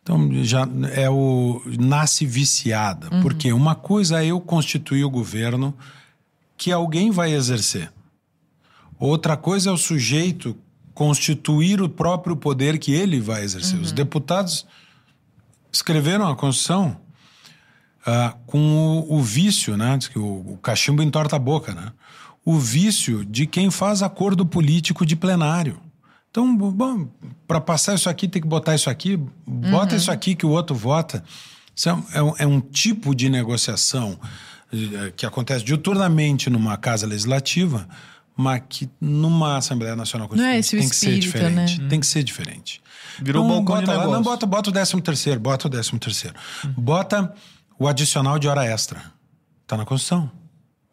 [0.05, 3.23] Então já é o nasce viciada, uhum.
[3.23, 5.75] porque uma coisa é eu constituir o governo
[6.59, 7.91] que alguém vai exercer.
[8.99, 10.55] Outra coisa é o sujeito
[10.93, 13.77] constituir o próprio poder que ele vai exercer.
[13.77, 13.83] Uhum.
[13.83, 14.67] Os deputados
[15.73, 16.99] escreveram a Constituição
[18.07, 18.59] uh, com
[19.09, 19.97] o, o, vício, né?
[19.97, 21.93] Diz que o, o cachimbo entorta a boca, né?
[22.45, 25.81] O vício de quem faz acordo político de plenário.
[26.35, 27.06] Então, bom,
[27.47, 29.16] para passar isso aqui, tem que botar isso aqui,
[29.47, 29.97] bota uhum.
[29.97, 31.23] isso aqui que o outro vota.
[31.77, 34.19] Isso é, é, um, é um tipo de negociação
[34.73, 37.89] eh, que acontece diuturnamente numa casa legislativa,
[38.36, 41.81] mas que numa Assembleia Nacional Constituinte é tem que ser diferente.
[41.81, 41.89] Né?
[41.89, 42.82] Tem que ser diferente.
[43.23, 46.35] Virou então, bom bota lá, não, bota, bota o décimo terceiro, bota o décimo terceiro.
[46.65, 46.73] Uhum.
[46.73, 47.32] Bota
[47.78, 49.01] o adicional de hora extra.
[49.69, 50.28] Tá na Constituição.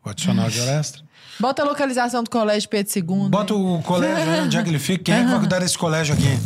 [0.05, 1.01] O adicional de hora extra.
[1.39, 3.29] Bota a localização do colégio Pedro II.
[3.29, 5.03] Bota o colégio onde é que ele fica.
[5.05, 6.39] Quem é que vai cuidar desse colégio aqui?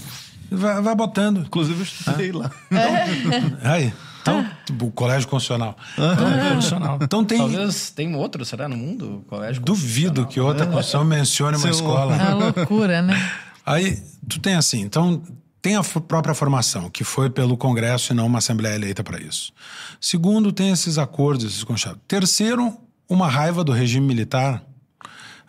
[0.52, 1.40] Vai, vai botando.
[1.41, 2.52] Inclusive, eu estudei lá.
[2.72, 3.68] É.
[3.70, 3.94] Aí.
[4.22, 5.78] Então, tipo, o colégio constitucional.
[5.95, 6.98] Constitucional.
[7.02, 7.38] Então tem.
[7.38, 9.24] Talvez tem outro, será, no mundo?
[9.28, 12.16] Colégio Duvido que outra constituição mencione uma Seu- escola.
[12.16, 13.32] É uma loucura, né?
[13.66, 15.22] Aí tu tem assim, então
[15.62, 19.52] tem a própria formação, que foi pelo Congresso e não uma Assembleia eleita para isso.
[19.99, 21.99] Segundo, tem esses acordos, esses conchados.
[22.07, 22.76] Terceiro,
[23.10, 24.64] uma raiva do regime militar,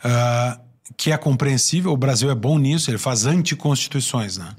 [0.03, 0.61] ah,
[0.97, 1.93] que é compreensível.
[1.93, 4.55] O Brasil é bom nisso, ele faz anticonstituições, né?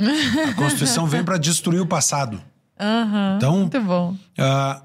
[0.50, 2.42] A Constituição vem para destruir o passado.
[2.80, 3.36] Aham.
[3.38, 4.16] Então, Muito bom.
[4.38, 4.84] ah,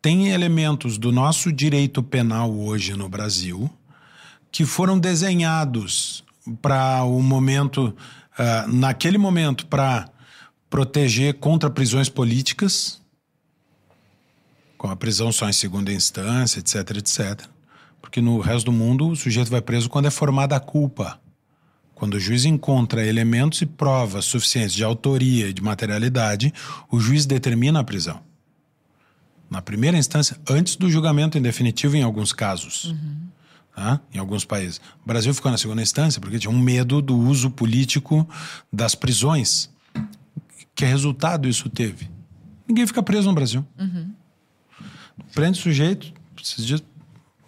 [0.00, 3.70] tem elementos do nosso direito penal hoje no Brasil
[4.50, 6.22] que foram desenhados
[6.60, 7.96] para o momento,
[8.38, 10.08] ah, naquele momento, para
[10.68, 13.00] proteger contra prisões políticas,
[14.76, 17.48] com a prisão só em segunda instância, etc, etc.
[18.02, 21.18] Porque no resto do mundo o sujeito vai preso quando é formada a culpa.
[21.94, 26.52] Quando o juiz encontra elementos e provas suficientes de autoria e de materialidade,
[26.90, 28.20] o juiz determina a prisão.
[29.48, 32.92] Na primeira instância, antes do julgamento em definitivo, em alguns casos.
[33.74, 34.00] Tá?
[34.12, 34.80] Em alguns países.
[35.04, 38.28] O Brasil ficou na segunda instância porque tinha um medo do uso político
[38.72, 39.70] das prisões.
[40.74, 42.10] Que resultado isso teve?
[42.66, 43.64] Ninguém fica preso no Brasil.
[45.34, 46.12] Prende o sujeito,
[46.42, 46.82] esses dias,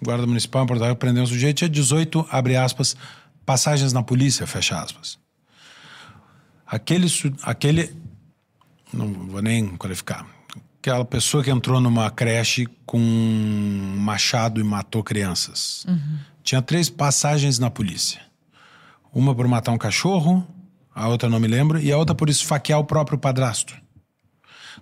[0.05, 2.97] guarda municipal em Porto Alegre prendeu um sujeito, tinha 18, abre aspas,
[3.45, 5.19] passagens na polícia, fecha aspas.
[6.67, 7.07] Aquele,
[7.43, 7.95] aquele,
[8.93, 10.27] não vou nem qualificar,
[10.79, 15.87] aquela pessoa que entrou numa creche com um machado e matou crianças.
[16.43, 18.21] Tinha três passagens na polícia.
[19.13, 20.47] Uma por matar um cachorro,
[20.95, 23.75] a outra não me lembro, e a outra por esfaquear o próprio padrasto.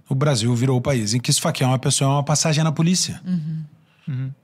[0.09, 3.21] O Brasil virou o país em que esfaquear uma pessoa é uma passagem na polícia.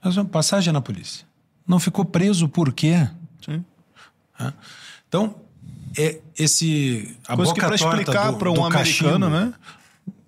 [0.03, 1.25] Mas uma passagem na polícia.
[1.67, 3.07] Não ficou preso por quê?
[3.43, 3.63] Sim.
[5.07, 5.35] Então,
[5.97, 9.53] é esse a Coisa que boca pra torta explicar para um americano, cachimbo, né?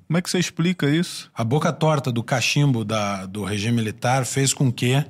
[0.08, 1.32] Como é que você explica isso?
[1.34, 5.06] A boca torta do cachimbo da, do regime militar fez com que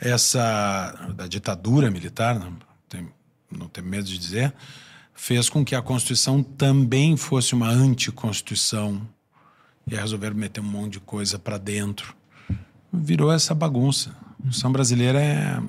[0.00, 2.56] essa da ditadura militar, não
[2.88, 3.08] tem,
[3.50, 4.54] não tem medo de dizer,
[5.14, 9.06] fez com que a Constituição também fosse uma anticonstituição
[9.86, 12.16] e resolveram meter um monte de coisa para dentro.
[12.92, 14.10] Virou essa bagunça.
[14.10, 15.60] A Constituição brasileira é.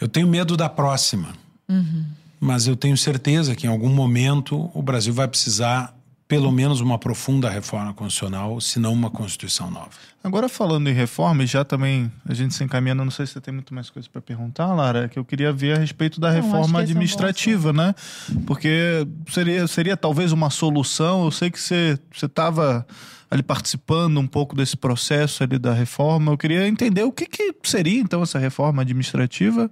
[0.00, 1.28] Eu tenho medo da próxima,
[2.38, 5.96] mas eu tenho certeza que em algum momento o Brasil vai precisar
[6.28, 9.90] pelo menos uma profunda reforma constitucional, se não uma Constituição nova.
[10.24, 13.40] Agora falando em reforma, e já também a gente se encaminhando, não sei se você
[13.40, 16.42] tem muito mais coisa para perguntar, Lara, que eu queria ver a respeito da Não,
[16.42, 17.94] reforma é administrativa, né?
[18.44, 21.24] Porque seria, seria talvez uma solução.
[21.24, 22.84] Eu sei que você estava
[23.30, 26.32] ali participando um pouco desse processo ali da reforma.
[26.32, 29.70] Eu queria entender o que, que seria então essa reforma administrativa,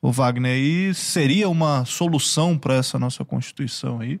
[0.00, 4.20] o Wagner, e seria uma solução para essa nossa Constituição aí.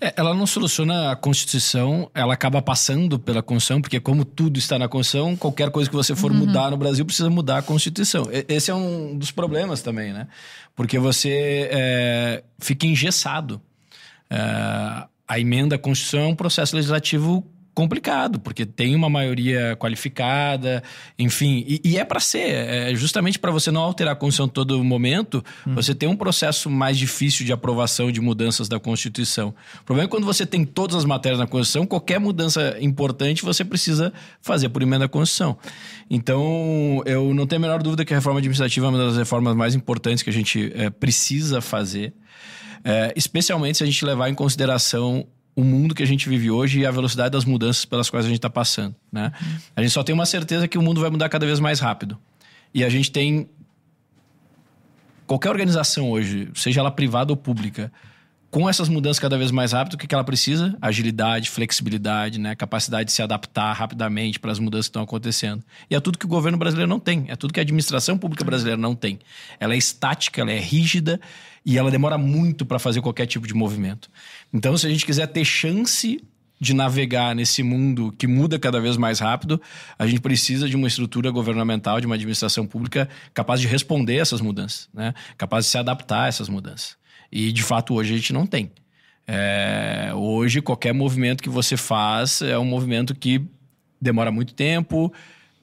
[0.00, 4.78] É, ela não soluciona a Constituição, ela acaba passando pela Constituição, porque como tudo está
[4.78, 8.28] na Constituição, qualquer coisa que você for mudar no Brasil precisa mudar a Constituição.
[8.32, 10.28] E- Esse é um dos problemas também, né?
[10.76, 13.60] Porque você é, fica engessado.
[14.30, 14.38] É,
[15.26, 17.44] a emenda à Constituição é um processo legislativo
[17.78, 20.82] complicado, porque tem uma maioria qualificada,
[21.16, 24.82] enfim, e, e é para ser, é justamente para você não alterar a Constituição todo
[24.82, 29.54] momento, você tem um processo mais difícil de aprovação de mudanças da Constituição.
[29.80, 33.44] O problema é que quando você tem todas as matérias na Constituição, qualquer mudança importante
[33.44, 35.56] você precisa fazer por emenda à Constituição.
[36.10, 39.54] Então, eu não tenho a menor dúvida que a reforma administrativa é uma das reformas
[39.54, 42.12] mais importantes que a gente eh, precisa fazer,
[42.82, 45.28] eh, especialmente se a gente levar em consideração
[45.58, 48.28] o mundo que a gente vive hoje e a velocidade das mudanças pelas quais a
[48.28, 48.94] gente está passando.
[49.10, 49.32] Né?
[49.74, 52.16] A gente só tem uma certeza que o mundo vai mudar cada vez mais rápido.
[52.72, 53.50] E a gente tem.
[55.26, 57.92] Qualquer organização hoje, seja ela privada ou pública,
[58.50, 60.76] com essas mudanças cada vez mais rápido, o que que ela precisa?
[60.80, 62.54] Agilidade, flexibilidade, né?
[62.54, 65.62] capacidade de se adaptar rapidamente para as mudanças que estão acontecendo.
[65.90, 68.44] E é tudo que o governo brasileiro não tem, é tudo que a administração pública
[68.44, 69.18] brasileira não tem.
[69.60, 71.20] Ela é estática, ela é rígida
[71.64, 74.10] e ela demora muito para fazer qualquer tipo de movimento.
[74.52, 76.22] Então, se a gente quiser ter chance
[76.60, 79.60] de navegar nesse mundo que muda cada vez mais rápido,
[79.98, 84.22] a gente precisa de uma estrutura governamental, de uma administração pública capaz de responder a
[84.22, 85.14] essas mudanças, né?
[85.36, 86.97] capaz de se adaptar a essas mudanças.
[87.30, 88.70] E, de fato, hoje a gente não tem.
[89.26, 93.44] É, hoje, qualquer movimento que você faz é um movimento que
[94.00, 95.12] demora muito tempo,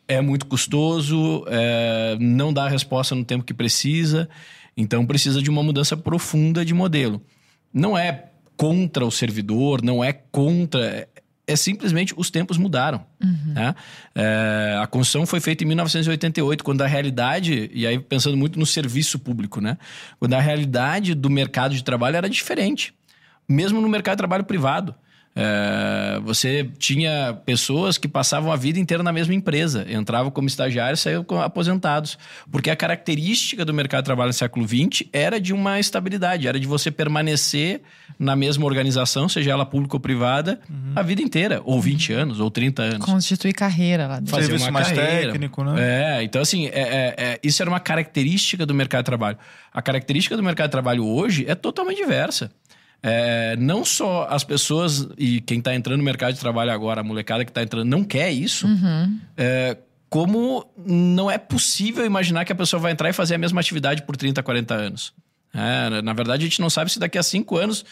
[0.07, 4.29] é muito custoso, é, não dá a resposta no tempo que precisa.
[4.77, 7.21] Então, precisa de uma mudança profunda de modelo.
[7.73, 8.25] Não é
[8.55, 11.07] contra o servidor, não é contra.
[11.47, 13.05] É simplesmente os tempos mudaram.
[13.53, 13.75] Né?
[14.15, 18.65] É, a Constituição foi feita em 1988, quando a realidade, e aí pensando muito no
[18.65, 19.77] serviço público, né?
[20.19, 22.93] quando a realidade do mercado de trabalho era diferente.
[23.47, 24.95] Mesmo no mercado de trabalho privado.
[25.37, 31.01] É, você tinha pessoas que passavam a vida inteira na mesma empresa, entravam como estagiários
[31.01, 32.17] e saíam como aposentados.
[32.49, 36.57] Porque a característica do mercado de trabalho no século XX era de uma estabilidade, era
[36.57, 37.81] de você permanecer
[38.17, 40.93] na mesma organização, seja ela pública ou privada, uhum.
[40.95, 43.05] a vida inteira, ou 20 anos, ou 30 anos.
[43.05, 44.31] Constituir carreira lá dentro.
[44.31, 45.33] Fazer Serviço uma mais carreira.
[45.33, 46.19] técnico, né?
[46.19, 49.37] É, então assim, é, é, é, isso era uma característica do mercado de trabalho.
[49.73, 52.49] A característica do mercado de trabalho hoje é totalmente diversa.
[53.01, 57.03] É, não só as pessoas e quem está entrando no mercado de trabalho agora, a
[57.03, 59.19] molecada que está entrando, não quer isso, uhum.
[59.37, 59.77] é,
[60.09, 64.03] como não é possível imaginar que a pessoa vai entrar e fazer a mesma atividade
[64.03, 65.13] por 30, 40 anos.
[65.53, 67.85] É, na verdade, a gente não sabe se daqui a cinco anos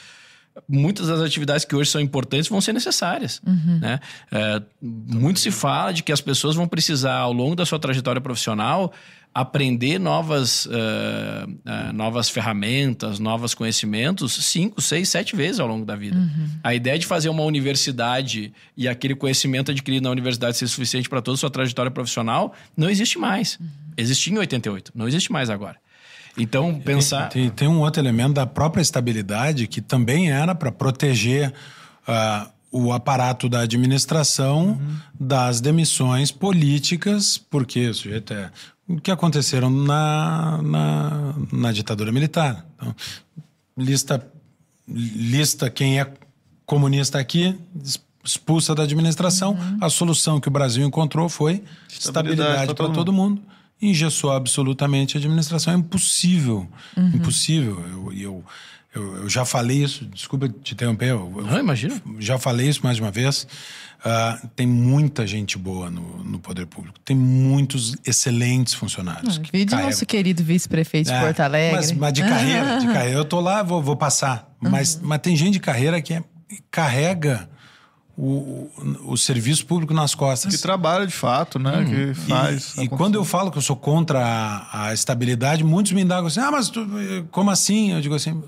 [0.68, 3.42] muitas das atividades que hoje são importantes vão ser necessárias.
[3.46, 3.80] Uhum.
[3.80, 4.00] Né?
[4.32, 8.22] É, muito se fala de que as pessoas vão precisar, ao longo da sua trajetória
[8.22, 8.94] profissional,
[9.34, 15.96] aprender novas, uh, uh, novas ferramentas, novos conhecimentos cinco, seis, sete vezes ao longo da
[15.96, 16.18] vida.
[16.18, 16.50] Uhum.
[16.64, 21.22] A ideia de fazer uma universidade e aquele conhecimento adquirido na universidade ser suficiente para
[21.22, 23.58] toda a sua trajetória profissional não existe mais.
[23.60, 23.68] Uhum.
[23.98, 25.83] Existia em 88, não existe mais agora.
[26.38, 27.30] Então, pensar.
[27.30, 31.54] Tem, tem, um outro elemento da própria estabilidade que também era para proteger.
[32.08, 34.96] Uh, o aparato da administração uhum.
[35.20, 38.50] das demissões políticas, porque o sujeito é
[39.02, 42.66] que aconteceram na, na, na ditadura militar.
[42.76, 42.96] Então,
[43.78, 44.28] lista,
[44.88, 46.12] lista quem é
[46.66, 47.56] comunista aqui,
[48.24, 49.52] expulsa da administração.
[49.52, 49.78] Uhum.
[49.80, 53.42] A solução que o Brasil encontrou foi estabilidade, para todo, todo mundo.
[53.88, 55.74] Engessou absolutamente a administração.
[55.74, 56.68] É impossível.
[56.96, 57.08] Uhum.
[57.16, 57.84] Impossível.
[57.92, 58.46] Eu, eu,
[58.96, 61.10] eu, eu, já falei isso, desculpa te interromper.
[61.10, 62.02] Eu, Não, imagina.
[62.20, 63.48] Já falei isso mais uma vez.
[64.06, 67.00] Uh, tem muita gente boa no, no, poder público.
[67.06, 69.40] Tem muitos excelentes funcionários.
[69.40, 71.76] Ah, vídeo nosso querido vice-prefeito de é, Porto Alegre.
[71.78, 73.18] Mas, mas, de carreira, de carreira.
[73.18, 74.54] Eu tô lá, vou, vou passar.
[74.62, 74.70] Uhum.
[74.70, 76.24] Mas, mas tem gente de carreira que é,
[76.70, 77.50] carrega
[78.18, 78.70] o,
[79.06, 80.56] o, serviço público nas costas.
[80.56, 81.80] Que trabalha de fato, né?
[81.80, 81.86] Uhum.
[81.86, 82.76] Que faz.
[82.78, 86.28] E, e, quando eu falo que eu sou contra a, a estabilidade, muitos me indagam
[86.28, 86.88] assim: ah, mas tu,
[87.32, 87.92] como assim?
[87.92, 88.44] Eu digo assim: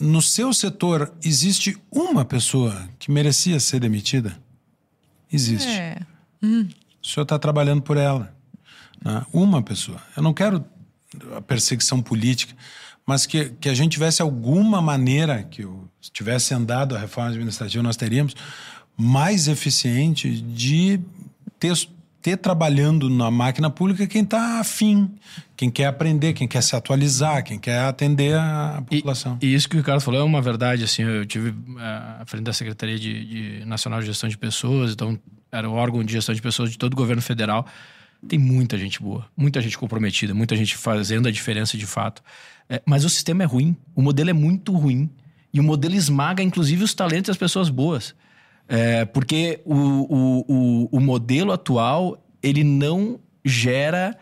[0.00, 4.38] no seu setor existe uma pessoa que merecia ser demitida?
[5.30, 5.68] Existe.
[5.68, 5.98] É.
[6.42, 6.68] Hum.
[7.02, 8.34] O senhor está trabalhando por ela.
[9.04, 9.24] Né?
[9.32, 10.00] Uma pessoa.
[10.16, 10.64] Eu não quero
[11.36, 12.54] a perseguição política,
[13.06, 15.62] mas que, que a gente tivesse alguma maneira que
[16.00, 18.34] se tivesse andado a reforma administrativa, nós teríamos
[18.96, 21.00] mais eficiente de
[21.58, 21.74] ter
[22.24, 25.10] ter trabalhando na máquina pública quem está afim,
[25.54, 29.36] quem quer aprender, quem quer se atualizar, quem quer atender a população.
[29.42, 30.82] E, e isso que o Ricardo falou é uma verdade.
[30.84, 31.54] Assim, eu tive uh,
[32.20, 35.18] à frente da Secretaria de, de, Nacional de Gestão de Pessoas, então
[35.52, 37.66] era o órgão de gestão de pessoas de todo o governo federal.
[38.26, 42.22] Tem muita gente boa, muita gente comprometida, muita gente fazendo a diferença de fato.
[42.70, 45.10] É, mas o sistema é ruim, o modelo é muito ruim.
[45.52, 48.14] E o modelo esmaga, inclusive, os talentos das pessoas boas.
[48.68, 54.16] É, porque o, o, o, o modelo atual, ele não gera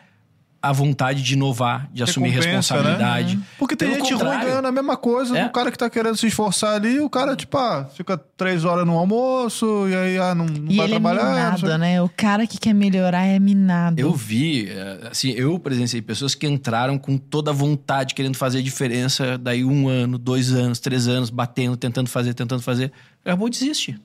[0.62, 2.36] a vontade de inovar, de assumir né?
[2.36, 3.36] responsabilidade.
[3.36, 3.42] Né?
[3.58, 5.44] Porque tem Pelo gente ruim ganhando a mesma coisa, é.
[5.44, 8.86] o cara que tá querendo se esforçar ali, o cara, tipo, ah, fica três horas
[8.86, 11.20] no almoço e aí ah, não, não e vai ele trabalhar.
[11.20, 12.00] É minado, né?
[12.00, 14.00] O cara que quer melhorar é minado.
[14.00, 18.62] Eu vi, é, assim, eu presenciei pessoas que entraram com toda a vontade, querendo fazer
[18.62, 22.92] diferença, daí um ano, dois anos, três anos, batendo, tentando fazer, tentando fazer.
[23.24, 24.00] Acabou, desiste.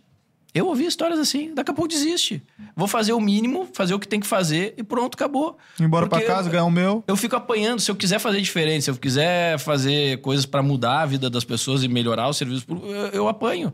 [0.58, 2.42] Eu ouvi histórias assim, daqui a pouco desiste.
[2.76, 5.56] Vou fazer o mínimo, fazer o que tem que fazer e pronto, acabou.
[5.80, 7.04] Embora para casa, eu, ganhar o meu.
[7.08, 7.80] Eu fico apanhando.
[7.80, 11.44] Se eu quiser fazer diferente, se eu quiser fazer coisas para mudar a vida das
[11.44, 13.72] pessoas e melhorar o serviço público, eu, eu apanho.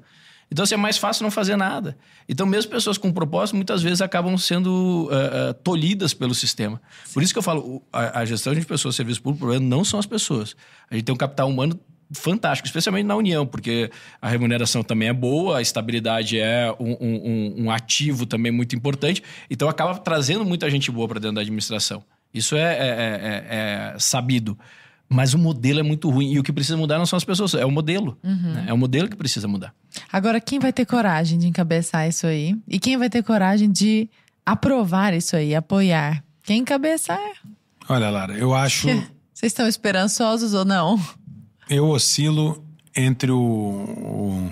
[0.51, 1.97] Então, assim, é mais fácil não fazer nada.
[2.27, 6.81] Então, mesmo pessoas com propósito, muitas vezes acabam sendo uh, uh, tolhidas pelo sistema.
[7.05, 7.13] Sim.
[7.13, 9.85] Por isso que eu falo, a, a gestão de pessoas, serviço público, o problema não
[9.85, 10.53] são as pessoas.
[10.91, 11.79] A gente tem um capital humano
[12.11, 13.89] fantástico, especialmente na União, porque
[14.21, 19.23] a remuneração também é boa, a estabilidade é um, um, um ativo também muito importante,
[19.49, 22.03] então acaba trazendo muita gente boa para dentro da administração.
[22.33, 24.57] Isso é, é, é, é, sabido.
[25.07, 26.31] Mas o modelo é muito ruim.
[26.33, 28.17] E o que precisa mudar não são as pessoas, é o modelo.
[28.23, 28.53] Uhum.
[28.53, 28.65] Né?
[28.67, 29.73] É o modelo que precisa mudar.
[30.11, 32.55] Agora, quem vai ter coragem de encabeçar isso aí?
[32.67, 34.09] E quem vai ter coragem de
[34.43, 36.23] aprovar isso aí, apoiar?
[36.43, 37.19] Quem encabeçar?
[37.87, 38.87] Olha, Lara, eu acho.
[39.33, 40.99] Vocês estão esperançosos ou não?
[41.69, 42.63] Eu oscilo
[42.95, 44.51] entre o, o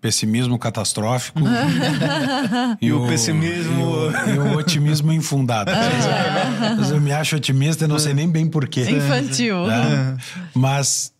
[0.00, 1.40] pessimismo catastrófico
[2.80, 5.70] e, o, pessimismo e o, e o otimismo infundado.
[6.76, 8.82] Mas eu me acho otimista e não sei nem bem porquê.
[8.82, 9.66] Infantil.
[9.66, 10.16] Né?
[10.54, 11.12] Mas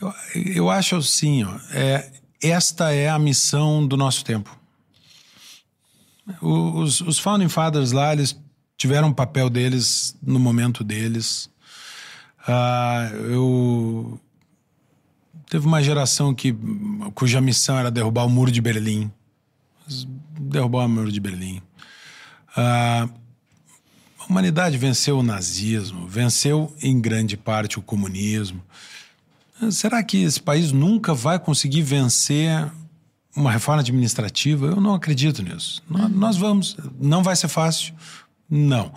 [0.00, 2.10] eu, eu acho assim, ó, é,
[2.42, 4.56] esta é a missão do nosso tempo.
[6.42, 8.36] Os, os Founding Fathers lá, eles
[8.76, 11.48] tiveram o um papel deles no momento deles.
[12.46, 14.20] Uh, eu
[15.48, 16.54] teve uma geração que
[17.14, 19.10] cuja missão era derrubar o muro de Berlim.
[20.38, 21.62] Derrubar o muro de Berlim.
[22.56, 23.08] Ah,
[24.18, 28.62] a humanidade venceu o nazismo, venceu em grande parte o comunismo.
[29.70, 32.70] Será que esse país nunca vai conseguir vencer
[33.34, 34.66] uma reforma administrativa?
[34.66, 35.82] Eu não acredito nisso.
[35.88, 36.76] Nós vamos.
[37.00, 37.94] Não vai ser fácil?
[38.50, 38.92] Não.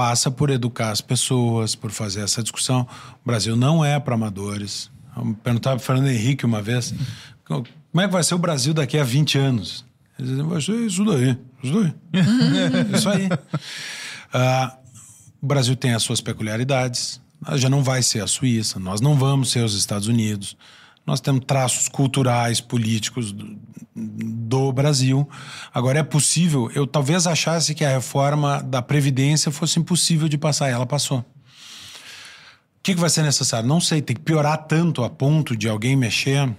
[0.00, 2.88] Passa por educar as pessoas, por fazer essa discussão.
[3.22, 4.90] O Brasil não é para amadores.
[5.14, 6.94] Eu perguntava para o Fernando Henrique uma vez:
[7.44, 7.66] como
[7.96, 9.84] é que vai ser o Brasil daqui a 20 anos?
[10.18, 11.94] Ele dizia: vai ser isso daí, isso daí.
[12.96, 13.26] isso aí.
[13.26, 14.78] Uh,
[15.42, 17.20] o Brasil tem as suas peculiaridades,
[17.56, 20.56] já não vai ser a Suíça, nós não vamos ser os Estados Unidos.
[21.06, 23.56] Nós temos traços culturais, políticos do,
[23.94, 25.28] do, Brasil.
[25.72, 30.68] Agora é possível, eu talvez achasse que a reforma da Previdência fosse impossível de passar,
[30.68, 31.18] ela passou.
[31.18, 31.24] O
[32.82, 33.68] que, que vai ser necessário?
[33.68, 36.50] Não sei, tem que piorar tanto a ponto de alguém mexer,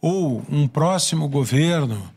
[0.00, 2.10] ou um próximo governo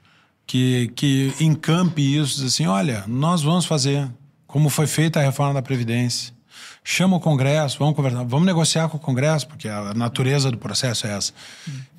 [0.45, 4.09] que, que encampe isso, diz assim: olha, nós vamos fazer
[4.45, 6.36] como foi feita a reforma da Previdência.
[6.89, 11.05] Chama o Congresso, vamos conversar, vamos negociar com o Congresso, porque a natureza do processo
[11.05, 11.33] é essa.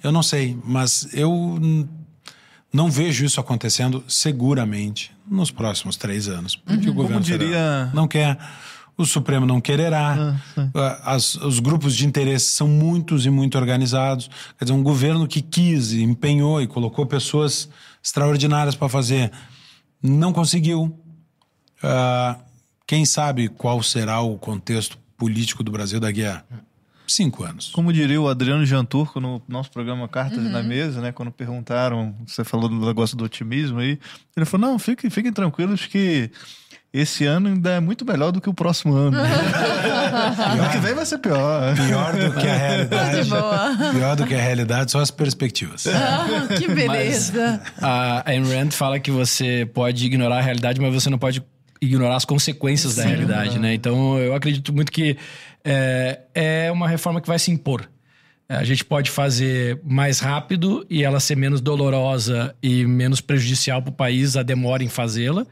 [0.02, 1.60] Eu não sei, mas eu
[2.72, 6.56] não vejo isso acontecendo seguramente nos próximos três anos.
[6.56, 6.92] Porque uhum.
[6.92, 7.90] o governo Como diria...
[7.92, 8.38] não quer,
[8.96, 10.40] o Supremo não quererá,
[10.74, 14.30] ah, As, os grupos de interesse são muitos e muito organizados.
[14.58, 17.68] Quer dizer, um governo que quis, empenhou e colocou pessoas
[18.02, 19.30] extraordinárias para fazer,
[20.02, 20.98] não conseguiu.
[21.84, 22.47] Uh,
[22.88, 26.42] quem sabe qual será o contexto político do Brasil daqui a
[27.06, 27.68] cinco anos.
[27.68, 30.48] Como diria o Adriano Janturco no nosso programa Cartas uhum.
[30.48, 31.12] na Mesa, né?
[31.12, 33.98] Quando perguntaram, você falou do negócio do otimismo aí,
[34.34, 36.30] ele falou: não, fiquem, fiquem tranquilos que
[36.90, 39.18] esse ano ainda é muito melhor do que o próximo ano.
[39.20, 41.74] o que vem vai ser pior.
[41.76, 43.28] Pior do que a realidade.
[43.92, 45.84] Pior do que a realidade são as perspectivas.
[45.92, 47.60] Ah, que beleza.
[47.76, 51.42] Mas a Ayn Rand fala que você pode ignorar a realidade, mas você não pode
[51.80, 53.74] ignorar as consequências Sim, da realidade, né?
[53.74, 55.16] Então eu acredito muito que
[55.64, 57.88] é, é uma reforma que vai se impor.
[58.48, 63.90] A gente pode fazer mais rápido e ela ser menos dolorosa e menos prejudicial para
[63.90, 65.46] o país a demora em fazê-la.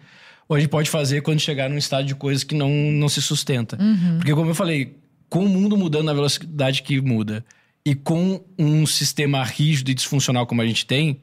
[0.49, 3.21] Ou a gente pode fazer quando chegar num estado de coisas que não, não se
[3.21, 3.77] sustenta.
[3.79, 4.17] Uhum.
[4.17, 4.97] Porque, como eu falei,
[5.29, 7.45] com o mundo mudando na velocidade que muda
[7.85, 11.21] e com um sistema rígido e disfuncional como a gente tem,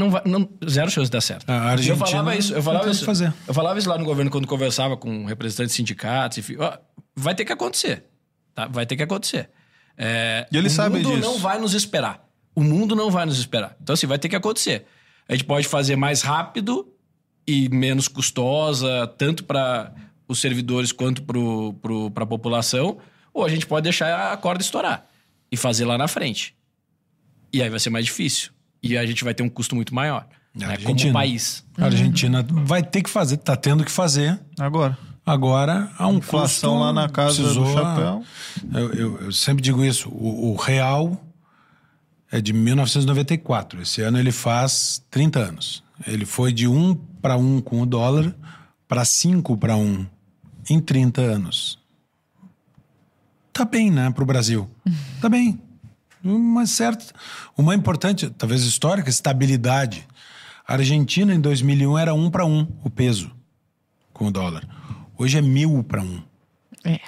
[0.00, 1.48] não vai, não, zero chance de dar certo.
[1.48, 3.34] A Argentina eu falava isso, eu falava isso, fazer.
[3.46, 6.78] eu falava isso lá no governo quando conversava com representantes de sindicatos, enfim, ó,
[7.14, 8.04] vai ter que acontecer,
[8.54, 8.66] tá?
[8.66, 9.50] Vai ter que acontecer.
[9.98, 11.20] É, e ele o sabe mundo disso.
[11.20, 12.26] não vai nos esperar.
[12.54, 13.76] O mundo não vai nos esperar.
[13.82, 14.86] Então assim, vai ter que acontecer.
[15.28, 16.88] A gente pode fazer mais rápido
[17.46, 19.92] e menos custosa, tanto para
[20.26, 22.98] os servidores quanto para a população,
[23.34, 25.06] ou a gente pode deixar a corda estourar
[25.52, 26.56] e fazer lá na frente.
[27.52, 28.52] E aí vai ser mais difícil
[28.82, 30.26] e a gente vai ter um custo muito maior.
[30.54, 31.64] Né, como país.
[31.78, 34.38] A Argentina vai ter que fazer, tá tendo que fazer.
[34.58, 34.98] Agora.
[35.24, 36.84] Agora há um Inflação custo.
[36.84, 38.24] lá na casa precisou, do chapéu.
[38.72, 40.08] Eu, eu, eu, sempre digo isso.
[40.08, 41.24] O, o, real
[42.32, 43.80] é de 1994.
[43.82, 45.84] Esse ano ele faz 30 anos.
[46.04, 48.34] Ele foi de 1 para 1 com o dólar
[48.88, 50.06] para 5 para 1
[50.68, 51.78] em 30 anos.
[53.52, 54.68] Tá bem, né, para o Brasil.
[55.20, 55.60] Tá bem
[56.22, 57.04] uma certa,
[57.56, 60.06] uma importante, talvez histórica, estabilidade.
[60.66, 63.30] A Argentina em 2001 era um para um o peso
[64.12, 64.66] com o dólar.
[65.16, 66.22] Hoje é mil para um.
[66.84, 67.00] É.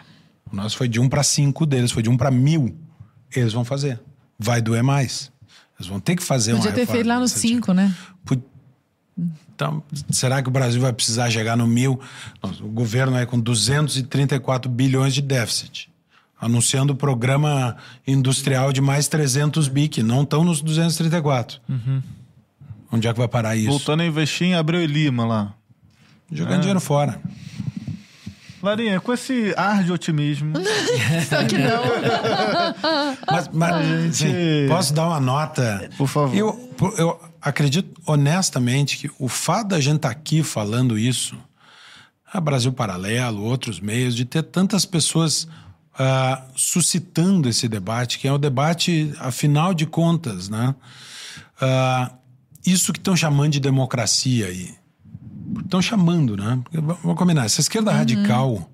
[0.50, 2.76] O nosso foi de um para cinco deles, foi de um para mil.
[3.34, 4.00] Eles vão fazer.
[4.38, 5.30] Vai doer mais.
[5.78, 7.94] Eles vão ter que fazer Podia uma ter feito lá no cinco, né?
[9.54, 12.00] Então, será que o Brasil vai precisar chegar no mil?
[12.60, 15.91] O governo é com 234 bilhões de déficit
[16.42, 21.60] anunciando o programa industrial de mais 300 bi, que não estão nos 234.
[21.68, 22.02] Uhum.
[22.90, 23.68] Onde é que vai parar isso?
[23.68, 25.54] Voltando a investir em Abreu e Lima lá.
[26.32, 26.58] Jogando é.
[26.58, 27.20] dinheiro fora.
[28.60, 30.54] Larinha, com esse ar de otimismo.
[31.28, 31.82] Só que não.
[33.30, 34.68] mas, mas gente...
[34.68, 35.88] posso dar uma nota?
[35.96, 36.36] Por favor.
[36.36, 41.36] Eu, eu acredito honestamente que o fato da gente estar tá aqui falando isso,
[42.32, 45.46] a Brasil Paralelo, outros meios, de ter tantas pessoas
[45.94, 50.74] uh, suscitando esse debate, que é o debate, afinal de contas, né?
[51.60, 52.14] Uh,
[52.64, 54.74] isso que estão chamando de democracia aí.
[55.64, 56.60] Estão chamando, né?
[56.72, 57.44] Vamos combinar.
[57.44, 57.96] Essa esquerda uhum.
[57.96, 58.70] radical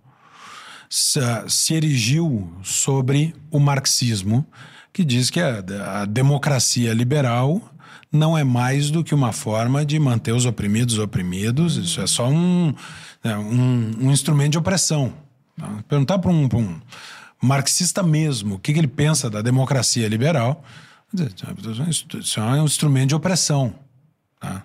[0.89, 4.47] se, se, erigiu sobre o marxismo,
[4.93, 5.65] que diz que a,
[6.03, 7.61] a democracia liberal
[8.11, 12.28] não é mais do que uma forma de manter os oprimidos oprimidos, isso é só
[12.28, 12.74] um,
[13.23, 15.12] né, um, um instrumento de opressão.
[15.89, 16.80] Perguntar para um, um,
[17.40, 20.64] marxista mesmo o que, que, ele pensa da democracia liberal,
[22.18, 23.74] Isso é um instrumento de opressão.
[24.40, 24.62] Tá?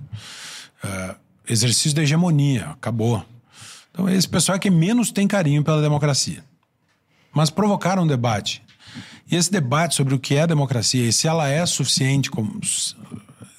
[0.83, 1.15] Uh,
[1.47, 3.25] exercício da hegemonia, acabou.
[3.91, 6.43] Então, esse pessoal é que menos tem carinho pela democracia.
[7.31, 8.63] Mas provocaram um debate.
[9.29, 12.59] E esse debate sobre o que é democracia e se ela é suficiente, como,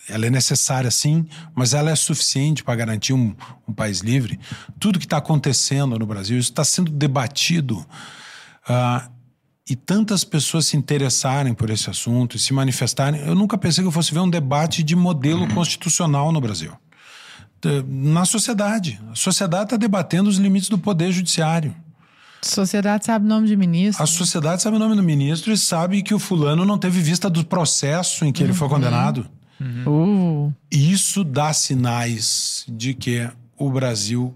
[0.09, 3.35] ela é necessária sim, mas ela é suficiente para garantir um,
[3.67, 4.39] um país livre.
[4.79, 7.79] Tudo que está acontecendo no Brasil, isso está sendo debatido.
[8.69, 9.15] Uh,
[9.69, 13.21] e tantas pessoas se interessarem por esse assunto e se manifestarem.
[13.23, 16.73] Eu nunca pensei que eu fosse ver um debate de modelo constitucional no Brasil.
[17.87, 19.01] Na sociedade.
[19.11, 21.75] A sociedade está debatendo os limites do poder judiciário.
[22.43, 24.03] A sociedade sabe o nome de ministro.
[24.03, 27.31] A sociedade sabe o nome do ministro e sabe que o fulano não teve vista
[27.31, 28.49] do processo em que uhum.
[28.49, 28.75] ele foi uhum.
[28.75, 29.27] condenado.
[29.61, 30.49] Uhum.
[30.49, 30.55] Uh.
[30.71, 34.35] Isso dá sinais de que o Brasil,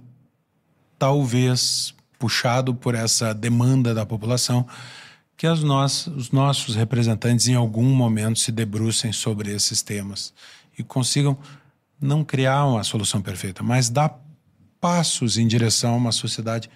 [0.99, 4.67] talvez puxado por essa demanda da população,
[5.37, 10.35] que as nós, os nossos representantes em algum momento se debrucem sobre esses temas
[10.77, 11.39] e consigam
[12.01, 14.21] não criar uma solução perfeita, mas dar
[14.81, 16.69] passos em direção a uma sociedade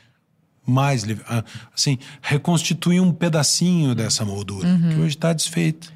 [0.64, 1.44] mais livre, ah,
[1.74, 4.90] assim, reconstituir um pedacinho dessa moldura uhum.
[4.90, 5.88] que hoje está desfeita.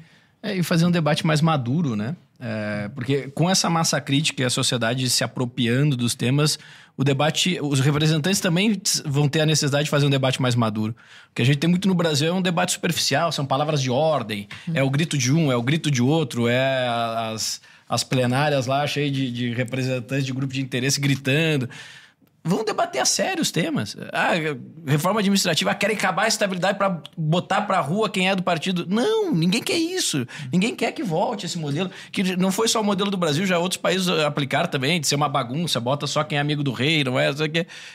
[0.43, 2.15] É, e fazer um debate mais maduro, né?
[2.39, 6.59] É, porque com essa massa crítica e a sociedade se apropriando dos temas,
[6.95, 10.95] o debate, os representantes também vão ter a necessidade de fazer um debate mais maduro.
[11.31, 13.89] O que a gente tem muito no Brasil é um debate superficial, são palavras de
[13.89, 16.87] ordem, é o grito de um, é o grito de outro, é
[17.33, 21.69] as, as plenárias lá cheias de, de representantes de grupo de interesse gritando.
[22.47, 23.95] Vamos debater a sério os temas.
[24.13, 24.31] Ah,
[24.85, 28.85] reforma administrativa, querem acabar a estabilidade para botar para a rua quem é do partido.
[28.87, 30.25] Não, ninguém quer isso.
[30.51, 31.91] Ninguém quer que volte esse modelo.
[32.11, 35.15] Que não foi só o modelo do Brasil, já outros países aplicaram também, de ser
[35.15, 37.29] uma bagunça, bota só quem é amigo do rei, não é?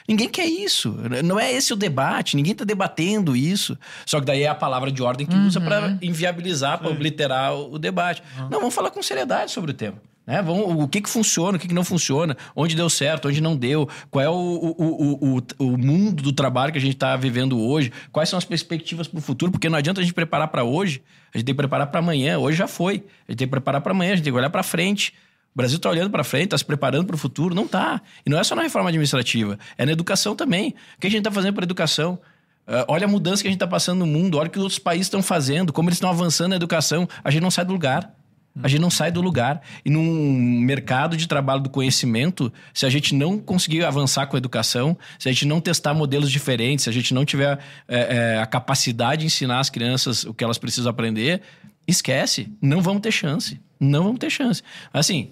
[0.07, 0.95] Ninguém quer isso.
[1.25, 3.79] Não é esse o debate, ninguém está debatendo isso.
[4.05, 5.47] Só que daí é a palavra de ordem que uhum.
[5.47, 8.23] usa para inviabilizar, para obliterar o, debate.
[8.39, 8.49] Uhum.
[8.51, 10.12] Não, vamos falar com seriedade sobre o tema.
[10.27, 10.41] Né?
[10.41, 13.57] Vamos, o que, que funciona, o que, que não funciona, onde deu certo, onde não
[13.57, 17.59] deu, qual é o, o, o, o, mundo do trabalho que a gente está vivendo
[17.59, 20.63] hoje, quais são as perspectivas para o futuro, porque não adianta a gente preparar para
[20.63, 21.03] hoje,
[21.35, 23.81] a gente tem que preparar para amanhã, hoje já foi, a gente tem que preparar
[23.81, 25.13] para amanhã, a gente tem que olhar para frente.
[25.55, 28.01] O Brasil está olhando para frente, está se preparando para o futuro, não está.
[28.25, 30.75] E não é só na reforma administrativa, é na educação também.
[30.97, 32.19] O que a gente está fazendo para a educação?
[32.67, 34.63] Uh, olha a mudança que a gente está passando no mundo, olha o que os
[34.63, 37.73] outros países estão fazendo, como eles estão avançando na educação, a gente não sai do
[37.73, 38.15] lugar.
[38.61, 39.63] A gente não sai do lugar.
[39.85, 44.39] E num mercado de trabalho do conhecimento, se a gente não conseguir avançar com a
[44.39, 47.59] educação, se a gente não testar modelos diferentes, se a gente não tiver
[47.89, 51.41] é, é, a capacidade de ensinar as crianças o que elas precisam aprender,
[51.87, 52.53] esquece.
[52.61, 53.59] Não vamos ter chance.
[53.81, 54.63] Não vamos ter chance.
[54.93, 55.31] Assim,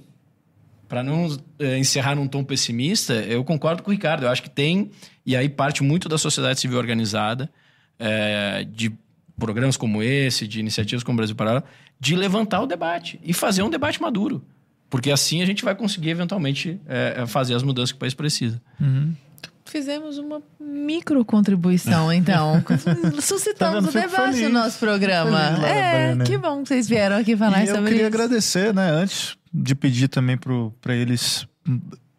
[0.89, 4.25] para não é, encerrar num tom pessimista, eu concordo com o Ricardo.
[4.25, 4.91] Eu acho que tem,
[5.27, 7.51] e aí parte muito da sociedade civil organizada,
[7.99, 8.93] é, de
[9.39, 11.65] programas como esse, de iniciativas como o Brasil Paralelo,
[12.01, 14.43] de levantar o debate e fazer um debate maduro.
[14.89, 18.14] Porque assim a gente vai conseguir, eventualmente, é, é fazer as mudanças que o país
[18.14, 18.60] precisa.
[18.81, 19.14] Uhum.
[19.64, 22.64] Fizemos uma micro contribuição, então.
[23.20, 25.39] Suscitamos tá o debate no nosso programa.
[25.56, 27.89] Feliz, é, que bom que vocês vieram aqui falar e sobre isso.
[27.89, 31.47] Eu queria agradecer, né, antes de pedir também para eles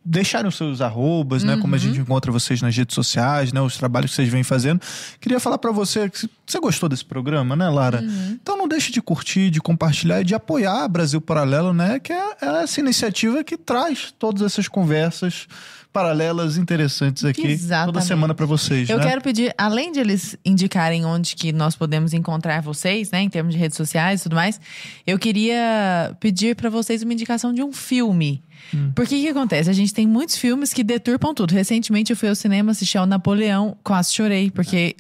[0.04, 1.58] deixarem os seus arrobas, né?
[1.58, 2.04] Como a gente uhum.
[2.04, 3.62] encontra vocês nas redes sociais, né?
[3.62, 4.82] Os trabalhos que vocês vêm fazendo.
[5.20, 8.02] Queria falar para você que você gostou desse programa, né, Lara?
[8.02, 8.38] Uhum.
[8.42, 12.00] Então não deixe de curtir, de compartilhar e de apoiar Brasil Paralelo, né?
[12.00, 15.48] Que é, é essa iniciativa que traz todas essas conversas
[15.92, 17.94] paralelas interessantes aqui Exatamente.
[17.94, 18.90] toda semana para vocês.
[18.90, 19.04] Eu né?
[19.04, 23.54] quero pedir, além de eles indicarem onde que nós podemos encontrar vocês, né, em termos
[23.54, 24.60] de redes sociais e tudo mais,
[25.06, 28.42] eu queria pedir para vocês uma indicação de um filme.
[28.74, 28.92] Hum.
[28.96, 29.70] Porque o que acontece?
[29.70, 31.52] A gente tem muitos filmes que deturpam tudo.
[31.52, 34.96] Recentemente eu fui ao cinema assistir ao Napoleão, quase chorei, porque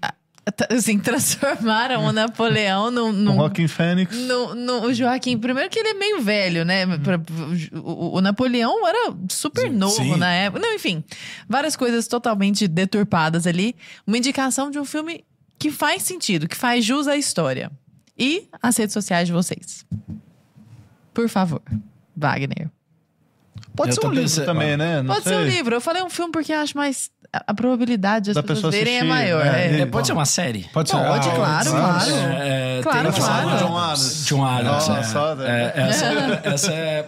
[0.69, 3.35] assim, transformaram o Napoleão num.
[3.35, 4.15] Joaquim Fênix.
[4.15, 5.37] No, no, o Joaquim.
[5.37, 6.85] Primeiro que ele é meio velho, né?
[7.73, 10.17] O, o, Napoleão era super sim, novo sim.
[10.17, 10.61] na época.
[10.65, 11.03] Não, enfim.
[11.47, 13.75] Várias coisas totalmente deturpadas ali.
[14.05, 15.23] Uma indicação de um filme
[15.59, 17.71] que faz sentido, que faz jus à história.
[18.17, 19.85] E as redes sociais de vocês.
[21.13, 21.61] Por favor,
[22.15, 22.69] Wagner.
[23.75, 25.01] Pode eu ser um livro também, né?
[25.01, 25.33] Não Pode sei.
[25.33, 25.75] ser um livro.
[25.75, 29.03] Eu falei um filme porque acho mais a probabilidade de as da pessoas verem é
[29.03, 29.45] maior.
[29.45, 29.81] É.
[29.81, 29.85] É.
[29.85, 30.65] Pode ser uma série?
[30.73, 30.97] Pode ser.
[30.97, 32.11] Pode, ah, claro, claro.
[32.11, 33.57] É, claro, claro.
[33.57, 34.25] John Adams.
[34.25, 34.87] John Adams.
[34.87, 35.73] Nossa, é.
[35.75, 37.05] essa, essa é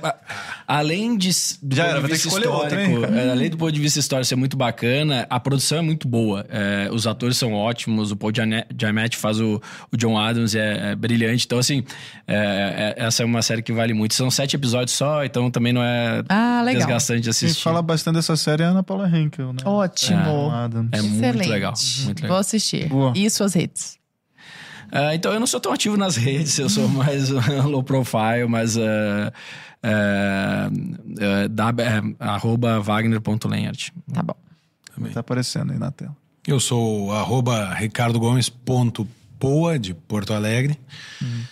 [0.68, 1.30] além de,
[1.62, 4.36] do Já era, de vista histórico, outra, é, além do ponto de vista histórico ser
[4.36, 6.46] muito bacana, a produção é muito boa.
[6.50, 8.32] É, os atores são ótimos, o Paul
[8.78, 11.46] Giamatti faz o, o John Adams, é, é brilhante.
[11.46, 11.84] Então, assim,
[12.28, 14.14] é, é, essa é uma série que vale muito.
[14.14, 17.56] São sete episódios só, então também não é ah, desgastante de assistir.
[17.56, 19.60] Quem fala bastante dessa série é a Ana Paula Henkel, né?
[19.66, 20.13] Ótimo.
[20.92, 21.74] É, muito legal,
[22.04, 22.30] muito legal.
[22.30, 22.90] Vou assistir.
[22.90, 23.14] Boa.
[23.16, 23.98] E suas redes?
[24.92, 28.46] Ah, então eu não sou tão ativo nas redes, eu sou mais uh, low profile,
[28.48, 28.78] mas.
[28.78, 29.32] Uh,
[29.84, 31.74] uh, da,
[32.20, 33.90] arroba wagner.lenhart.
[34.14, 34.36] Tá bom.
[35.12, 36.16] Tá aparecendo aí na tela.
[36.48, 40.78] Eu sou arroba ricardogomes.poa, de Porto Alegre.
[41.22, 41.44] Uhum.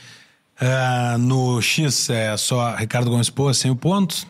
[0.61, 4.27] Uh, no X é só Ricardo Gomes Poa, sem o ponto.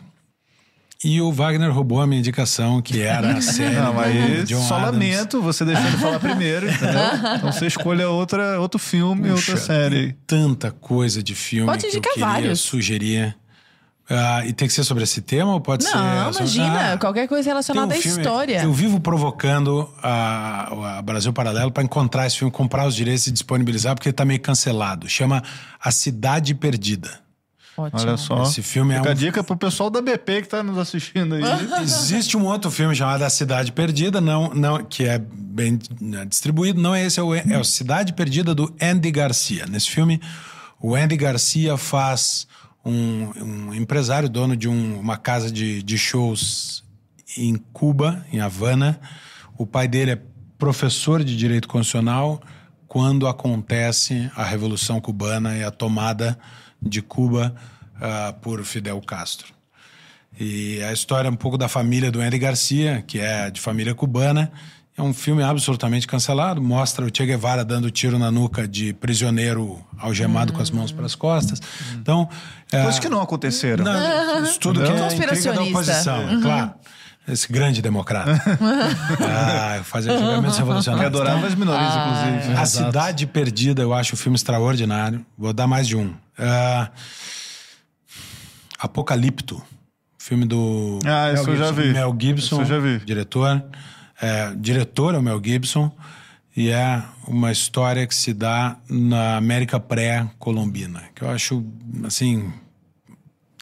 [1.04, 3.74] E o Wagner roubou a minha indicação, que era a série.
[3.74, 4.92] Não, aí John só Adams.
[4.92, 7.00] lamento você deixando de falar primeiro, entendeu?
[7.38, 10.14] Então você escolha outra, outro filme, Puxa, outra série.
[10.26, 12.60] Tanta coisa de filme Pode que eu queria vários.
[12.60, 13.34] sugerir.
[14.10, 15.94] Ah, e tem que ser sobre esse tema ou pode ser...
[15.94, 16.92] Não, sobre- imagina.
[16.92, 18.62] Ah, qualquer coisa tem um relacionada à filme- história.
[18.62, 23.30] Eu vivo provocando a, a Brasil Paralelo para encontrar esse filme, comprar os direitos e
[23.32, 25.08] disponibilizar, porque ele tá meio cancelado.
[25.08, 25.42] Chama
[25.80, 27.20] A Cidade Perdida.
[27.76, 28.00] Ótimo.
[28.02, 28.42] Olha só.
[28.42, 31.34] Esse filme é Fica a um dica pro pessoal da BP que tá nos assistindo
[31.34, 31.42] aí.
[31.82, 36.80] Existe um outro filme chamado A Cidade Perdida, não, não, que é bem né, distribuído.
[36.80, 39.64] Não é esse, é o, é o Cidade Perdida do Andy Garcia.
[39.66, 40.20] Nesse filme,
[40.80, 42.46] o Andy Garcia faz
[42.84, 46.84] um, um empresário, dono de um- uma casa de, de shows
[47.38, 49.00] em Cuba, em Havana.
[49.56, 50.22] O pai dele é
[50.58, 52.40] professor de direito constitucional
[52.86, 56.38] quando acontece a Revolução Cubana e a tomada
[56.82, 57.54] de Cuba
[58.00, 59.52] ah, por Fidel Castro.
[60.38, 63.94] E a história é um pouco da família do Andy Garcia, que é de família
[63.94, 64.50] cubana.
[64.96, 66.60] É um filme absolutamente cancelado.
[66.60, 71.06] Mostra o Che Guevara dando tiro na nuca de prisioneiro algemado com as mãos para
[71.06, 71.60] as costas.
[71.94, 72.28] Então.
[72.70, 73.84] é, Coisas que não aconteceram.
[73.84, 75.70] não, isso tudo que é intriga da Conspiracionista.
[75.70, 76.74] oposição, claro.
[77.28, 78.32] Esse grande democrata.
[79.20, 81.06] ah, fazer julgamentos revolucionários.
[81.06, 82.28] adorava as minorias, Ah.
[82.30, 82.60] inclusive.
[82.60, 85.24] A Cidade Perdida, eu acho o filme extraordinário.
[85.38, 86.14] Vou dar mais de um.
[86.38, 86.90] Ah,
[88.78, 89.62] Apocalipto.
[90.18, 90.98] Filme do.
[91.04, 91.72] Ah, Mel eu já Gibson.
[91.82, 91.92] vi.
[91.92, 92.60] Mel Gibson.
[92.60, 92.98] Eu já vi.
[93.04, 93.62] Diretor.
[94.20, 95.90] É, diretor é o Mel Gibson.
[96.56, 101.02] E é uma história que se dá na América pré-colombina.
[101.14, 101.64] Que eu acho,
[102.04, 102.52] assim,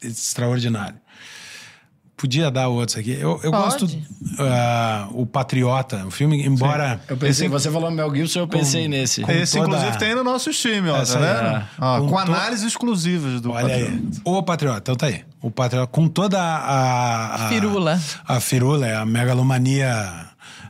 [0.03, 0.99] extraordinário.
[2.21, 3.13] Podia dar outros aqui.
[3.13, 3.65] Eu, eu Pode.
[3.65, 3.89] gosto.
[4.41, 7.01] ah, o Patriota, o filme, embora.
[7.09, 9.23] Eu pensei, você falou Mel Gibson, eu pensei nesse.
[9.23, 11.65] com Esse, toda- inclusive, tem no nosso time, ó, Essa tá aí, vendo?
[11.79, 13.85] Ó, Com com, to- análises exclusivas do Olha aí.
[13.85, 14.21] Patriota.
[14.25, 15.25] O Patriota, então tá aí.
[15.41, 17.47] O Patriota, com toda a.
[17.47, 17.99] a Firula.
[18.29, 20.27] A firula, é a megalomania.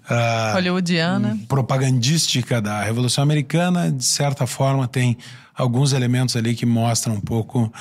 [0.09, 1.37] ah, Hollywoodiana.
[1.49, 5.17] propagandística da Revolução Americana, de certa forma, tem
[5.61, 7.73] alguns elementos ali que mostram um pouco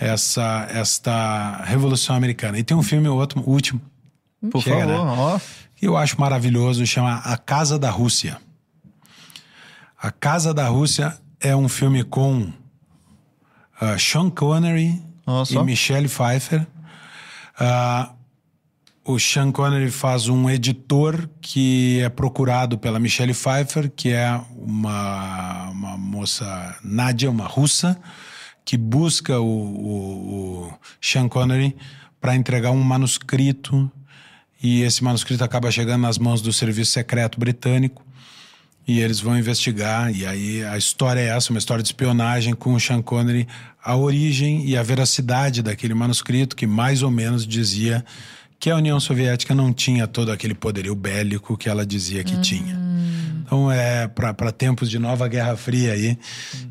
[0.00, 2.58] essa esta Revolução Americana.
[2.58, 3.80] E tem um filme outro, último,
[4.50, 5.12] Por Chega, favor, né?
[5.18, 5.40] ó.
[5.76, 8.38] que eu acho maravilhoso, chama A Casa da Rússia.
[10.00, 12.52] A Casa da Rússia é um filme com
[13.80, 15.64] ah, Sean Connery Ó, e.
[15.64, 16.66] Michelle Pfeiffer.
[17.58, 18.10] Ah,
[19.08, 25.70] o Sean Connery faz um editor que é procurado pela Michelle Pfeiffer, que é uma,
[25.70, 27.98] uma moça nádia, uma russa,
[28.66, 31.74] que busca o, o, o Sean Connery
[32.20, 33.90] para entregar um manuscrito.
[34.62, 38.04] E esse manuscrito acaba chegando nas mãos do serviço secreto britânico.
[38.86, 40.14] E eles vão investigar.
[40.14, 43.48] E aí a história é essa, uma história de espionagem com o Sean Connery,
[43.82, 48.04] a origem e a veracidade daquele manuscrito que mais ou menos dizia
[48.60, 52.78] que a União Soviética não tinha todo aquele poderio bélico que ela dizia que tinha.
[53.44, 56.18] Então é para tempos de nova Guerra Fria aí,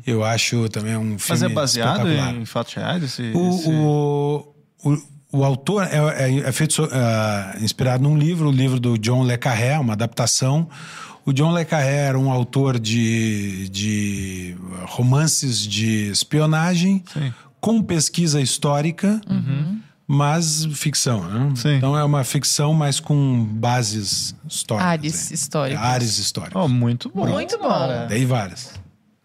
[0.06, 3.02] eu acho também um filme Mas é baseado em fatos reais?
[3.02, 3.36] Esse, esse-
[3.68, 4.54] O,
[4.84, 8.96] o, o, o autor é, é- é feito ah, inspirado num livro, o livro do
[8.98, 10.68] John Le Carré, uma adaptação.
[11.26, 14.56] O John Le Carré era um autor de, de
[14.86, 17.32] romances de espionagem Sim.
[17.60, 19.20] com pesquisa histórica,
[20.10, 21.22] mas ficção.
[21.22, 21.52] Né?
[21.54, 21.76] Sim.
[21.76, 24.88] Então é uma ficção, mas com bases históricas.
[24.90, 25.34] Ares aí.
[25.34, 25.84] históricos.
[25.84, 26.62] Ares históricos.
[26.62, 27.26] Ó, muito bom.
[27.26, 28.06] Muito bom.
[28.08, 28.72] Dei várias.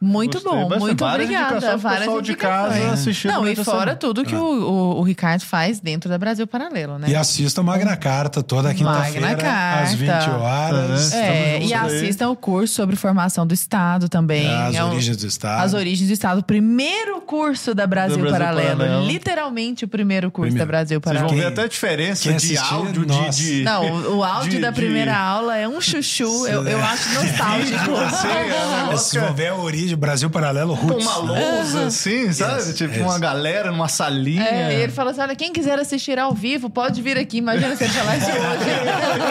[0.06, 0.80] Muito Gostei bom, bastante.
[0.82, 1.78] muito Várias obrigada.
[1.78, 3.96] Várias pessoal de casa assistir Não, e fora semana.
[3.96, 7.08] tudo que o, o, o Ricardo faz dentro da Brasil Paralelo, né?
[7.10, 9.84] E assista o Magna Carta toda quinta-feira, Carta.
[9.84, 11.14] às 20 horas.
[11.14, 14.48] É, Estamos e assistam o curso sobre formação do Estado também.
[14.54, 15.64] As É um- origens do Estado.
[15.64, 16.44] As origens do Estado.
[16.44, 18.78] Primeiro curso da Brasil, Brasil Paralelo.
[18.80, 19.06] Paralelo.
[19.08, 20.66] Literalmente o primeiro curso Primeiro.
[20.68, 21.28] da Brasil Vocês Paralelo.
[21.30, 23.32] vão Quem- ver até a diferença quem de assistir, áudio, de, nossa.
[23.42, 23.62] de...
[23.64, 26.46] Não, o áudio de- da de- primeira aula é um chuchu.
[26.48, 27.94] Eu, eu acho nostálgico.
[28.34, 31.06] É É, se for ver a origem, Brasil Paralelo com Roots.
[31.06, 32.62] uma lousa, assim, sabe?
[32.64, 33.02] Yes, tipo, yes.
[33.04, 34.44] uma galera numa salinha.
[34.44, 37.38] É, e ele falou assim: olha, quem quiser assistir ao vivo, pode vir aqui.
[37.38, 38.40] Imagina se ele falasse hoje.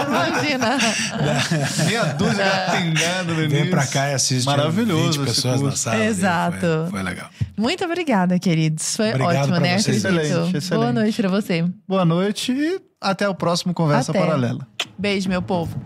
[0.08, 0.78] Imagina.
[1.86, 5.82] Meia dúzia gatengando no Vem pra cá e assiste Maravilhoso 20 esse pessoas na curso.
[5.82, 5.96] sala.
[5.96, 6.06] ali.
[6.06, 6.66] Exato.
[6.82, 7.28] Foi, foi legal.
[7.56, 8.96] Muito obrigada, queridos.
[8.96, 9.78] Foi Obrigado ótimo, né?
[9.78, 10.04] vocês.
[10.04, 10.22] Acredito.
[10.26, 10.92] Excelente, Boa excelente.
[10.94, 11.64] noite pra você.
[11.88, 14.20] Boa noite e até o próximo Conversa Até.
[14.20, 14.66] Paralela.
[14.98, 15.76] Beijo, meu povo.